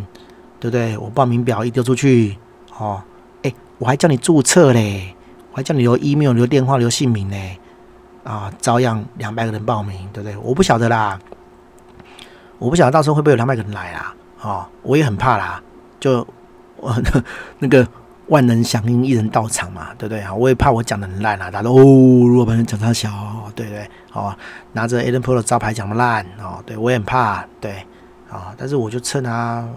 [0.60, 0.98] 对不对？
[0.98, 2.36] 我报名表一丢出去，
[2.78, 3.02] 哦，
[3.44, 5.16] 哎，我还叫你注册嘞。
[5.54, 7.58] 我还叫你留 email、留电话、留姓名嘞，
[8.26, 10.36] 啊，照样两百个人报名，对不对？
[10.40, 11.18] 我不晓得啦，
[12.60, 15.64] 我不晓得到时候会不会有两百个人来啦，哦，我也很怕啦，
[15.98, 16.28] 就
[16.76, 16.94] 我
[17.60, 17.88] 那个
[18.28, 20.36] 万能响应，一人到场嘛，对不对啊？
[20.36, 23.10] 我也怕我讲的很烂啊，大家都哦，如果把人讲太小，
[23.56, 23.90] 对不对？
[24.18, 24.36] 哦，
[24.74, 27.86] 拿着 Allen Pro 的招牌讲的烂，哦，对我也很怕，对，
[28.30, 29.68] 啊，但是我就趁啊，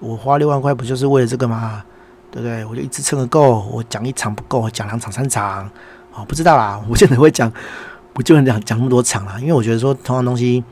[0.00, 1.84] 我花六万块不就是为了这个吗？
[2.32, 2.64] 对不对？
[2.64, 5.68] 我就一次撑个够，我讲一场不够，我讲两场三场，
[6.14, 6.80] 哦，不知道啦。
[6.88, 7.52] 我现在会讲，
[8.12, 9.36] 不就能讲讲那么多场啦？
[9.40, 10.62] 因为我觉得说同样东西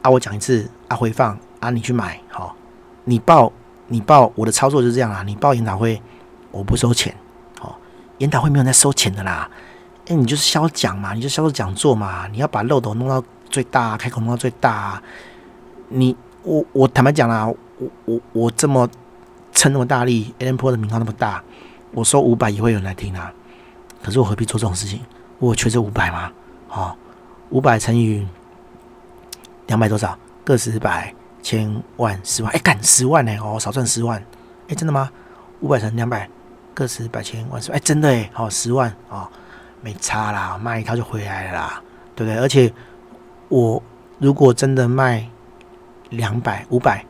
[0.00, 2.52] 啊，我讲一次啊，回放啊，你去买，好、哦，
[3.04, 3.52] 你报
[3.88, 5.22] 你报我的操作就是这样啦。
[5.22, 6.00] 你报研讨会，
[6.50, 7.14] 我不收钱，
[7.60, 7.74] 好、哦，
[8.16, 9.46] 研讨会没有在收钱的啦。
[10.06, 15.02] 哎，你就是销讲嘛，你就销售讲座嘛，你要把漏斗弄到最大，开口弄到最大。
[15.88, 17.56] 你我我坦白讲啦，我
[18.04, 18.88] 我我这么。
[19.56, 21.40] 撑那么大力，Allen Pro 的名号那么大，
[21.92, 23.32] 我说五百也会有人来听啊。
[24.02, 25.00] 可是我何必做这种事情？
[25.38, 26.32] 我缺这五百吗？
[26.70, 26.96] 哦，
[27.50, 28.26] 五百乘以
[29.68, 30.18] 两百多少？
[30.42, 32.52] 个十百千万十万？
[32.52, 34.20] 哎，干十万呢、哦，少赚十万？
[34.66, 35.08] 哎，真的吗？
[35.60, 36.28] 五百乘两百，
[36.74, 37.78] 个十百千万十万？
[37.78, 39.30] 哎，真的哎、好、哦、十万哦，
[39.84, 41.82] 没差啦，卖一套就回来了啦，
[42.16, 42.40] 对不对？
[42.40, 42.72] 而且
[43.50, 43.82] 我
[44.18, 45.28] 如果真的卖
[46.08, 47.04] 两百五百，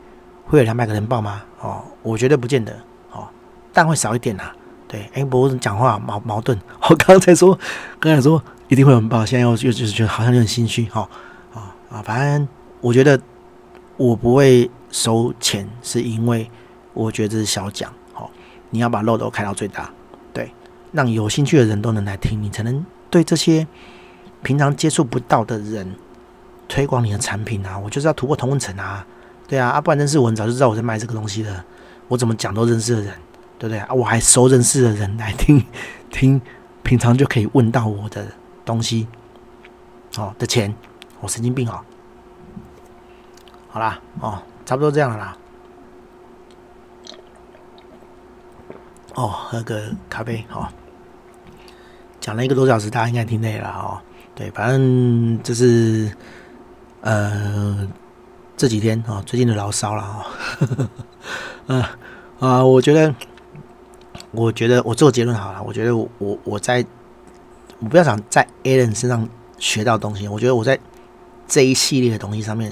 [0.45, 1.41] 会有两百个人报吗？
[1.61, 2.73] 哦，我觉得不见得，
[3.13, 3.25] 哦，
[3.71, 4.51] 但会少一点呐。
[4.89, 6.59] 对，哎，不过讲话矛矛盾。
[6.89, 7.57] 我刚才说，
[7.97, 11.07] 刚才说一定会有人报，现在又又就是觉得好像有点心虚，哈、
[11.53, 12.45] 哦，啊啊，反正
[12.81, 13.17] 我觉得
[13.95, 16.51] 我不会收钱，是因为
[16.93, 18.29] 我觉得这是小奖，好、哦，
[18.69, 19.89] 你要把漏斗开到最大，
[20.95, 23.67] 让有兴趣的人都能来听，你才能对这些
[24.41, 25.95] 平常接触不到的人
[26.67, 27.77] 推广你的产品啊。
[27.77, 29.05] 我就是要突破同温层啊。
[29.47, 31.63] 对啊，啊，不然认识我，你早就知道我在卖这个东西了。
[32.07, 33.13] 我怎么讲都认识的人，
[33.59, 33.93] 对不对啊？
[33.93, 35.63] 我还收认识的人来听
[36.09, 36.41] 听，
[36.81, 38.25] 平常就可以问到我的
[38.63, 39.07] 东西，
[40.17, 40.73] 哦的钱，
[41.19, 41.79] 我神经病哦。
[43.69, 45.37] 好啦，哦，差不多这样了啦。
[49.13, 50.67] 哦，喝个咖啡，好、哦。
[52.25, 54.01] 讲了一个多小时，大家应该听累了哦。
[54.33, 56.11] 对，反正就是，
[57.01, 57.87] 呃。
[58.57, 60.25] 这几天啊，最近的牢骚了啊，
[61.67, 61.83] 嗯
[62.39, 63.13] 啊，我觉得，
[64.31, 65.61] 我觉得我做结论好了。
[65.61, 66.83] 我觉得我我我在，
[67.79, 69.27] 我不要想在 Allen 身上
[69.57, 70.25] 学到东西。
[70.29, 70.79] 我觉得我在
[71.45, 72.71] 这一系列的东西上面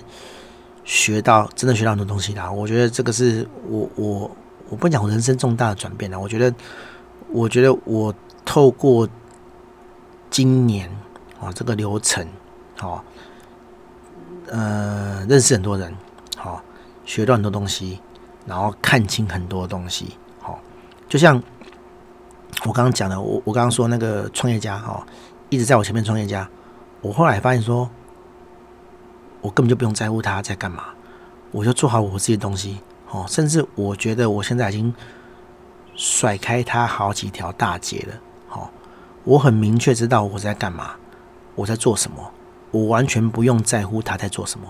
[0.85, 2.49] 学到，真的学到很多东西啦。
[2.49, 4.31] 我觉得这个是我我
[4.69, 6.17] 我不讲人生重大的转变了。
[6.17, 6.55] 我觉得，
[7.29, 8.15] 我觉得我
[8.45, 9.05] 透过
[10.33, 10.89] 今年
[11.39, 12.27] 啊这个流程，
[12.81, 12.99] 哦。
[14.49, 15.95] 呃，认识很多人，
[16.35, 16.61] 好、哦，
[17.05, 17.99] 学到很多东西，
[18.47, 20.57] 然后看清很多东西，哦，
[21.07, 21.41] 就像
[22.65, 25.01] 我刚刚讲的，我我刚刚说那个创业家，哦，
[25.49, 26.47] 一直在我前面创业家，
[27.01, 27.89] 我后来发现说，
[29.41, 30.85] 我根本就不用在乎他在干嘛，
[31.51, 32.79] 我就做好我自己的东西，
[33.11, 34.93] 哦，甚至我觉得我现在已经
[35.95, 38.15] 甩开他好几条大街了，
[39.23, 40.95] 我很明确知道我在干嘛，
[41.55, 42.31] 我在做什么。
[42.71, 44.65] 我完全不用在乎他在做什么，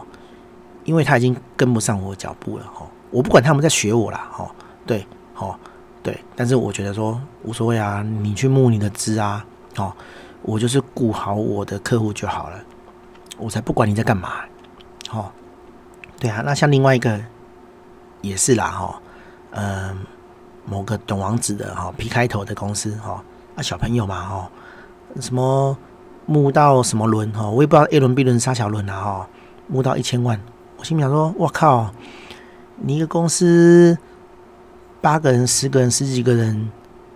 [0.84, 2.86] 因为他已经跟不上我的脚步了哈。
[3.12, 4.54] 我不管他们在学我啦，哈，
[4.86, 5.58] 对，好，
[6.04, 6.20] 对。
[6.36, 9.46] 但是我觉得说无所谓啊，你去募你的资啊，
[9.78, 9.96] 哦，
[10.42, 12.60] 我就是顾好我的客户就好了，
[13.38, 14.44] 我才不管你在干嘛，
[15.12, 15.32] 哦，
[16.20, 16.42] 对啊。
[16.46, 17.18] 那像另外一个
[18.20, 19.02] 也是啦，哈，
[19.52, 19.98] 嗯，
[20.66, 23.24] 某个懂王子的哈 P 开头的公司哈，
[23.56, 24.52] 啊小朋友嘛哈，
[25.20, 25.78] 什么。
[26.26, 27.50] 募到什么轮哈？
[27.50, 29.30] 我也不知道 A 轮、B 轮、杀小轮啊哈！
[29.68, 30.40] 募到一千万，
[30.78, 31.94] 我心里想说：我靠，
[32.78, 33.98] 你一个公司
[35.02, 36.72] 八个人、十个人、十几个人，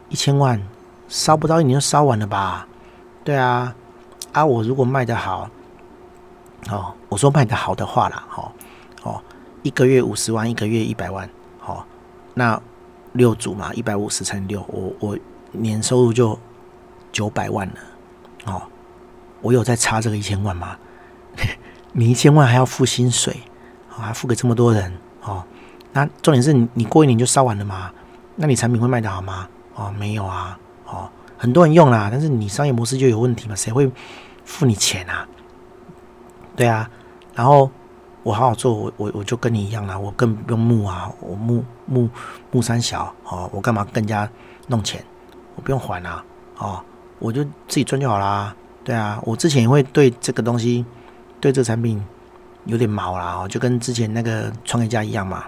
[0.09, 0.61] 一千万
[1.07, 2.67] 烧不到一年就烧完了吧？
[3.23, 3.73] 对啊，
[4.33, 4.45] 啊！
[4.45, 5.49] 我如果卖得好，
[6.69, 8.51] 哦，我说卖得好的话啦，哈，
[9.03, 9.21] 哦，
[9.63, 11.85] 一个月五十万，一个月一百万，好，
[12.33, 12.61] 那
[13.13, 15.17] 六组嘛，一百五十乘六，我我
[15.61, 16.37] 年收入就
[17.11, 17.75] 九百万了，
[18.45, 18.61] 哦。
[19.41, 20.75] 我有在差这个一千万吗？
[21.93, 23.43] 你一千万还要付薪水，
[23.87, 25.43] 还付给这么多人哦。
[25.93, 27.91] 那重点是你，你过一年就烧完了吗？
[28.35, 29.47] 那你产品会卖得好吗？
[29.75, 30.57] 哦，没有啊。
[30.85, 33.55] 哦，很多人用啦，但是你商业模式就有问题嘛？
[33.55, 33.89] 谁会
[34.43, 35.27] 付你钱啊？
[36.55, 36.89] 对啊，
[37.35, 37.69] 然后
[38.23, 42.09] 我好好做，我我我就跟你一样啦，我更不用木啊，我木木
[42.51, 44.27] 木三小哦，我干嘛更加
[44.65, 45.03] 弄钱？
[45.57, 46.23] 我不用还啊，
[46.59, 46.81] 哦，
[47.19, 48.55] 我就自己赚就好啦。
[48.85, 50.85] 对啊，我之前也会对这个东西，
[51.41, 52.01] 对这个产品
[52.65, 55.43] 有点毛啦，哦，就跟之前那个创业家一样嘛。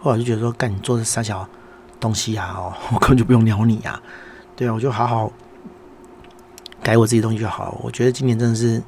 [0.00, 1.48] 后来就觉得说，干你做这三小
[1.98, 3.98] 东西啊，哦， 我根本就不用鸟你啊。
[4.54, 5.32] 对啊，我就好好
[6.82, 7.80] 改我自己东西就好。
[7.82, 8.82] 我觉得今年真的是，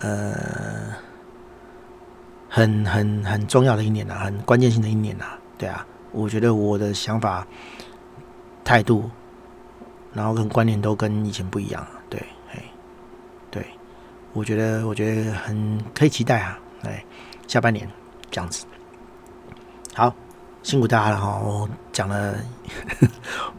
[0.00, 0.34] 呃，
[2.48, 5.26] 很很很重要的一年呐，很关键性的一年呐。
[5.56, 7.46] 对啊，我觉得我的想法、
[8.64, 9.08] 态度，
[10.14, 11.86] 然后跟观念都跟以前不一样。
[12.08, 12.18] 对，
[12.52, 12.62] 哎，
[13.50, 13.66] 对，
[14.32, 16.58] 我觉得我觉得很可以期待啊。
[16.84, 17.04] 哎，
[17.46, 17.86] 下半年
[18.30, 18.64] 这样子，
[19.94, 20.14] 好。
[20.62, 22.34] 辛苦大家了哈，我讲了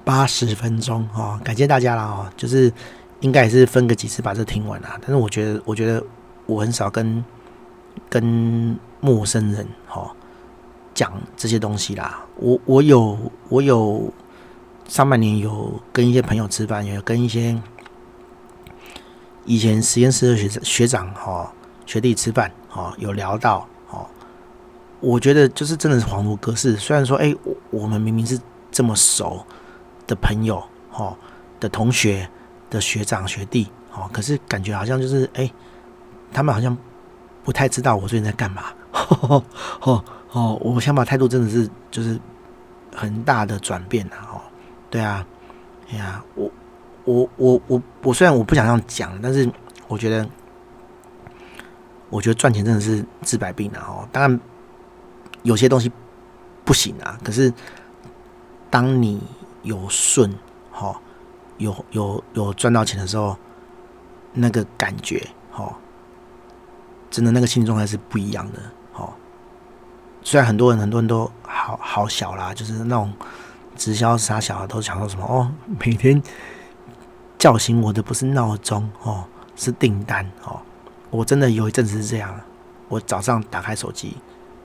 [0.04, 2.34] 八十分钟哈，感谢大家了哈。
[2.36, 2.74] 就是
[3.20, 4.98] 应该也是分个几次把这听完啦。
[5.00, 6.04] 但是我觉得，我觉得
[6.48, 7.24] 我很少跟
[8.10, 10.12] 跟陌生人哈
[10.96, 12.26] 讲这些东西啦。
[12.38, 13.16] 我我有
[13.50, 14.12] 我有
[14.88, 17.60] 上半年有跟一些朋友吃饭，有跟一些
[19.46, 21.52] 以前实验室的学学长哈
[21.86, 23.68] 学弟吃饭哈，有聊到。
[23.90, 24.08] 哦
[25.02, 26.76] 我觉得就是真的是恍如隔世。
[26.78, 28.40] 虽然说，哎，我我们明明是
[28.72, 29.46] 这么熟
[30.08, 31.16] 的朋友，哈，
[31.60, 32.28] 的同学
[32.72, 35.52] 的学长学弟，哦，可是感觉好像就是，哎，
[36.34, 36.76] 他们好像
[37.44, 38.64] 不太知道我最近在干嘛，
[39.82, 42.20] 哦哦，我想法态度真的是就是
[42.96, 44.42] 很大的转变了，哦，
[44.96, 45.28] 对啊，
[45.92, 46.50] 哎呀，我
[47.04, 49.52] 我我我我虽然我不想这样讲，但是
[49.90, 50.26] 我觉得，
[52.10, 54.40] 我觉得赚钱真的是治百病的哦，当然。
[55.44, 55.92] 有些东西
[56.64, 57.54] 不行啊，可是
[58.72, 59.22] 当你
[59.62, 60.34] 有顺，
[60.72, 61.00] 哈，
[61.58, 63.38] 有有有赚到钱的时候，
[64.34, 65.78] 那个感觉，哈，
[67.12, 68.60] 真的那个心理状态是不一样的，
[68.94, 69.14] 哦。
[70.24, 73.14] 虽然很多人很多人都好好小啦，就是那种
[73.76, 76.22] 直销傻小孩都想说什么哦，每天
[77.38, 79.26] 叫醒我的不是闹钟哦，
[79.56, 80.60] 是订单哦。
[81.10, 82.40] 我真的有一阵子是这样，
[82.88, 84.18] 我早上打开手机。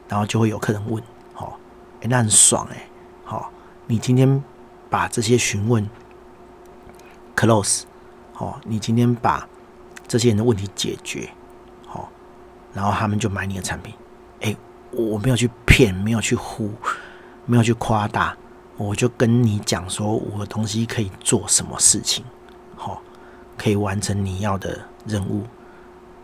[0.08, 1.00] 然后就会有客人问，
[1.36, 1.52] 哦，
[2.00, 2.84] 哎，那很爽哎，
[3.22, 3.48] 好，
[3.86, 4.42] 你今天
[4.88, 5.88] 把这些询问
[7.36, 7.82] close，
[8.32, 9.46] 好，你今天把
[10.08, 11.30] 这些人的问题解决，
[11.86, 12.08] 好，
[12.74, 13.94] 然后他们就买你的产品，
[14.40, 14.56] 哎，
[14.90, 16.68] 我没有去骗，没有去唬，
[17.46, 18.36] 没有去夸大，
[18.80, 22.24] 我就跟你讲说，我的东西可以做什么事情，
[22.76, 23.02] 好，
[23.58, 25.44] 可以完成你要的任务，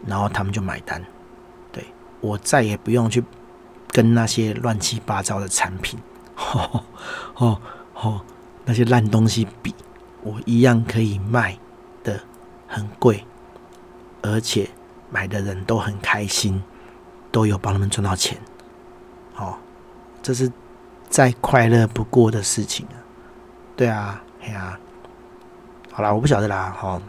[0.06, 1.04] 然后他们就买单，
[1.70, 1.84] 对，
[2.22, 3.22] 我再也不用去。
[3.92, 5.98] 跟那些乱七八糟的产品，
[6.36, 6.84] 哦
[7.36, 7.60] 哦
[7.94, 8.20] 哦，
[8.66, 9.74] 那些烂东西比，
[10.22, 11.58] 我一样可以卖
[12.04, 12.20] 的
[12.66, 13.24] 很贵，
[14.20, 14.68] 而且
[15.08, 16.62] 买的人都很开心，
[17.32, 18.38] 都有帮他们赚到钱，
[19.36, 19.56] 哦，
[20.22, 20.52] 这是
[21.16, 23.00] 再快乐不过的事情啊！
[23.74, 24.80] 对啊，哎呀、啊，
[25.90, 27.00] 好啦，我不晓得啦，哦，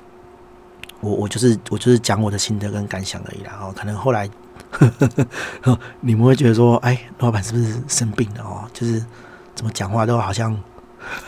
[1.02, 4.30] 我我就是我就是讲我的心得跟感想而已啦，哦，可能后来
[4.72, 5.28] 呵呵
[5.64, 5.80] 呵。
[6.00, 8.64] 你们会觉得说，哎，老板是不是生病了哦？
[8.74, 9.06] 就是
[9.54, 10.58] 怎么讲话都好像，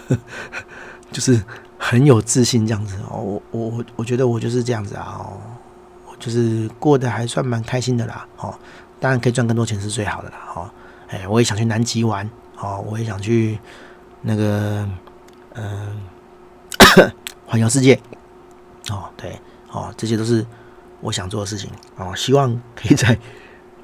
[1.11, 1.43] 就是
[1.77, 3.19] 很有自信这样子哦。
[3.19, 8.57] 我我我觉得我就是这样子啊哦，就是过得还算蛮开心的啦哦。
[9.01, 10.71] 当然可以赚更多钱是最好的啦哦。
[11.09, 12.29] 哎，我也想去南极玩
[12.59, 13.57] 哦，我也想去
[14.21, 14.87] 那个
[15.53, 16.01] 嗯，
[17.45, 17.99] 环游世界
[18.89, 19.39] 哦，对
[19.71, 20.45] 哦，这些都是。
[21.01, 23.17] 我想做的事情哦，希望可以在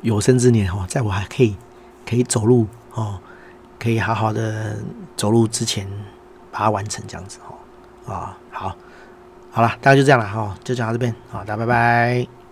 [0.02, 1.56] 有生之年哦，在我还可以
[2.06, 3.18] 可以走路哦，
[3.80, 4.76] 可以好好的
[5.15, 5.88] 走路之前
[6.52, 8.76] 把它完成这样子哦，啊，好，
[9.49, 12.44] 好了，大家就这样了哈，就讲到这边，好，大家拜拜。